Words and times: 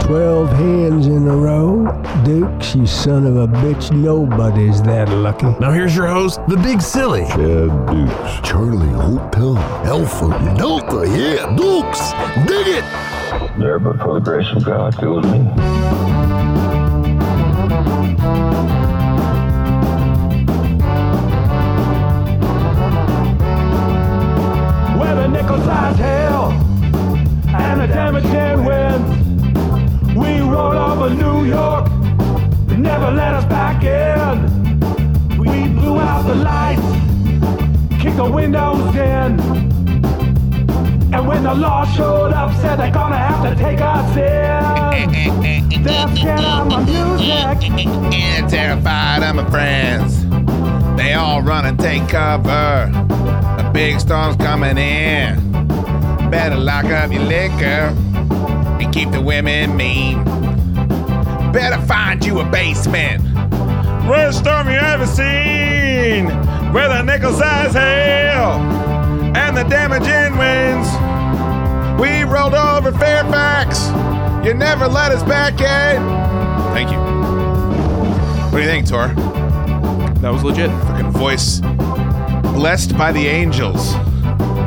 Twelve 0.00 0.50
hands 0.50 1.06
in 1.06 1.26
a 1.26 1.36
row? 1.36 1.84
Dukes, 2.24 2.74
you 2.74 2.86
son 2.86 3.26
of 3.26 3.36
a 3.36 3.46
bitch, 3.46 3.90
nobody's 3.90 4.80
that 4.82 5.08
lucky. 5.08 5.46
Now 5.60 5.72
here's 5.72 5.96
your 5.96 6.06
host, 6.06 6.40
the 6.48 6.56
Big 6.56 6.80
Silly. 6.80 7.24
Chad 7.26 7.86
Dukes, 7.86 8.48
Charlie 8.48 8.86
Hotel, 8.88 9.56
Alpha 9.84 10.28
Delta, 10.56 11.08
yeah, 11.08 11.56
Dukes, 11.56 12.12
dig 12.46 12.68
it! 12.78 13.06
there, 13.58 13.78
but 13.78 13.96
for 13.98 14.14
the 14.14 14.20
grace 14.20 14.46
of 14.54 14.64
God, 14.64 14.96
go 15.00 15.16
with 15.16 15.24
me. 15.24 15.38
Where 24.98 25.14
the 25.14 25.28
nickel 25.28 25.58
size 25.58 25.96
hell 25.96 26.52
and 27.48 27.80
the 27.80 27.86
damaging 27.86 28.64
wind. 28.64 29.15
We 30.16 30.40
rolled 30.40 30.76
over 30.76 31.10
New 31.10 31.44
York, 31.44 31.90
they 32.68 32.78
never 32.78 33.10
let 33.10 33.34
us 33.34 33.44
back 33.44 33.84
in. 33.84 34.78
We 35.36 35.68
blew 35.68 36.00
out 36.00 36.22
the 36.26 36.34
lights, 36.34 38.02
kicked 38.02 38.16
the 38.16 38.24
windows 38.24 38.96
in. 38.96 39.38
And 41.12 41.28
when 41.28 41.42
the 41.42 41.54
law 41.54 41.84
showed 41.84 42.32
up, 42.32 42.50
said 42.62 42.76
they're 42.76 42.90
gonna 42.90 43.18
have 43.18 43.42
to 43.44 43.62
take 43.62 43.82
us 43.82 44.16
in. 44.16 45.82
They're 45.82 46.16
scared 46.16 46.40
of 46.40 46.66
my 46.68 46.82
music. 46.82 47.70
and 48.14 48.48
terrified 48.48 49.22
of 49.22 49.36
my 49.36 49.50
friends. 49.50 50.24
They 50.96 51.12
all 51.12 51.42
run 51.42 51.66
and 51.66 51.78
take 51.78 52.08
cover. 52.08 52.90
A 53.58 53.70
big 53.70 54.00
storm's 54.00 54.36
coming 54.36 54.78
in. 54.78 55.36
Better 56.30 56.56
lock 56.56 56.86
up 56.86 57.12
your 57.12 57.22
liquor 57.22 57.94
and 58.80 58.92
keep 58.92 59.10
the 59.10 59.20
women 59.20 59.76
mean. 59.76 60.24
Better 61.52 61.80
find 61.86 62.24
you 62.24 62.40
a 62.40 62.44
basement. 62.44 63.22
Worst 64.08 64.38
storm 64.38 64.68
you 64.68 64.76
ever 64.76 65.06
seen. 65.06 66.26
Where 66.72 66.88
the 66.88 67.02
nickel 67.02 67.32
size 67.32 67.72
hail 67.72 68.60
and 69.36 69.56
the 69.56 69.64
damaging 69.64 70.36
winds. 70.38 70.88
We 72.00 72.22
rolled 72.24 72.54
over 72.54 72.92
Fairfax. 72.92 73.86
You 74.46 74.54
never 74.54 74.86
let 74.86 75.12
us 75.12 75.22
back 75.22 75.54
in. 75.54 76.02
Thank 76.74 76.90
you. 76.90 76.98
What 78.50 78.58
do 78.58 78.62
you 78.62 78.68
think, 78.68 78.86
Tor? 78.86 79.08
That 80.20 80.30
was 80.30 80.44
legit. 80.44 80.70
Fucking 80.70 81.10
voice 81.10 81.60
blessed 82.56 82.96
by 82.96 83.12
the 83.12 83.26
angels. 83.26 83.92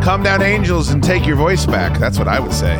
Come 0.03 0.23
down, 0.23 0.41
angels, 0.41 0.89
and 0.89 1.03
take 1.03 1.25
your 1.25 1.35
voice 1.35 1.66
back. 1.66 1.99
That's 1.99 2.17
what 2.19 2.27
I 2.27 2.39
would 2.39 2.53
say. 2.53 2.77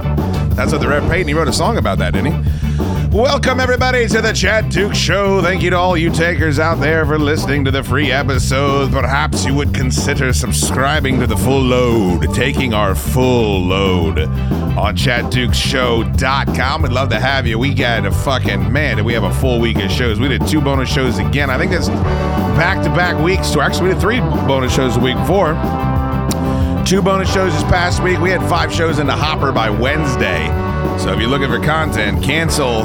That's 0.59 0.73
what 0.73 0.81
the 0.81 0.89
Rev 0.89 1.09
Peyton, 1.09 1.29
he 1.29 1.33
wrote 1.33 1.47
a 1.47 1.53
song 1.53 1.77
about 1.77 1.99
that, 1.99 2.11
didn't 2.11 2.33
he? 2.33 3.17
Welcome, 3.17 3.61
everybody, 3.61 4.09
to 4.09 4.21
the 4.21 4.33
Chad 4.33 4.69
Duke 4.69 4.93
Show. 4.93 5.41
Thank 5.41 5.63
you 5.63 5.69
to 5.69 5.77
all 5.77 5.95
you 5.95 6.11
takers 6.11 6.59
out 6.59 6.81
there 6.81 7.05
for 7.05 7.17
listening 7.17 7.63
to 7.63 7.71
the 7.71 7.81
free 7.81 8.11
episode. 8.11 8.91
Perhaps 8.91 9.45
you 9.45 9.53
would 9.53 9.73
consider 9.73 10.33
subscribing 10.33 11.17
to 11.21 11.27
the 11.27 11.37
full 11.37 11.61
load, 11.61 12.35
taking 12.35 12.73
our 12.73 12.93
full 12.93 13.61
load 13.61 14.19
on 14.19 14.97
ChadDukesShow.com. 14.97 16.81
We'd 16.81 16.92
love 16.92 17.08
to 17.11 17.21
have 17.21 17.48
you. 17.48 17.58
We 17.58 17.73
got 17.73 18.05
a 18.05 18.11
fucking, 18.11 18.69
man, 18.69 18.98
did 18.98 19.05
we 19.05 19.14
have 19.14 19.23
a 19.23 19.33
full 19.36 19.61
week 19.61 19.77
of 19.77 19.89
shows. 19.89 20.19
We 20.19 20.27
did 20.27 20.45
two 20.45 20.59
bonus 20.59 20.93
shows 20.93 21.19
again. 21.19 21.49
I 21.49 21.58
think 21.58 21.71
that's 21.71 21.87
back 21.87 22.83
to 22.83 22.89
back 22.89 23.17
weeks. 23.23 23.48
So 23.48 23.61
actually, 23.61 23.87
we 23.87 23.93
did 23.93 24.02
three 24.02 24.19
bonus 24.19 24.75
shows 24.75 24.95
the 24.95 24.99
week 24.99 25.15
before. 25.15 25.53
Two 26.89 27.04
bonus 27.04 27.32
shows 27.32 27.54
this 27.54 27.61
past 27.66 28.02
week. 28.02 28.20
We 28.20 28.32
had 28.32 28.42
five 28.50 28.73
shows 28.73 28.98
in 28.98 29.05
the 29.05 29.16
hopper 29.16 29.52
by 29.52 29.70
Wednesday. 29.70 30.48
So 30.98 31.14
if 31.14 31.20
you're 31.20 31.30
looking 31.30 31.48
for 31.48 31.64
content, 31.64 32.23
cancel 32.23 32.82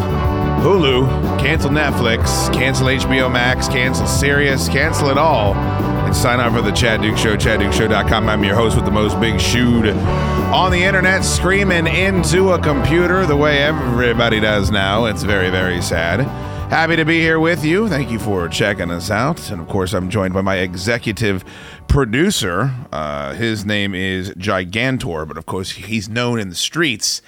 Hulu, 0.61 1.41
cancel 1.41 1.71
Netflix, 1.71 2.53
cancel 2.53 2.89
HBO 2.89 3.33
Max, 3.33 3.67
cancel 3.67 4.07
Sirius, 4.07 4.69
cancel 4.69 5.09
it 5.09 5.17
all, 5.17 5.55
and 5.55 6.15
sign 6.15 6.39
up 6.39 6.53
for 6.53 6.61
the 6.61 6.71
Chad 6.73 7.01
Duke 7.01 7.17
Show, 7.17 7.35
ChadDukeShow.com. 7.35 8.29
I'm 8.29 8.45
your 8.45 8.55
host 8.55 8.77
with 8.77 8.85
the 8.85 8.91
most 8.91 9.19
big 9.21 9.41
shoot 9.41 9.87
on 9.87 10.71
the 10.71 10.85
internet, 10.85 11.25
screaming 11.25 11.87
into 11.87 12.53
a 12.53 12.59
computer 12.59 13.25
the 13.25 13.39
way 13.39 13.63
everybody 13.63 14.39
does 14.39 14.71
now. 14.71 15.07
It's 15.07 15.23
very, 15.23 15.49
very 15.49 15.81
sad. 15.81 16.54
Happy 16.75 16.97
to 16.97 17.05
be 17.05 17.21
here 17.21 17.39
with 17.39 17.65
you. 17.65 17.89
Thank 17.89 18.11
you 18.11 18.19
for 18.19 18.49
checking 18.49 18.91
us 18.91 19.09
out. 19.09 19.49
And 19.53 19.61
of 19.61 19.69
course, 19.69 19.93
I'm 19.93 20.11
joined 20.11 20.35
by 20.35 20.41
my 20.41 20.57
executive 20.57 21.45
producer. 21.87 22.75
Uh, 22.91 23.33
his 23.35 23.65
name 23.65 23.95
is 23.95 24.31
Gigantor, 24.31 25.29
but 25.29 25.39
of 25.39 25.47
course, 25.47 25.71
he's 25.71 26.09
known 26.09 26.41
in 26.41 26.49
the 26.49 26.57
streets 26.57 27.23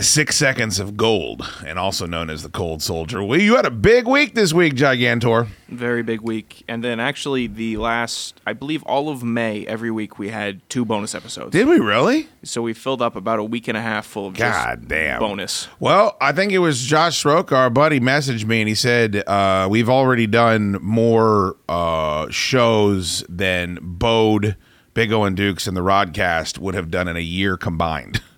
Six 0.00 0.36
Seconds 0.36 0.80
of 0.80 0.96
Gold, 0.96 1.46
and 1.66 1.78
also 1.78 2.06
known 2.06 2.30
as 2.30 2.42
the 2.42 2.48
Cold 2.48 2.82
Soldier. 2.82 3.22
Well, 3.22 3.38
you 3.38 3.56
had 3.56 3.66
a 3.66 3.70
big 3.70 4.06
week 4.06 4.34
this 4.34 4.54
week, 4.54 4.74
Gigantor. 4.74 5.48
Very 5.68 6.02
big 6.02 6.22
week. 6.22 6.64
And 6.66 6.82
then 6.82 6.98
actually 6.98 7.46
the 7.46 7.76
last, 7.76 8.40
I 8.46 8.54
believe 8.54 8.82
all 8.84 9.10
of 9.10 9.22
May, 9.22 9.66
every 9.66 9.90
week 9.90 10.18
we 10.18 10.30
had 10.30 10.66
two 10.70 10.86
bonus 10.86 11.14
episodes. 11.14 11.50
Did 11.50 11.68
we 11.68 11.78
really? 11.78 12.28
So 12.42 12.62
we 12.62 12.72
filled 12.72 13.02
up 13.02 13.16
about 13.16 13.38
a 13.38 13.44
week 13.44 13.68
and 13.68 13.76
a 13.76 13.82
half 13.82 14.06
full 14.06 14.28
of 14.28 14.34
God 14.34 14.78
just 14.78 14.88
damn. 14.88 15.18
bonus. 15.18 15.68
Well, 15.78 16.16
I 16.22 16.32
think 16.32 16.52
it 16.52 16.60
was 16.60 16.82
Josh 16.82 17.22
Sroka, 17.22 17.52
our 17.52 17.70
buddy, 17.70 18.00
messaged 18.00 18.46
me 18.46 18.60
and 18.60 18.68
he 18.68 18.74
said, 18.74 19.22
uh, 19.26 19.68
We've 19.70 19.90
already 19.90 20.26
done 20.26 20.78
more 20.80 21.56
uh, 21.68 22.30
shows 22.30 23.24
than 23.28 23.78
Bode, 23.82 24.56
Big 24.94 25.12
O, 25.12 25.24
and 25.24 25.36
Dukes 25.36 25.66
and 25.66 25.76
the 25.76 25.82
Rodcast 25.82 26.58
would 26.58 26.74
have 26.74 26.90
done 26.90 27.08
in 27.08 27.16
a 27.18 27.20
year 27.20 27.58
combined. 27.58 28.22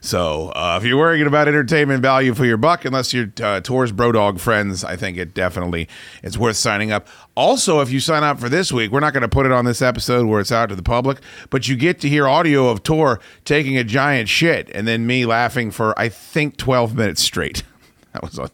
So, 0.00 0.50
uh, 0.50 0.78
if 0.80 0.86
you're 0.86 0.98
worrying 0.98 1.26
about 1.26 1.48
entertainment 1.48 2.02
value 2.02 2.34
for 2.34 2.44
your 2.44 2.56
buck, 2.56 2.84
unless 2.84 3.12
you're 3.12 3.30
uh, 3.42 3.60
Tours 3.60 3.92
Brodog 3.92 4.40
friends, 4.40 4.84
I 4.84 4.96
think 4.96 5.16
it 5.18 5.34
definitely 5.34 5.88
is 6.22 6.38
worth 6.38 6.56
signing 6.56 6.92
up. 6.92 7.06
Also, 7.34 7.80
if 7.80 7.90
you 7.90 8.00
sign 8.00 8.22
up 8.22 8.38
for 8.38 8.48
this 8.48 8.72
week, 8.72 8.90
we're 8.90 9.00
not 9.00 9.12
going 9.12 9.22
to 9.22 9.28
put 9.28 9.46
it 9.46 9.52
on 9.52 9.64
this 9.64 9.82
episode 9.82 10.26
where 10.26 10.40
it's 10.40 10.52
out 10.52 10.68
to 10.70 10.76
the 10.76 10.82
public, 10.82 11.18
but 11.50 11.68
you 11.68 11.76
get 11.76 12.00
to 12.00 12.08
hear 12.08 12.26
audio 12.26 12.68
of 12.68 12.82
Tor 12.82 13.20
taking 13.44 13.76
a 13.76 13.84
giant 13.84 14.28
shit 14.28 14.70
and 14.74 14.86
then 14.86 15.06
me 15.06 15.26
laughing 15.26 15.70
for 15.70 15.98
I 15.98 16.08
think 16.08 16.56
12 16.56 16.94
minutes 16.94 17.22
straight. 17.22 17.62
That 18.12 18.24
was 18.24 18.40
on 18.40 18.50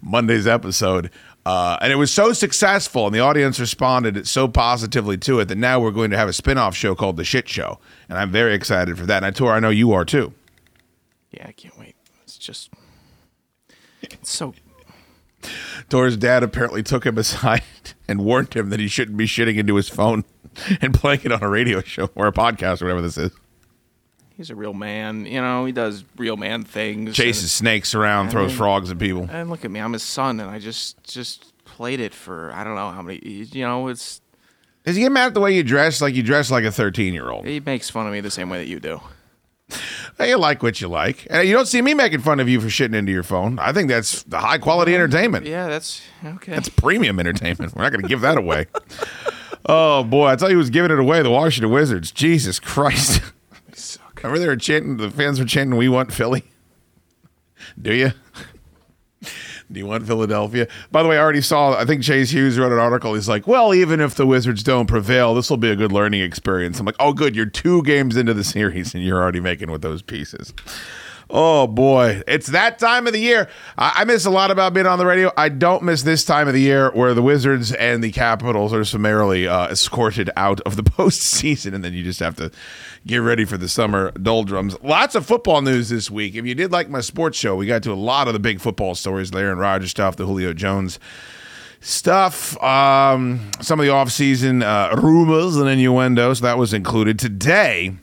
Monday's 0.00 0.46
episode. 0.46 1.10
Uh, 1.46 1.78
and 1.80 1.92
it 1.92 1.96
was 1.96 2.10
so 2.10 2.32
successful, 2.32 3.06
and 3.06 3.14
the 3.14 3.20
audience 3.20 3.58
responded 3.58 4.28
so 4.28 4.46
positively 4.46 5.16
to 5.16 5.40
it 5.40 5.46
that 5.46 5.56
now 5.56 5.80
we're 5.80 5.90
going 5.90 6.10
to 6.10 6.16
have 6.16 6.28
a 6.28 6.32
spin 6.32 6.58
off 6.58 6.76
show 6.76 6.94
called 6.94 7.16
The 7.16 7.24
Shit 7.24 7.48
Show. 7.48 7.78
And 8.08 8.18
I'm 8.18 8.30
very 8.30 8.54
excited 8.54 8.98
for 8.98 9.06
that. 9.06 9.18
And 9.18 9.26
I, 9.26 9.30
Tor, 9.30 9.52
I 9.52 9.60
know 9.60 9.70
you 9.70 9.92
are 9.92 10.04
too. 10.04 10.34
Yeah, 11.32 11.46
I 11.48 11.52
can't 11.52 11.78
wait. 11.78 11.96
It's 12.24 12.36
just, 12.36 12.70
it's 14.02 14.30
so, 14.30 14.54
Tor's 15.88 16.16
dad 16.16 16.42
apparently 16.42 16.82
took 16.82 17.06
him 17.06 17.16
aside 17.16 17.62
and 18.08 18.20
warned 18.20 18.54
him 18.54 18.68
that 18.70 18.80
he 18.80 18.88
shouldn't 18.88 19.16
be 19.16 19.26
shitting 19.26 19.56
into 19.56 19.76
his 19.76 19.88
phone 19.88 20.24
and 20.82 20.92
playing 20.92 21.22
it 21.24 21.32
on 21.32 21.42
a 21.42 21.48
radio 21.48 21.80
show 21.80 22.10
or 22.14 22.26
a 22.26 22.32
podcast 22.32 22.82
or 22.82 22.86
whatever 22.86 23.02
this 23.02 23.16
is. 23.16 23.32
He's 24.40 24.48
a 24.48 24.54
real 24.54 24.72
man. 24.72 25.26
You 25.26 25.42
know, 25.42 25.66
he 25.66 25.72
does 25.72 26.02
real 26.16 26.38
man 26.38 26.64
things. 26.64 27.14
Chases 27.14 27.52
snakes 27.52 27.94
around, 27.94 28.28
I 28.28 28.30
throws 28.30 28.52
frogs 28.52 28.90
at 28.90 28.98
people. 28.98 29.22
And, 29.22 29.30
and 29.30 29.50
look 29.50 29.66
at 29.66 29.70
me, 29.70 29.80
I'm 29.80 29.92
his 29.92 30.02
son, 30.02 30.40
and 30.40 30.48
I 30.50 30.58
just, 30.58 31.02
just 31.04 31.52
played 31.66 32.00
it 32.00 32.14
for, 32.14 32.50
I 32.52 32.64
don't 32.64 32.74
know 32.74 32.90
how 32.90 33.02
many, 33.02 33.18
you 33.22 33.64
know, 33.64 33.88
it's, 33.88 34.22
Does 34.84 34.96
he 34.96 35.02
get 35.02 35.12
mad 35.12 35.26
at 35.26 35.34
the 35.34 35.40
way 35.40 35.54
you 35.54 35.62
dress? 35.62 36.00
Like 36.00 36.14
you 36.14 36.22
dress 36.22 36.50
like 36.50 36.64
a 36.64 36.72
13 36.72 37.12
year 37.12 37.30
old. 37.30 37.44
he 37.44 37.60
makes 37.60 37.90
fun 37.90 38.06
of 38.06 38.12
me 38.14 38.20
the 38.20 38.30
same 38.30 38.48
way 38.48 38.58
that 38.58 38.66
you 38.66 38.80
do. 38.80 39.00
You 40.18 40.36
like 40.36 40.62
what 40.62 40.80
you 40.80 40.88
like. 40.88 41.26
And 41.30 41.46
you 41.46 41.54
don't 41.54 41.66
see 41.66 41.80
me 41.80 41.94
making 41.94 42.20
fun 42.20 42.40
of 42.40 42.48
you 42.48 42.60
for 42.60 42.68
shitting 42.68 42.94
into 42.94 43.12
your 43.12 43.22
phone. 43.22 43.58
I 43.58 43.72
think 43.72 43.88
that's 43.88 44.22
the 44.24 44.38
high 44.38 44.58
quality 44.58 44.94
entertainment. 44.94 45.46
Yeah, 45.46 45.68
that's, 45.68 46.02
okay. 46.24 46.52
That's 46.52 46.68
premium 46.68 47.20
entertainment. 47.20 47.74
We're 47.74 47.82
not 47.82 47.92
going 47.92 48.02
to 48.02 48.08
give 48.08 48.20
that 48.22 48.36
away. 48.36 48.66
oh 49.66 50.02
boy, 50.02 50.26
I 50.26 50.36
thought 50.36 50.50
he 50.50 50.56
was 50.56 50.70
giving 50.70 50.90
it 50.90 50.98
away. 50.98 51.22
The 51.22 51.30
Washington 51.30 51.70
Wizards. 51.70 52.10
Jesus 52.10 52.58
Christ! 52.58 53.22
Remember 54.22 54.38
they 54.38 54.46
were 54.46 54.56
chanting. 54.56 54.96
The 54.96 55.10
fans 55.10 55.38
were 55.38 55.46
chanting, 55.46 55.76
"We 55.76 55.88
want 55.88 56.12
Philly." 56.12 56.44
Do 57.80 57.94
you? 57.94 58.12
Do 59.72 59.78
you 59.78 59.86
want 59.86 60.06
Philadelphia? 60.06 60.66
By 60.90 61.02
the 61.02 61.08
way, 61.08 61.16
I 61.16 61.20
already 61.20 61.40
saw. 61.40 61.78
I 61.78 61.84
think 61.84 62.02
Chase 62.02 62.30
Hughes 62.30 62.58
wrote 62.58 62.72
an 62.72 62.78
article. 62.78 63.14
He's 63.14 63.28
like, 63.28 63.46
"Well, 63.46 63.72
even 63.72 64.00
if 64.00 64.14
the 64.14 64.26
Wizards 64.26 64.62
don't 64.62 64.86
prevail, 64.86 65.34
this 65.34 65.48
will 65.48 65.56
be 65.56 65.70
a 65.70 65.76
good 65.76 65.92
learning 65.92 66.22
experience." 66.22 66.80
I'm 66.80 66.86
like, 66.86 66.96
"Oh, 66.98 67.12
good. 67.12 67.36
You're 67.36 67.46
two 67.46 67.82
games 67.82 68.16
into 68.16 68.34
the 68.34 68.44
series, 68.44 68.94
and 68.94 69.04
you're 69.04 69.20
already 69.20 69.40
making 69.40 69.70
with 69.70 69.82
those 69.82 70.02
pieces." 70.02 70.52
Oh 71.32 71.68
boy, 71.68 72.22
it's 72.26 72.48
that 72.48 72.80
time 72.80 73.06
of 73.06 73.12
the 73.12 73.20
year. 73.20 73.48
I, 73.78 73.92
I 73.98 74.04
miss 74.04 74.24
a 74.24 74.30
lot 74.30 74.50
about 74.50 74.74
being 74.74 74.86
on 74.86 74.98
the 74.98 75.06
radio. 75.06 75.30
I 75.36 75.48
don't 75.48 75.84
miss 75.84 76.02
this 76.02 76.24
time 76.24 76.48
of 76.48 76.54
the 76.54 76.60
year 76.60 76.90
where 76.90 77.14
the 77.14 77.22
Wizards 77.22 77.72
and 77.72 78.02
the 78.02 78.10
Capitals 78.10 78.72
are 78.72 78.84
summarily 78.84 79.46
uh, 79.46 79.68
escorted 79.68 80.28
out 80.36 80.60
of 80.62 80.74
the 80.74 80.82
postseason, 80.82 81.72
and 81.72 81.84
then 81.84 81.92
you 81.92 82.02
just 82.02 82.18
have 82.18 82.34
to 82.36 82.50
get 83.06 83.18
ready 83.18 83.44
for 83.44 83.56
the 83.56 83.68
summer 83.68 84.10
doldrums. 84.12 84.76
Lots 84.82 85.14
of 85.14 85.24
football 85.24 85.62
news 85.62 85.88
this 85.88 86.10
week. 86.10 86.34
If 86.34 86.46
you 86.46 86.54
did 86.56 86.72
like 86.72 86.88
my 86.88 87.00
sports 87.00 87.38
show, 87.38 87.54
we 87.54 87.66
got 87.66 87.84
to 87.84 87.92
a 87.92 87.94
lot 87.94 88.26
of 88.26 88.32
the 88.32 88.40
big 88.40 88.60
football 88.60 88.96
stories, 88.96 89.32
Aaron 89.32 89.58
Rodgers 89.58 89.90
stuff, 89.90 90.16
the 90.16 90.26
Julio 90.26 90.52
Jones 90.52 90.98
stuff, 91.80 92.60
um, 92.62 93.52
some 93.60 93.78
of 93.78 93.86
the 93.86 93.92
offseason 93.92 94.64
uh, 94.64 95.00
rumors 95.00 95.56
and 95.56 95.68
innuendos 95.68 96.40
that 96.40 96.58
was 96.58 96.74
included 96.74 97.20
today. 97.20 97.94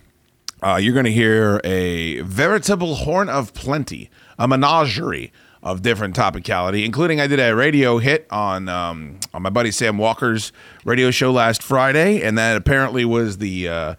Uh, 0.61 0.79
you're 0.81 0.93
going 0.93 1.05
to 1.05 1.11
hear 1.11 1.61
a 1.63 2.21
veritable 2.21 2.95
horn 2.95 3.29
of 3.29 3.53
plenty, 3.53 4.09
a 4.39 4.47
menagerie 4.47 5.31
of 5.61 5.81
different 5.81 6.15
topicality, 6.15 6.85
including 6.85 7.19
I 7.19 7.27
did 7.27 7.39
a 7.39 7.55
radio 7.55 7.97
hit 7.97 8.25
on 8.31 8.69
um, 8.69 9.19
on 9.33 9.41
my 9.41 9.49
buddy 9.49 9.71
Sam 9.71 9.97
Walker's 9.97 10.51
radio 10.85 11.11
show 11.11 11.31
last 11.31 11.61
Friday, 11.61 12.21
and 12.21 12.37
that 12.37 12.57
apparently 12.57 13.05
was 13.05 13.37
the 13.37 13.67
uh, 13.67 13.95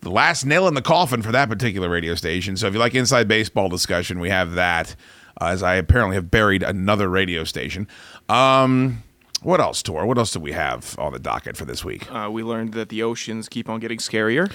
the 0.00 0.10
last 0.10 0.44
nail 0.44 0.68
in 0.68 0.74
the 0.74 0.82
coffin 0.82 1.22
for 1.22 1.32
that 1.32 1.48
particular 1.48 1.88
radio 1.88 2.14
station. 2.14 2.56
So 2.56 2.66
if 2.66 2.72
you 2.74 2.78
like 2.80 2.94
inside 2.94 3.28
baseball 3.28 3.68
discussion, 3.68 4.20
we 4.20 4.30
have 4.30 4.52
that. 4.52 4.94
Uh, 5.40 5.46
as 5.46 5.62
I 5.62 5.76
apparently 5.76 6.16
have 6.16 6.32
buried 6.32 6.64
another 6.64 7.08
radio 7.08 7.44
station. 7.44 7.86
Um, 8.28 9.04
what 9.42 9.60
else, 9.60 9.84
Tor? 9.84 10.04
What 10.04 10.18
else 10.18 10.32
do 10.32 10.40
we 10.40 10.50
have 10.50 10.98
on 10.98 11.12
the 11.12 11.20
docket 11.20 11.56
for 11.56 11.64
this 11.64 11.84
week? 11.84 12.10
Uh, 12.12 12.28
we 12.28 12.42
learned 12.42 12.72
that 12.72 12.88
the 12.88 13.04
oceans 13.04 13.48
keep 13.48 13.68
on 13.68 13.78
getting 13.78 13.98
scarier. 13.98 14.50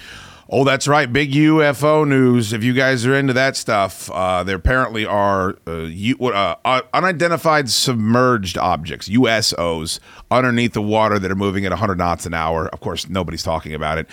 Oh, 0.50 0.64
that's 0.64 0.88
right. 0.88 1.12
Big 1.12 1.32
UFO 1.32 2.08
news. 2.08 2.52
If 2.54 2.64
you 2.64 2.74
guys 2.74 3.06
are 3.06 3.16
into 3.16 3.34
that 3.34 3.56
stuff, 3.56 4.12
uh, 4.12 4.44
there 4.44 4.58
apparently 4.58 5.06
are 5.06 5.56
uh, 5.68 5.84
U- 5.84 6.18
uh, 6.22 6.56
uh, 6.66 6.82
unidentified 6.94 7.70
submerged 7.70 8.58
objects, 8.58 9.08
USOs, 9.10 10.00
underneath 10.30 10.74
the 10.74 10.82
water 10.82 11.18
that 11.18 11.32
are 11.32 11.36
moving 11.36 11.66
at 11.66 11.72
100 11.72 11.98
knots 11.98 12.26
an 12.26 12.34
hour. 12.34 12.68
Of 12.68 12.82
course, 12.82 13.08
nobody's 13.08 13.44
talking 13.44 13.74
about 13.74 13.98
it. 13.98 14.08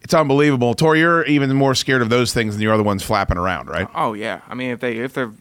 It's 0.00 0.14
unbelievable. 0.14 0.74
Tor, 0.74 0.96
you're 0.96 1.24
even 1.26 1.52
more 1.54 1.74
scared 1.74 2.02
of 2.02 2.10
those 2.10 2.32
things 2.32 2.54
than 2.54 2.62
you 2.62 2.70
are 2.70 2.76
the 2.76 2.82
ones 2.82 3.02
flapping 3.02 3.36
around, 3.38 3.68
right? 3.68 3.88
Oh 3.94 4.14
yeah, 4.14 4.40
I 4.48 4.54
mean 4.54 4.70
if 4.70 4.80
they 4.80 4.96
if 4.98 5.14
they're, 5.14 5.32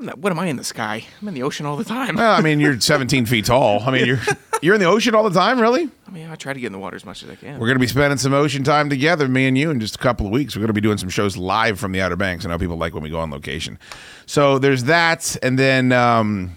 not, 0.00 0.18
what 0.18 0.32
am 0.32 0.38
I 0.38 0.46
in 0.46 0.56
the 0.56 0.64
sky? 0.64 1.04
I'm 1.20 1.28
in 1.28 1.34
the 1.34 1.42
ocean 1.42 1.66
all 1.66 1.76
the 1.76 1.84
time. 1.84 2.16
Well, 2.16 2.34
I 2.36 2.40
mean, 2.40 2.60
you're 2.60 2.80
17 2.80 3.26
feet 3.26 3.44
tall. 3.46 3.80
I 3.82 3.90
mean, 3.90 4.06
you're 4.06 4.18
you're 4.62 4.74
in 4.74 4.80
the 4.80 4.86
ocean 4.86 5.14
all 5.14 5.22
the 5.28 5.38
time, 5.38 5.60
really? 5.60 5.88
I 6.06 6.10
mean 6.10 6.28
I 6.28 6.34
try 6.34 6.52
to 6.52 6.58
get 6.60 6.66
in 6.66 6.72
the 6.72 6.78
water 6.78 6.96
as 6.96 7.04
much 7.04 7.22
as 7.22 7.30
I 7.30 7.36
can. 7.36 7.54
We're 7.58 7.66
going 7.66 7.76
to 7.76 7.80
be 7.80 7.86
spending 7.86 8.18
some 8.18 8.32
ocean 8.32 8.64
time 8.64 8.90
together, 8.90 9.28
me 9.28 9.46
and 9.46 9.56
you, 9.56 9.70
in 9.70 9.78
just 9.80 9.94
a 9.94 9.98
couple 9.98 10.26
of 10.26 10.32
weeks. 10.32 10.56
We're 10.56 10.60
going 10.60 10.68
to 10.68 10.72
be 10.74 10.80
doing 10.80 10.98
some 10.98 11.08
shows 11.08 11.36
live 11.36 11.78
from 11.78 11.92
the 11.92 12.00
Outer 12.00 12.16
Banks. 12.16 12.44
I 12.44 12.48
know 12.48 12.58
people 12.58 12.76
like 12.76 12.94
when 12.94 13.02
we 13.02 13.10
go 13.10 13.20
on 13.20 13.30
location. 13.30 13.78
So 14.26 14.58
there's 14.58 14.84
that, 14.84 15.36
and 15.42 15.58
then 15.58 15.92
um, 15.92 16.56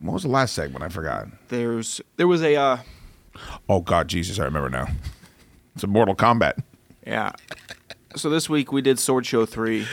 what 0.00 0.12
was 0.14 0.22
the 0.24 0.28
last 0.28 0.54
segment? 0.54 0.84
I 0.84 0.88
forgot. 0.88 1.28
There's 1.48 2.00
there 2.16 2.28
was 2.28 2.42
a 2.42 2.56
uh, 2.56 2.76
Oh 3.68 3.80
God, 3.80 4.08
Jesus, 4.08 4.38
I 4.38 4.44
remember 4.44 4.68
now. 4.68 4.88
It's 5.74 5.84
a 5.84 5.86
Mortal 5.86 6.14
Kombat. 6.14 6.60
yeah. 7.06 7.32
So 8.14 8.28
this 8.28 8.46
week 8.50 8.72
we 8.72 8.82
did 8.82 8.98
Sword 8.98 9.24
Show 9.24 9.46
three. 9.46 9.86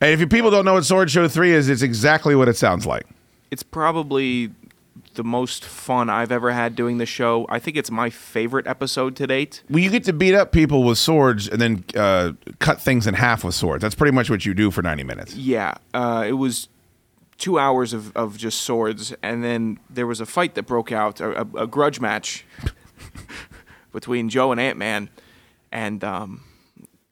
And 0.00 0.10
if 0.12 0.20
you 0.20 0.26
people 0.26 0.50
don't 0.50 0.64
know 0.64 0.74
what 0.74 0.84
Sword 0.84 1.10
Show 1.10 1.28
Three 1.28 1.52
is, 1.52 1.68
it's 1.68 1.82
exactly 1.82 2.34
what 2.34 2.48
it 2.48 2.56
sounds 2.56 2.86
like. 2.86 3.06
It's 3.50 3.62
probably 3.62 4.50
the 5.14 5.24
most 5.24 5.64
fun 5.64 6.08
I've 6.08 6.32
ever 6.32 6.52
had 6.52 6.76
doing 6.76 6.98
the 6.98 7.06
show. 7.06 7.46
I 7.48 7.58
think 7.58 7.76
it's 7.76 7.90
my 7.90 8.10
favorite 8.10 8.66
episode 8.66 9.16
to 9.16 9.26
date. 9.26 9.62
Well, 9.68 9.80
you 9.80 9.90
get 9.90 10.04
to 10.04 10.12
beat 10.12 10.34
up 10.34 10.52
people 10.52 10.84
with 10.84 10.98
swords 10.98 11.48
and 11.48 11.60
then 11.60 11.84
uh, 11.96 12.32
cut 12.60 12.80
things 12.80 13.06
in 13.06 13.14
half 13.14 13.44
with 13.44 13.54
swords. 13.54 13.82
That's 13.82 13.94
pretty 13.94 14.14
much 14.14 14.30
what 14.30 14.46
you 14.46 14.54
do 14.54 14.70
for 14.70 14.82
90 14.82 15.04
minutes. 15.04 15.34
Yeah, 15.34 15.74
uh, 15.92 16.24
it 16.26 16.32
was 16.32 16.68
two 17.38 17.58
hours 17.58 17.92
of, 17.92 18.16
of 18.16 18.36
just 18.36 18.60
swords, 18.60 19.14
and 19.22 19.42
then 19.42 19.78
there 19.88 20.06
was 20.06 20.20
a 20.20 20.26
fight 20.26 20.54
that 20.54 20.62
broke 20.64 20.92
out, 20.92 21.20
a, 21.20 21.40
a, 21.40 21.62
a 21.62 21.66
grudge 21.66 22.00
match 22.00 22.44
between 23.92 24.28
Joe 24.28 24.52
and 24.52 24.60
Ant 24.60 24.78
Man, 24.78 25.08
and 25.72 26.04
um, 26.04 26.44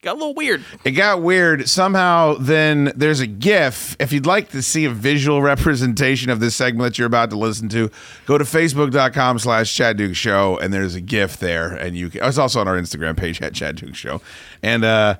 got 0.01 0.13
a 0.13 0.17
little 0.17 0.33
weird. 0.33 0.63
It 0.83 0.91
got 0.91 1.21
weird. 1.21 1.67
Somehow, 1.67 2.35
then 2.39 2.91
there's 2.95 3.19
a 3.19 3.27
GIF. 3.27 3.95
If 3.99 4.13
you'd 4.13 4.25
like 4.25 4.49
to 4.49 4.61
see 4.61 4.85
a 4.85 4.89
visual 4.89 5.41
representation 5.43 6.29
of 6.29 6.39
this 6.39 6.55
segment 6.55 6.83
that 6.83 6.97
you're 6.97 7.07
about 7.07 7.29
to 7.31 7.37
listen 7.37 7.69
to, 7.69 7.89
go 8.25 8.37
to 8.37 8.43
facebook.com 8.43 9.39
slash 9.39 9.73
Chad 9.73 9.97
Duke 9.97 10.15
Show, 10.15 10.57
and 10.59 10.73
there's 10.73 10.95
a 10.95 11.01
GIF 11.01 11.37
there. 11.37 11.73
And 11.73 11.97
you 11.97 12.09
can, 12.09 12.23
it's 12.23 12.37
also 12.37 12.59
on 12.59 12.67
our 12.67 12.77
Instagram 12.77 13.17
page 13.17 13.41
at 13.41 13.53
Chad 13.53 13.75
Duke 13.75 13.95
Show. 13.95 14.21
And 14.63 14.85
uh, 14.85 15.15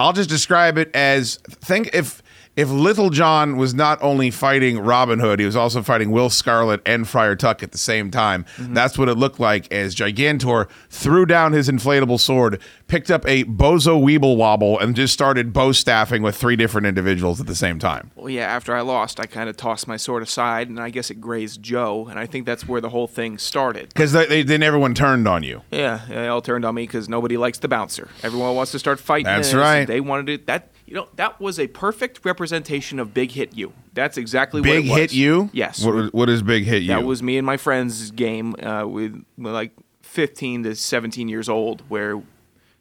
I'll 0.00 0.12
just 0.12 0.30
describe 0.30 0.78
it 0.78 0.90
as 0.94 1.36
think 1.48 1.90
if. 1.92 2.21
If 2.54 2.68
Little 2.68 3.08
John 3.08 3.56
was 3.56 3.72
not 3.72 3.98
only 4.02 4.30
fighting 4.30 4.78
Robin 4.78 5.20
Hood, 5.20 5.40
he 5.40 5.46
was 5.46 5.56
also 5.56 5.82
fighting 5.82 6.10
Will 6.10 6.28
Scarlet 6.28 6.82
and 6.84 7.08
Friar 7.08 7.34
Tuck 7.34 7.62
at 7.62 7.72
the 7.72 7.78
same 7.78 8.10
time. 8.10 8.44
Mm-hmm. 8.58 8.74
That's 8.74 8.98
what 8.98 9.08
it 9.08 9.14
looked 9.14 9.40
like 9.40 9.72
as 9.72 9.94
Gigantor 9.94 10.68
threw 10.90 11.24
down 11.24 11.54
his 11.54 11.70
inflatable 11.70 12.20
sword, 12.20 12.60
picked 12.88 13.10
up 13.10 13.26
a 13.26 13.44
Bozo 13.44 13.98
Weeble 13.98 14.36
Wobble, 14.36 14.78
and 14.78 14.94
just 14.94 15.14
started 15.14 15.54
bow 15.54 15.72
staffing 15.72 16.20
with 16.20 16.36
three 16.36 16.54
different 16.56 16.86
individuals 16.86 17.40
at 17.40 17.46
the 17.46 17.54
same 17.54 17.78
time. 17.78 18.10
Well, 18.16 18.28
yeah, 18.28 18.54
after 18.54 18.76
I 18.76 18.82
lost, 18.82 19.18
I 19.18 19.24
kind 19.24 19.48
of 19.48 19.56
tossed 19.56 19.88
my 19.88 19.96
sword 19.96 20.22
aside, 20.22 20.68
and 20.68 20.78
I 20.78 20.90
guess 20.90 21.10
it 21.10 21.22
grazed 21.22 21.62
Joe, 21.62 22.06
and 22.06 22.18
I 22.18 22.26
think 22.26 22.44
that's 22.44 22.68
where 22.68 22.82
the 22.82 22.90
whole 22.90 23.06
thing 23.06 23.38
started. 23.38 23.88
Because 23.88 24.12
they, 24.12 24.26
they, 24.26 24.42
then 24.42 24.62
everyone 24.62 24.92
turned 24.92 25.26
on 25.26 25.42
you. 25.42 25.62
Yeah, 25.70 26.02
they 26.06 26.28
all 26.28 26.42
turned 26.42 26.66
on 26.66 26.74
me 26.74 26.82
because 26.82 27.08
nobody 27.08 27.38
likes 27.38 27.60
the 27.60 27.68
bouncer. 27.68 28.10
Everyone 28.22 28.54
wants 28.54 28.72
to 28.72 28.78
start 28.78 29.00
fighting. 29.00 29.24
That's 29.24 29.54
right. 29.54 29.86
They 29.86 30.02
wanted 30.02 30.28
it. 30.28 30.46
That 30.48 30.68
you 30.86 30.94
know 30.94 31.08
that 31.16 31.40
was 31.40 31.58
a 31.58 31.66
perfect 31.68 32.24
representation 32.24 32.98
of 32.98 33.14
Big 33.14 33.32
Hit 33.32 33.56
You. 33.56 33.72
That's 33.94 34.16
exactly 34.16 34.60
what 34.60 34.66
Big 34.66 34.86
it 34.86 34.90
was. 34.90 34.98
hit 34.98 35.12
you? 35.12 35.50
Yes. 35.52 35.84
What, 35.84 36.12
what 36.14 36.28
is 36.28 36.42
big 36.42 36.64
hit 36.64 36.82
you? 36.82 36.88
That 36.88 37.04
was 37.04 37.22
me 37.22 37.36
and 37.38 37.46
my 37.46 37.56
friends' 37.56 38.10
game 38.10 38.54
uh, 38.62 38.86
with, 38.86 39.24
with 39.36 39.52
like 39.52 39.72
15 40.02 40.64
to 40.64 40.74
17 40.74 41.28
years 41.28 41.48
old, 41.48 41.82
where 41.88 42.22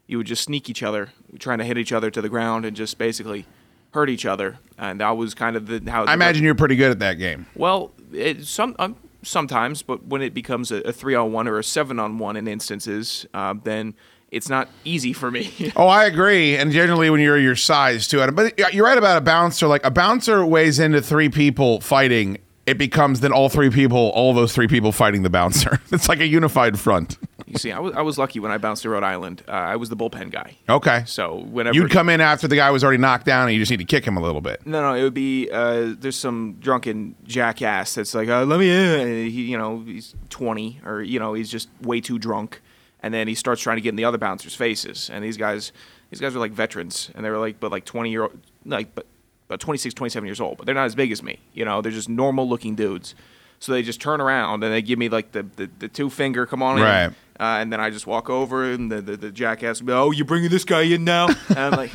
you 0.07 0.17
would 0.17 0.27
just 0.27 0.43
sneak 0.43 0.69
each 0.69 0.83
other, 0.83 1.09
trying 1.39 1.59
to 1.59 1.63
hit 1.63 1.77
each 1.77 1.91
other 1.91 2.11
to 2.11 2.21
the 2.21 2.29
ground 2.29 2.65
and 2.65 2.75
just 2.75 2.97
basically 2.97 3.45
hurt 3.93 4.09
each 4.09 4.25
other. 4.25 4.59
And 4.77 4.99
that 4.99 5.11
was 5.11 5.33
kind 5.33 5.55
of 5.55 5.67
the 5.67 5.89
how. 5.89 6.05
I 6.05 6.13
imagine 6.13 6.43
you're 6.43 6.55
pretty 6.55 6.75
good 6.75 6.91
at 6.91 6.99
that 6.99 7.13
game. 7.15 7.45
Well, 7.55 7.91
it, 8.11 8.45
some 8.45 8.75
um, 8.79 8.95
sometimes, 9.23 9.81
but 9.81 10.05
when 10.05 10.21
it 10.21 10.33
becomes 10.33 10.71
a, 10.71 10.81
a 10.81 10.91
three 10.91 11.15
on 11.15 11.31
one 11.31 11.47
or 11.47 11.59
a 11.59 11.63
seven 11.63 11.99
on 11.99 12.17
one 12.17 12.35
in 12.35 12.47
instances, 12.47 13.25
uh, 13.33 13.53
then 13.63 13.93
it's 14.31 14.49
not 14.49 14.69
easy 14.85 15.13
for 15.13 15.29
me. 15.29 15.71
Oh, 15.75 15.87
I 15.87 16.05
agree. 16.05 16.55
And 16.57 16.71
generally, 16.71 17.09
when 17.09 17.19
you're 17.21 17.37
your 17.37 17.55
size 17.55 18.07
too, 18.07 18.25
but 18.31 18.73
you're 18.73 18.85
right 18.85 18.97
about 18.97 19.17
a 19.17 19.21
bouncer. 19.21 19.67
Like 19.67 19.85
a 19.85 19.91
bouncer 19.91 20.45
weighs 20.45 20.79
into 20.79 21.01
three 21.01 21.29
people 21.29 21.81
fighting. 21.81 22.37
It 22.65 22.77
becomes 22.77 23.19
then 23.21 23.31
all 23.33 23.49
three 23.49 23.69
people, 23.69 24.09
all 24.13 24.33
those 24.33 24.53
three 24.53 24.67
people 24.67 24.91
fighting 24.91 25.23
the 25.23 25.29
bouncer. 25.29 25.79
It's 25.91 26.07
like 26.07 26.19
a 26.19 26.27
unified 26.27 26.79
front. 26.79 27.17
you 27.47 27.57
see, 27.57 27.71
I 27.71 27.79
was 27.79 27.93
I 27.95 28.01
was 28.01 28.17
lucky 28.17 28.39
when 28.39 28.51
I 28.51 28.57
bounced 28.57 28.83
to 28.83 28.89
Rhode 28.89 29.03
Island. 29.03 29.43
Uh, 29.47 29.51
I 29.51 29.75
was 29.75 29.89
the 29.89 29.97
bullpen 29.97 30.31
guy. 30.31 30.55
Okay. 30.69 31.03
So 31.05 31.39
whenever 31.49 31.75
You'd 31.75 31.91
come 31.91 32.07
in 32.09 32.21
after 32.21 32.47
the 32.47 32.55
guy 32.55 32.69
was 32.71 32.83
already 32.83 32.99
knocked 32.99 33.25
down, 33.25 33.47
and 33.47 33.53
you 33.53 33.59
just 33.59 33.71
need 33.71 33.77
to 33.77 33.85
kick 33.85 34.05
him 34.05 34.15
a 34.17 34.21
little 34.21 34.41
bit. 34.41 34.65
No, 34.65 34.81
no, 34.81 34.93
it 34.93 35.03
would 35.03 35.13
be 35.13 35.49
uh, 35.51 35.93
there's 35.99 36.15
some 36.15 36.57
drunken 36.59 37.15
jackass 37.25 37.95
that's 37.95 38.13
like, 38.13 38.29
uh, 38.29 38.45
let 38.45 38.59
me 38.59 38.69
in. 38.69 38.99
And 39.01 39.31
he, 39.31 39.43
you 39.43 39.57
know, 39.57 39.79
he's 39.85 40.15
20 40.29 40.81
or 40.85 41.01
you 41.01 41.19
know, 41.19 41.33
he's 41.33 41.49
just 41.49 41.67
way 41.81 41.99
too 41.99 42.19
drunk, 42.19 42.61
and 43.03 43.13
then 43.13 43.27
he 43.27 43.35
starts 43.35 43.61
trying 43.61 43.77
to 43.77 43.81
get 43.81 43.89
in 43.89 43.95
the 43.95 44.05
other 44.05 44.17
bouncers' 44.17 44.55
faces. 44.55 45.09
And 45.11 45.23
these 45.23 45.37
guys, 45.37 45.71
these 46.09 46.19
guys 46.19 46.35
are 46.35 46.39
like 46.39 46.51
veterans, 46.51 47.11
and 47.15 47.25
they 47.25 47.29
were 47.29 47.37
like, 47.37 47.59
but 47.59 47.71
like 47.71 47.85
20 47.85 48.09
year 48.09 48.23
old, 48.23 48.39
like, 48.65 48.93
but 48.93 49.05
about 49.47 49.59
26, 49.59 49.93
27 49.93 50.25
years 50.25 50.39
old, 50.39 50.57
but 50.57 50.65
they're 50.65 50.75
not 50.75 50.85
as 50.85 50.95
big 50.95 51.11
as 51.11 51.21
me. 51.21 51.39
You 51.53 51.65
know, 51.65 51.81
they're 51.81 51.91
just 51.91 52.09
normal 52.09 52.47
looking 52.47 52.75
dudes. 52.75 53.15
So 53.59 53.73
they 53.73 53.83
just 53.83 54.01
turn 54.01 54.21
around 54.21 54.63
and 54.63 54.73
they 54.73 54.81
give 54.81 54.97
me 54.97 55.09
like 55.09 55.33
the, 55.33 55.43
the, 55.55 55.69
the 55.79 55.87
two 55.87 56.09
finger, 56.09 56.45
come 56.45 56.63
on 56.63 56.77
in. 56.77 56.83
Uh, 57.41 57.57
and 57.57 57.73
then 57.73 57.79
I 57.79 57.89
just 57.89 58.05
walk 58.05 58.29
over, 58.29 58.71
and 58.71 58.91
the, 58.91 59.01
the, 59.01 59.17
the 59.17 59.31
jackass 59.31 59.81
will 59.81 59.87
be, 59.87 59.93
oh, 59.93 60.11
you 60.11 60.23
bringing 60.23 60.51
this 60.51 60.63
guy 60.63 60.83
in 60.83 61.03
now? 61.03 61.27
And 61.49 61.57
I'm 61.57 61.71
like, 61.71 61.91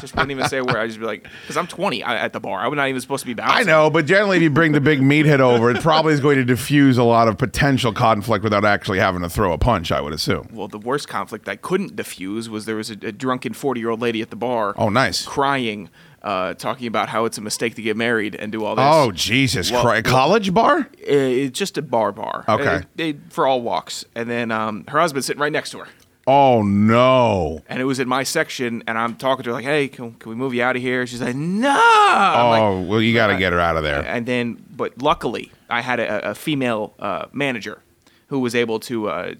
just 0.00 0.14
wouldn't 0.14 0.30
even 0.30 0.48
say 0.48 0.58
a 0.58 0.64
word. 0.64 0.76
I 0.76 0.86
just 0.86 1.00
be 1.00 1.04
like, 1.04 1.24
because 1.42 1.56
I'm 1.56 1.66
20 1.66 2.04
I, 2.04 2.16
at 2.16 2.32
the 2.32 2.40
bar. 2.40 2.60
I'm 2.64 2.74
not 2.74 2.88
even 2.88 3.00
supposed 3.00 3.22
to 3.22 3.26
be 3.26 3.34
bouncing. 3.34 3.68
I 3.68 3.70
know, 3.70 3.90
but 3.90 4.06
generally, 4.06 4.36
if 4.36 4.42
you 4.44 4.50
bring 4.50 4.72
the 4.72 4.80
big 4.80 5.00
meathead 5.00 5.40
over, 5.40 5.70
it 5.70 5.82
probably 5.82 6.14
is 6.14 6.20
going 6.20 6.36
to 6.36 6.44
diffuse 6.44 6.98
a 6.98 7.02
lot 7.02 7.26
of 7.26 7.36
potential 7.36 7.92
conflict 7.92 8.44
without 8.44 8.64
actually 8.64 8.98
having 8.98 9.22
to 9.22 9.28
throw 9.28 9.52
a 9.52 9.58
punch. 9.58 9.90
I 9.90 10.00
would 10.00 10.12
assume. 10.12 10.48
Well, 10.52 10.68
the 10.68 10.78
worst 10.78 11.08
conflict 11.08 11.48
I 11.48 11.56
couldn't 11.56 11.96
diffuse 11.96 12.48
was 12.48 12.64
there 12.64 12.76
was 12.76 12.90
a, 12.90 12.94
a 13.02 13.12
drunken 13.12 13.54
40 13.54 13.80
year 13.80 13.90
old 13.90 14.00
lady 14.00 14.22
at 14.22 14.30
the 14.30 14.36
bar. 14.36 14.72
Oh, 14.78 14.88
nice. 14.88 15.26
Crying, 15.26 15.90
uh, 16.26 16.54
talking 16.54 16.86
about 16.88 17.08
how 17.08 17.24
it's 17.24 17.38
a 17.38 17.40
mistake 17.40 17.76
to 17.76 17.82
get 17.82 17.96
married 17.96 18.34
and 18.34 18.50
do 18.50 18.64
all 18.64 18.74
this. 18.74 18.84
Oh 18.86 19.12
Jesus 19.12 19.70
Well- 19.70 19.82
Christ! 19.82 20.04
College 20.06 20.52
bar? 20.52 20.78
Uh, 20.80 20.86
it's 21.06 21.58
just 21.58 21.78
a 21.78 21.82
bar 21.82 22.10
bar. 22.12 22.44
Okay. 22.48 22.66
Uh, 22.76 22.80
they- 22.96 23.16
for 23.30 23.46
all 23.46 23.62
walks. 23.62 24.04
And 24.14 24.28
then 24.28 24.50
um, 24.50 24.84
her 24.88 24.98
husband's 24.98 25.26
sitting 25.26 25.40
right 25.40 25.52
next 25.52 25.70
to 25.70 25.78
her. 25.78 25.88
Oh 26.28 26.62
no! 26.62 27.62
And 27.68 27.80
it 27.80 27.84
was 27.84 28.00
in 28.00 28.08
my 28.08 28.24
section, 28.24 28.82
and 28.88 28.98
I'm 28.98 29.14
talking 29.14 29.44
to 29.44 29.50
her 29.50 29.54
like, 29.54 29.64
"Hey, 29.64 29.86
can, 29.86 30.14
can 30.14 30.28
we 30.30 30.34
move 30.34 30.52
you 30.54 30.62
out 30.64 30.74
of 30.74 30.82
here?" 30.82 31.06
She's 31.06 31.22
like, 31.22 31.36
"No." 31.36 31.68
I'm 31.70 32.50
like, 32.50 32.62
Oh 32.62 32.80
well, 32.82 33.00
you 33.00 33.14
got 33.14 33.28
to 33.28 33.38
get 33.38 33.52
her 33.52 33.60
out 33.60 33.76
of 33.76 33.84
there. 33.84 34.04
And 34.04 34.26
then, 34.26 34.60
but 34.76 35.00
luckily, 35.00 35.52
I 35.70 35.82
had 35.82 36.00
a, 36.00 36.30
a 36.30 36.34
female 36.34 36.94
uh, 36.98 37.26
manager 37.32 37.80
who 38.26 38.40
was 38.40 38.56
able 38.56 38.80
to 38.80 39.08
uh, 39.08 39.34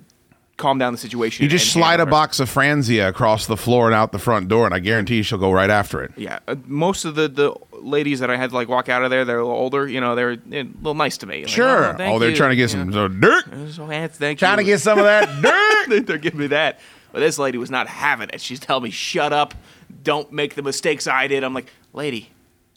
calm 0.57 0.79
down 0.79 0.93
the 0.93 0.99
situation. 0.99 1.43
You 1.43 1.49
just 1.51 1.71
slide 1.73 2.01
a 2.01 2.07
box 2.07 2.41
of 2.41 2.49
Franzia 2.53 3.09
across 3.09 3.47
the 3.47 3.57
floor 3.57 3.87
and 3.87 3.95
out 3.95 4.13
the 4.13 4.19
front 4.19 4.49
door, 4.49 4.65
and 4.65 4.75
I 4.75 4.79
guarantee 4.79 5.23
she'll 5.23 5.39
go 5.39 5.53
right 5.53 5.69
after 5.71 6.03
it. 6.03 6.13
Yeah, 6.17 6.39
uh, 6.49 6.57
most 6.67 7.05
of 7.05 7.15
the, 7.15 7.29
the 7.29 7.55
ladies 7.73 8.21
that 8.21 8.31
I 8.31 8.37
had 8.37 8.51
to 8.51 8.57
like 8.57 8.69
walk 8.69 8.89
out 8.89 9.03
of 9.03 9.11
there. 9.11 9.25
They're 9.25 9.39
a 9.39 9.45
little 9.45 9.59
older. 9.59 9.87
You 9.87 10.01
know, 10.01 10.15
they're 10.15 10.33
eh, 10.33 10.37
a 10.63 10.65
little 10.65 10.95
nice 10.95 11.19
to 11.19 11.27
me. 11.27 11.41
Like, 11.43 11.49
Sure. 11.49 11.95
thank 11.97 12.15
Oh, 12.15 12.19
they're 12.19 12.31
you," 12.31 12.37
trying 12.37 12.51
to 12.51 12.57
get 12.57 12.63
you 12.63 12.69
some 12.81 12.89
know. 12.91 13.09
dirt. 13.09 13.45
So 13.73 13.87
thank 13.87 14.39
Trying 14.39 14.59
to 14.59 14.65
get 14.65 14.81
some 14.81 14.99
of 14.99 15.05
that 15.05 15.29
dirt. 15.89 16.07
they're 16.07 16.19
giving 16.19 16.41
me 16.41 16.47
that. 16.49 16.81
But 17.13 17.21
this 17.21 17.39
lady 17.39 17.59
was 17.59 17.71
not 17.71 17.87
having 17.89 18.29
it. 18.33 18.41
She's 18.41 18.61
telling 18.61 18.83
me, 18.85 18.91
"Shut 18.91 19.33
up! 19.33 19.55
Don't 20.03 20.33
make 20.33 20.55
the 20.55 20.63
mistakes 20.63 21.07
I 21.07 21.27
did." 21.29 21.45
I'm 21.45 21.55
like, 21.55 21.71
"Lady, 21.93 22.31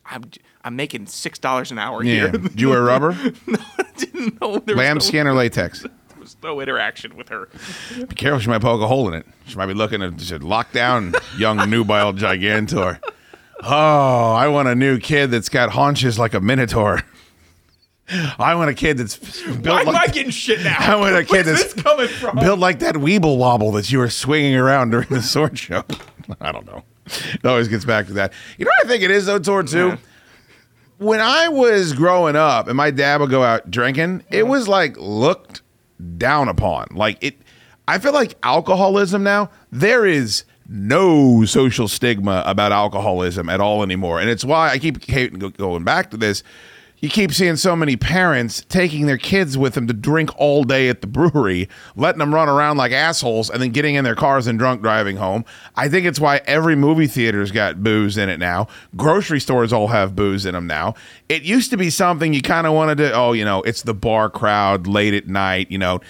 I'm 0.05 0.23
I'm 0.63 0.75
making 0.75 1.07
six 1.07 1.39
dollars 1.39 1.71
an 1.71 1.79
hour 1.79 2.03
Yeah. 2.03 2.13
here." 2.13 2.31
Do 2.31 2.49
you 2.55 2.69
wear 2.69 2.81
rubber? 2.83 3.11
No, 3.47 3.57
didn't 3.97 4.41
know 4.41 4.59
there 4.59 4.75
was 4.75 4.83
no, 4.83 4.83
Lambskin 4.83 5.27
or 5.27 5.33
latex? 5.33 5.85
No 6.43 6.61
interaction 6.61 7.15
with 7.15 7.29
her. 7.29 7.49
Be 7.95 8.15
careful, 8.15 8.39
she 8.39 8.49
might 8.49 8.61
poke 8.61 8.81
a 8.81 8.87
hole 8.87 9.07
in 9.07 9.13
it. 9.13 9.25
She 9.45 9.55
might 9.55 9.67
be 9.67 9.73
looking 9.73 10.01
at 10.01 10.19
she 10.21 10.37
lock 10.37 10.71
down 10.71 11.13
young 11.37 11.69
nubile 11.69 12.13
gigantor. 12.13 12.99
Oh, 13.61 14.33
I 14.33 14.47
want 14.47 14.67
a 14.69 14.75
new 14.75 14.99
kid 14.99 15.31
that's 15.31 15.49
got 15.49 15.71
haunches 15.71 16.17
like 16.17 16.33
a 16.33 16.39
minotaur. 16.39 17.03
I 18.39 18.55
want 18.55 18.69
a 18.69 18.73
kid 18.73 18.97
that's 18.97 19.17
built 19.17 19.65
Why 19.65 19.81
am 19.81 19.89
I 19.89 19.91
like, 19.91 20.13
getting 20.13 20.31
shit 20.31 20.61
now? 20.63 20.77
I 20.79 20.95
want 20.95 21.15
a 21.15 21.23
kid 21.23 21.45
Where's 21.45 21.45
that's 21.45 21.73
this 21.73 21.83
coming 21.83 22.07
from? 22.07 22.37
built 22.37 22.57
like 22.59 22.79
that 22.79 22.95
Weeble 22.95 23.37
wobble 23.37 23.71
that 23.73 23.91
you 23.91 23.99
were 23.99 24.09
swinging 24.09 24.55
around 24.55 24.91
during 24.91 25.09
the 25.09 25.21
sword 25.21 25.59
show. 25.59 25.83
I 26.41 26.51
don't 26.51 26.65
know. 26.65 26.83
It 27.05 27.45
always 27.45 27.67
gets 27.67 27.85
back 27.85 28.07
to 28.07 28.13
that. 28.13 28.33
You 28.57 28.65
know 28.65 28.71
what 28.79 28.85
I 28.85 28.89
think 28.89 29.03
it 29.03 29.11
is 29.11 29.25
though, 29.25 29.39
Tor, 29.39 29.63
too? 29.63 29.87
Yeah. 29.89 29.97
When 30.97 31.19
I 31.19 31.49
was 31.49 31.93
growing 31.93 32.35
up 32.35 32.67
and 32.67 32.75
my 32.75 32.91
dad 32.91 33.21
would 33.21 33.29
go 33.29 33.43
out 33.43 33.69
drinking, 33.69 34.23
it 34.31 34.47
was 34.47 34.67
like 34.67 34.97
looked 34.97 35.61
down 36.17 36.49
upon. 36.49 36.87
Like 36.91 37.17
it 37.21 37.41
I 37.87 37.97
feel 37.97 38.13
like 38.13 38.35
alcoholism 38.43 39.23
now, 39.23 39.49
there 39.71 40.05
is 40.05 40.43
no 40.67 41.43
social 41.45 41.87
stigma 41.87 42.43
about 42.45 42.71
alcoholism 42.71 43.49
at 43.49 43.59
all 43.59 43.81
anymore. 43.81 44.19
And 44.19 44.29
it's 44.29 44.45
why 44.45 44.69
I 44.69 44.77
keep 44.77 45.07
going 45.57 45.83
back 45.83 46.11
to 46.11 46.17
this. 46.17 46.43
You 47.01 47.09
keep 47.09 47.31
seeing 47.31 47.55
so 47.55 47.77
many 47.77 47.95
parents 47.95 48.63
taking 48.67 49.05
their 49.05 49.17
kids 49.17 49.57
with 49.57 49.73
them 49.73 49.87
to 49.87 49.93
drink 49.93 50.31
all 50.37 50.65
day 50.65 50.89
at 50.89 50.99
the 50.99 51.07
brewery, 51.07 51.69
letting 51.95 52.19
them 52.19 52.33
run 52.33 52.49
around 52.49 52.75
like 52.75 52.91
assholes, 52.91 53.49
and 53.49 53.61
then 53.61 53.69
getting 53.69 53.95
in 53.95 54.03
their 54.03 54.15
cars 54.15 54.47
and 54.47 54.59
drunk 54.59 54.81
driving 54.81 55.15
home. 55.15 55.45
I 55.77 55.87
think 55.87 56.05
it's 56.05 56.19
why 56.19 56.41
every 56.45 56.75
movie 56.75 57.07
theater's 57.07 57.51
got 57.51 57.81
booze 57.81 58.17
in 58.17 58.27
it 58.27 58.37
now. 58.37 58.67
Grocery 58.97 59.39
stores 59.39 59.71
all 59.71 59.87
have 59.87 60.13
booze 60.13 60.45
in 60.45 60.53
them 60.55 60.67
now. 60.67 60.95
It 61.29 61.43
used 61.43 61.69
to 61.69 61.77
be 61.77 61.89
something 61.89 62.33
you 62.33 62.41
kind 62.41 62.67
of 62.67 62.73
wanted 62.73 62.97
to, 62.97 63.13
oh, 63.13 63.31
you 63.31 63.45
know, 63.45 63.61
it's 63.61 63.83
the 63.83 63.93
bar 63.93 64.29
crowd 64.29 64.85
late 64.85 65.13
at 65.13 65.27
night, 65.27 65.71
you 65.71 65.77
know, 65.77 66.01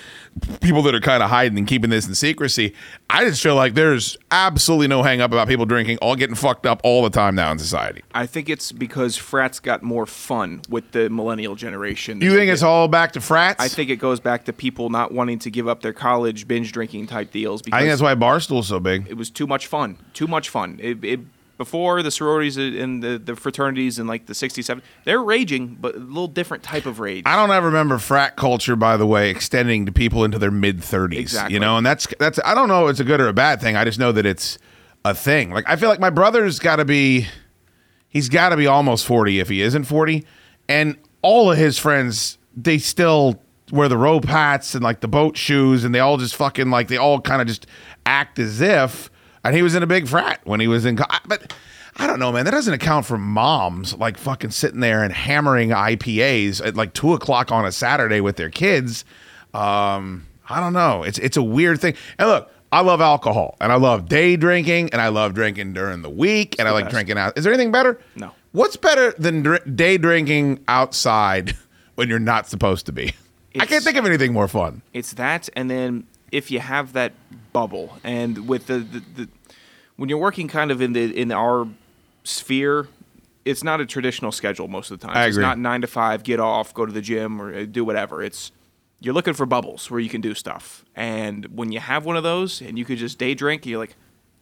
people 0.61 0.81
that 0.83 0.95
are 0.95 0.99
kind 0.99 1.23
of 1.23 1.29
hiding 1.29 1.57
and 1.57 1.67
keeping 1.67 1.89
this 1.89 2.07
in 2.07 2.15
secrecy. 2.15 2.73
I 3.09 3.25
just 3.25 3.41
feel 3.41 3.55
like 3.55 3.73
there's 3.73 4.17
absolutely 4.31 4.87
no 4.87 5.03
hang 5.03 5.21
up 5.21 5.31
about 5.31 5.47
people 5.47 5.65
drinking, 5.65 5.97
all 5.97 6.15
getting 6.15 6.35
fucked 6.35 6.65
up 6.65 6.81
all 6.83 7.03
the 7.03 7.09
time 7.09 7.35
now 7.35 7.51
in 7.51 7.59
society. 7.59 8.03
I 8.13 8.25
think 8.25 8.49
it's 8.49 8.71
because 8.71 9.17
frats 9.17 9.59
got 9.59 9.83
more 9.83 10.05
fun 10.05 10.61
with 10.69 10.91
the 10.91 11.09
millennial 11.09 11.55
generation. 11.55 12.21
You 12.21 12.33
think 12.35 12.51
it's 12.51 12.63
all 12.63 12.87
back 12.87 13.13
to 13.13 13.21
frats? 13.21 13.63
I 13.63 13.67
think 13.67 13.89
it 13.89 13.97
goes 13.97 14.19
back 14.19 14.45
to 14.45 14.53
people 14.53 14.89
not 14.89 15.11
wanting 15.11 15.39
to 15.39 15.51
give 15.51 15.67
up 15.67 15.81
their 15.81 15.93
college 15.93 16.47
binge 16.47 16.71
drinking 16.71 17.07
type 17.07 17.31
deals 17.31 17.61
because 17.61 17.77
I 17.77 17.81
think 17.81 17.91
that's 17.91 18.01
why 18.01 18.15
Barstool's 18.15 18.67
so 18.67 18.79
big. 18.79 19.07
it 19.09 19.15
was 19.15 19.29
too 19.29 19.47
much 19.47 19.67
fun. 19.67 19.97
Too 20.13 20.27
much 20.27 20.49
fun. 20.49 20.79
It, 20.81 21.03
it, 21.03 21.19
before 21.59 22.01
the 22.01 22.09
sororities 22.09 22.55
and 22.55 23.03
the, 23.03 23.19
the 23.19 23.35
fraternities 23.35 23.99
in 23.99 24.07
like 24.07 24.27
the 24.27 24.33
60s, 24.33 24.63
70s, 24.63 24.81
they're 25.03 25.21
raging, 25.21 25.77
but 25.79 25.93
a 25.93 25.99
little 25.99 26.29
different 26.29 26.63
type 26.63 26.85
of 26.85 27.01
rage. 27.01 27.23
I 27.25 27.35
don't 27.35 27.51
ever 27.51 27.67
remember 27.67 27.97
frat 27.99 28.37
culture, 28.37 28.77
by 28.77 28.95
the 28.95 29.05
way, 29.05 29.29
extending 29.29 29.85
to 29.85 29.91
people 29.91 30.23
into 30.23 30.39
their 30.39 30.51
mid 30.51 30.81
thirties. 30.81 31.19
Exactly. 31.19 31.53
You 31.53 31.59
know, 31.59 31.75
and 31.75 31.85
that's 31.85 32.07
that's 32.17 32.39
I 32.45 32.55
don't 32.55 32.69
know 32.69 32.87
if 32.87 32.91
it's 32.91 32.99
a 33.01 33.03
good 33.03 33.19
or 33.19 33.27
a 33.27 33.33
bad 33.33 33.59
thing. 33.59 33.75
I 33.75 33.83
just 33.83 33.99
know 33.99 34.13
that 34.13 34.25
it's 34.25 34.57
a 35.03 35.13
thing. 35.13 35.51
Like 35.51 35.65
I 35.67 35.75
feel 35.75 35.89
like 35.89 35.99
my 35.99 36.09
brother's 36.09 36.59
got 36.59 36.77
to 36.77 36.85
be, 36.85 37.27
he's 38.07 38.29
got 38.29 38.49
to 38.49 38.57
be 38.57 38.65
almost 38.65 39.05
forty 39.05 39.39
if 39.39 39.49
he 39.49 39.61
isn't 39.61 39.83
forty, 39.83 40.25
and 40.69 40.97
all 41.21 41.51
of 41.51 41.57
his 41.57 41.77
friends 41.77 42.37
they 42.55 42.77
still 42.77 43.37
wear 43.69 43.89
the 43.89 43.97
rope 43.97 44.25
hats 44.25 44.75
and 44.75 44.83
like 44.83 45.01
the 45.01 45.09
boat 45.09 45.35
shoes, 45.35 45.83
and 45.83 45.93
they 45.93 45.99
all 45.99 46.15
just 46.15 46.37
fucking 46.37 46.69
like 46.69 46.87
they 46.87 46.97
all 46.97 47.19
kind 47.19 47.41
of 47.41 47.49
just 47.49 47.67
act 48.05 48.39
as 48.39 48.61
if. 48.61 49.11
And 49.43 49.55
he 49.55 49.61
was 49.61 49.75
in 49.75 49.83
a 49.83 49.87
big 49.87 50.07
frat 50.07 50.41
when 50.43 50.59
he 50.59 50.67
was 50.67 50.85
in, 50.85 50.95
but. 51.25 51.53
I 52.01 52.07
don't 52.07 52.19
know, 52.19 52.31
man. 52.31 52.45
That 52.45 52.51
doesn't 52.51 52.73
account 52.73 53.05
for 53.05 53.17
moms 53.17 53.93
like 53.97 54.17
fucking 54.17 54.51
sitting 54.51 54.79
there 54.79 55.03
and 55.03 55.11
hammering 55.11 55.71
IPAs 55.71 56.65
at 56.65 56.77
like 56.77 56.93
two 56.93 57.13
o'clock 57.13 57.51
on 57.51 57.65
a 57.65 57.73
Saturday 57.73 58.21
with 58.21 58.37
their 58.37 58.49
kids. 58.49 59.03
Um, 59.53 60.25
I 60.47 60.61
don't 60.61 60.71
know. 60.71 61.03
It's 61.03 61.19
it's 61.19 61.35
a 61.35 61.43
weird 61.43 61.81
thing. 61.81 61.95
And 62.17 62.29
look, 62.29 62.51
I 62.71 62.81
love 62.81 63.01
alcohol 63.01 63.57
and 63.59 63.71
I 63.71 63.75
love 63.75 64.07
day 64.07 64.35
drinking 64.35 64.91
and 64.91 65.01
I 65.01 65.09
love 65.09 65.33
drinking 65.33 65.73
during 65.73 66.01
the 66.01 66.09
week 66.09 66.55
and 66.59 66.67
I 66.67 66.71
like 66.71 66.89
drinking 66.89 67.17
out. 67.17 67.37
Is 67.37 67.43
there 67.43 67.51
anything 67.51 67.71
better? 67.71 67.99
No. 68.15 68.31
What's 68.51 68.75
better 68.75 69.13
than 69.17 69.43
dr- 69.43 69.75
day 69.75 69.97
drinking 69.97 70.63
outside 70.67 71.55
when 71.95 72.09
you're 72.09 72.19
not 72.19 72.47
supposed 72.47 72.85
to 72.85 72.91
be? 72.91 73.13
I 73.59 73.65
can't 73.65 73.83
think 73.83 73.97
of 73.97 74.05
anything 74.05 74.31
more 74.31 74.47
fun. 74.47 74.83
It's 74.93 75.13
that, 75.13 75.49
and 75.55 75.69
then 75.69 76.05
if 76.31 76.51
you 76.51 76.59
have 76.59 76.93
that 76.93 77.13
bubble, 77.53 77.97
and 78.03 78.47
with 78.47 78.67
the, 78.67 78.79
the, 78.79 78.99
the 79.15 79.29
when 79.95 80.09
you're 80.09 80.17
working 80.19 80.47
kind 80.47 80.71
of 80.71 80.81
in 80.81 80.93
the 80.93 81.15
in 81.15 81.31
our 81.31 81.67
sphere, 82.23 82.87
it's 83.45 83.63
not 83.63 83.81
a 83.81 83.85
traditional 83.85 84.31
schedule 84.31 84.67
most 84.67 84.91
of 84.91 84.99
the 84.99 85.07
time. 85.07 85.17
I 85.17 85.27
It's 85.27 85.37
not 85.37 85.57
nine 85.57 85.81
to 85.81 85.87
five, 85.87 86.23
get 86.23 86.39
off, 86.39 86.73
go 86.73 86.85
to 86.85 86.91
the 86.91 87.01
gym, 87.01 87.41
or 87.41 87.53
uh, 87.53 87.65
do 87.65 87.83
whatever. 87.83 88.21
It's 88.23 88.51
you're 89.01 89.13
looking 89.13 89.33
for 89.33 89.45
bubbles 89.45 89.89
where 89.89 89.99
you 89.99 90.09
can 90.09 90.21
do 90.21 90.33
stuff, 90.33 90.83
and 90.95 91.45
when 91.47 91.71
you 91.71 91.79
have 91.79 92.05
one 92.05 92.17
of 92.17 92.23
those, 92.23 92.61
and 92.61 92.77
you 92.77 92.85
could 92.85 92.97
just 92.97 93.17
day 93.17 93.33
drink, 93.33 93.65
you're 93.65 93.79
like, 93.79 93.95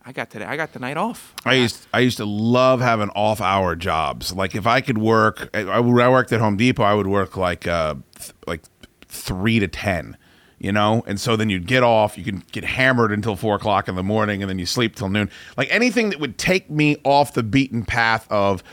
I 0.06 0.14
got 0.14 0.30
today, 0.30 0.46
I 0.46 0.56
got 0.56 0.74
the 0.74 0.80
night 0.80 0.96
off. 0.98 1.34
I 1.46 1.56
used 1.56 1.86
I 1.94 2.00
used 2.00 2.18
to 2.18 2.26
love 2.26 2.80
having 2.80 3.10
off 3.10 3.42
hour 3.42 3.76
jobs. 3.76 4.34
Like 4.34 4.56
if 4.56 4.66
I 4.66 4.82
could 4.82 4.98
work, 4.98 5.50
I, 5.54 5.64
I 5.64 5.78
I 5.80 6.10
worked 6.10 6.32
at 6.32 6.40
Home 6.40 6.56
Depot. 6.56 6.84
I 6.84 6.94
would 6.94 7.08
work 7.08 7.36
like 7.36 7.68
uh 7.68 7.96
th- 8.18 8.34
like 8.48 8.62
three 9.08 9.60
to 9.60 9.68
ten, 9.68 10.18
you 10.60 10.72
know. 10.72 11.04
And 11.08 11.20
so 11.20 11.36
then 11.36 11.50
you'd 11.50 11.68
get 11.68 11.84
off. 11.84 12.18
You 12.18 12.24
can 12.24 12.44
get 12.52 12.64
hammered 12.64 13.12
until 13.12 13.36
four 13.36 13.56
o'clock 13.56 13.88
in 13.88 13.96
the 13.96 14.04
morning, 14.04 14.42
and 14.42 14.50
then 14.50 14.60
you 14.60 14.66
sleep 14.66 14.96
till 14.96 15.10
noon. 15.10 15.30
Like 15.58 15.68
anything 15.72 16.10
that 16.10 16.20
would 16.20 16.38
take 16.38 16.70
me 16.70 16.98
off 17.04 17.34
the 17.34 17.44
beaten 17.44 17.86
path 17.86 18.26
of 18.32 18.64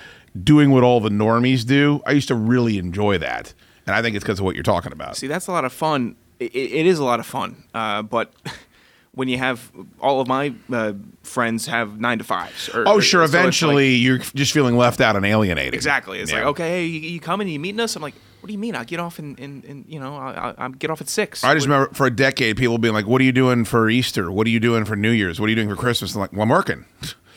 doing 0.43 0.71
what 0.71 0.83
all 0.83 1.01
the 1.01 1.11
normies 1.11 1.65
do. 1.67 2.01
I 2.07 2.13
used 2.13 2.29
to 2.29 2.35
really 2.35 2.79
enjoy 2.79 3.19
that, 3.19 3.55
and 3.87 3.95
I 3.95 4.03
think 4.03 4.17
it's 4.17 4.25
because 4.25 4.39
of 4.41 4.45
what 4.45 4.55
you're 4.57 4.63
talking 4.65 4.93
about. 4.93 5.17
See, 5.17 5.27
that's 5.27 5.47
a 5.47 5.53
lot 5.53 5.65
of 5.65 5.73
fun. 5.73 6.17
It, 6.41 6.55
it 6.55 6.87
is 6.87 6.99
a 6.99 7.05
lot 7.05 7.21
of 7.21 7.27
fun, 7.27 7.63
uh, 7.75 8.03
but 8.03 8.33
when 9.13 9.29
you 9.29 9.39
have 9.39 9.71
all 10.01 10.21
of 10.21 10.27
my 10.27 10.53
uh, 10.73 10.93
friends 11.23 11.67
have 11.67 12.01
nine 12.01 12.19
to 12.19 12.25
fives. 12.25 12.69
Or, 12.71 12.83
Oh, 12.89 12.97
or- 12.97 13.01
sure. 13.01 13.21
so 13.21 13.25
it's 13.25 13.33
like- 13.35 13.41
Eventually, 13.43 13.95
you're 13.95 14.19
just 14.19 14.53
feeling 14.53 14.77
left 14.77 15.01
out 15.01 15.15
and 15.15 15.25
alienated. 15.25 15.75
exactly. 15.75 16.19
It's 16.19 16.33
Yeah. 16.33 16.39
like, 16.39 16.47
okay, 16.47 16.69
hey, 16.71 16.85
you, 16.87 17.01
you 17.11 17.21
coming? 17.21 17.47
You 17.47 17.61
meeting 17.61 17.79
us? 17.79 17.95
I'm 17.95 18.03
like, 18.03 18.15
what 18.45 18.49
do 18.49 18.53
you 18.53 18.59
mean? 18.59 18.77
I 18.77 18.85
get 18.85 19.01
off 19.01 19.19
in, 19.19 19.37
in, 19.37 19.63
in 19.63 19.87
you 19.89 19.99
know, 19.99 20.17
I, 20.17 20.51
I, 20.51 20.67
I 20.67 20.69
get 20.69 20.91
off 20.91 21.01
at 21.01 21.09
six. 21.09 21.43
I 21.43 21.55
just 21.55 21.65
remember 21.65 21.95
for 21.95 22.05
a 22.05 22.15
decade, 22.15 22.59
people 22.59 22.77
being 22.77 22.93
like, 22.93 23.07
"What 23.07 23.23
are 23.23 23.25
you 23.25 23.33
doing 23.33 23.65
for 23.65 23.89
Easter? 23.89 24.31
What 24.31 24.47
are 24.47 24.51
you 24.51 24.61
doing 24.61 24.85
for 24.85 24.97
New 24.97 25.13
Year's? 25.13 25.41
What 25.41 25.47
are 25.47 25.49
you 25.49 25.57
doing 25.57 25.71
for 25.71 25.77
Christmas?" 25.77 26.15
I'm 26.15 26.21
like, 26.21 26.33
"Well, 26.35 26.43
I'm 26.43 26.51
working." 26.51 26.85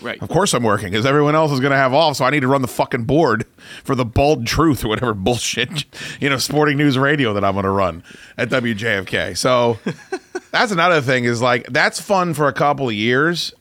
Right. 0.02 0.22
Of 0.22 0.28
course, 0.28 0.54
I'm 0.54 0.64
working 0.64 0.92
because 0.92 1.06
everyone 1.06 1.34
else 1.34 1.54
is 1.54 1.62
going 1.62 1.72
to 1.72 1.78
have 1.78 1.94
off, 1.94 2.18
so 2.18 2.26
I 2.26 2.30
need 2.30 2.42
to 2.42 2.50
run 2.50 2.62
the 2.62 2.68
fucking 2.68 3.06
board 3.06 3.46
for 3.86 3.96
the 3.96 4.04
bald 4.04 4.46
truth 4.46 4.84
or 4.86 4.90
whatever 4.90 5.14
bullshit, 5.14 5.86
you 6.20 6.30
know, 6.30 6.38
sporting 6.38 6.76
news 6.76 6.98
radio 6.98 7.34
that 7.34 7.46
I'm 7.46 7.54
going 7.54 7.64
to 7.64 7.72
run 7.72 8.04
at 8.38 8.50
WJFK. 8.50 9.38
So 9.38 9.80
that's 10.52 10.74
another 10.74 11.00
thing 11.00 11.24
is 11.24 11.42
like 11.42 11.68
that's 11.68 12.02
fun 12.02 12.34
for 12.34 12.50
a 12.50 12.54
couple 12.54 12.90
of 12.90 12.96
years, 12.96 13.54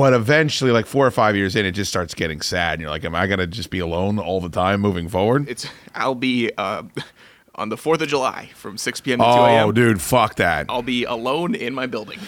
but 0.00 0.14
eventually, 0.14 0.70
like 0.70 0.86
four 0.86 1.06
or 1.06 1.10
five 1.10 1.36
years 1.36 1.54
in, 1.54 1.66
it 1.66 1.72
just 1.72 1.90
starts 1.90 2.14
getting 2.14 2.40
sad, 2.40 2.72
and 2.72 2.80
you're 2.80 2.90
like, 2.90 3.04
"Am 3.04 3.14
I 3.14 3.26
going 3.26 3.38
to 3.38 3.46
just 3.46 3.68
be 3.68 3.80
alone 3.80 4.18
all 4.18 4.40
the 4.40 4.48
time 4.48 4.80
moving 4.80 5.10
forward?" 5.10 5.46
It's 5.46 5.66
I'll 5.94 6.14
be 6.14 6.50
uh, 6.56 6.84
on 7.56 7.68
the 7.68 7.76
Fourth 7.76 8.00
of 8.00 8.08
July 8.08 8.48
from 8.54 8.78
six 8.78 8.98
p.m. 8.98 9.18
to 9.18 9.24
two 9.26 9.30
oh, 9.30 9.44
a.m. 9.44 9.74
dude, 9.74 10.00
fuck 10.00 10.36
that. 10.36 10.64
I'll 10.70 10.80
be 10.80 11.04
alone 11.04 11.54
in 11.54 11.74
my 11.74 11.84
building, 11.84 12.18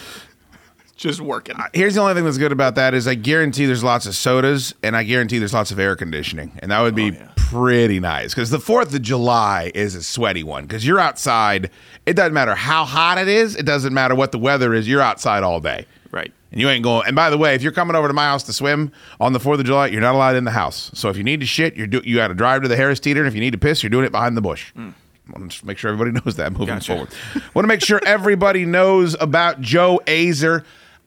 just 0.95 1.19
working. 1.19 1.55
Here's 1.73 1.95
the 1.95 2.01
only 2.01 2.13
thing 2.13 2.25
that's 2.25 2.37
good 2.37 2.51
about 2.51 2.75
that 2.75 2.93
is 2.93 3.07
I 3.07 3.15
guarantee 3.15 3.65
there's 3.65 3.83
lots 3.83 4.05
of 4.05 4.13
sodas 4.13 4.75
and 4.83 4.95
I 4.95 5.01
guarantee 5.01 5.39
there's 5.39 5.55
lots 5.55 5.71
of 5.71 5.79
air 5.79 5.95
conditioning. 5.95 6.51
And 6.59 6.69
that 6.69 6.79
would 6.81 6.93
be 6.93 7.17
pretty 7.35 7.99
nice 7.99 8.35
because 8.35 8.51
the 8.51 8.59
4th 8.59 8.93
of 8.93 9.01
July 9.01 9.71
is 9.73 9.95
a 9.95 10.03
sweaty 10.03 10.43
one 10.43 10.65
because 10.67 10.85
you're 10.85 10.99
outside. 10.99 11.71
It 12.05 12.13
doesn't 12.13 12.33
matter 12.33 12.53
how 12.53 12.85
hot 12.85 13.17
it 13.17 13.27
is, 13.27 13.55
it 13.55 13.65
doesn't 13.65 13.95
matter 13.95 14.13
what 14.13 14.31
the 14.31 14.37
weather 14.37 14.75
is. 14.75 14.87
You're 14.87 15.01
outside 15.01 15.41
all 15.41 15.59
day. 15.59 15.87
Right. 16.13 16.31
And 16.51 16.61
you 16.61 16.69
ain't 16.69 16.83
going. 16.83 17.07
And 17.07 17.15
by 17.15 17.31
the 17.31 17.39
way, 17.39 17.55
if 17.55 17.63
you're 17.63 17.71
coming 17.71 17.95
over 17.95 18.07
to 18.07 18.13
my 18.13 18.25
house 18.25 18.43
to 18.43 18.53
swim 18.53 18.91
on 19.19 19.33
the 19.33 19.39
4th 19.39 19.59
of 19.59 19.65
July, 19.65 19.87
you're 19.87 19.99
not 19.99 20.13
allowed 20.13 20.35
in 20.35 20.43
the 20.43 20.51
house. 20.51 20.91
So 20.93 21.09
if 21.09 21.17
you 21.17 21.23
need 21.23 21.39
to 21.39 21.47
shit, 21.47 21.75
you're 21.75 21.87
do, 21.87 22.03
you 22.05 22.17
got 22.17 22.27
to 22.27 22.35
drive 22.35 22.61
to 22.61 22.67
the 22.67 22.75
Harris 22.75 22.99
Teeter. 22.99 23.21
And 23.21 23.27
if 23.27 23.33
you 23.33 23.41
need 23.41 23.53
to 23.53 23.57
piss, 23.57 23.81
you're 23.81 23.89
doing 23.89 24.05
it 24.05 24.11
behind 24.11 24.37
the 24.37 24.41
bush. 24.41 24.71
i 24.77 24.93
Want 25.31 25.51
to 25.51 25.65
make 25.65 25.79
sure 25.79 25.91
everybody 25.91 26.11
knows 26.23 26.35
that 26.35 26.51
moving 26.51 26.67
Gotcha. 26.67 26.93
forward. 26.93 27.09
Want 27.55 27.63
to 27.63 27.67
make 27.67 27.81
sure 27.81 27.99
everybody 28.05 28.63
knows 28.63 29.15
about 29.19 29.59
Joe 29.59 29.99
Azer. 30.05 30.63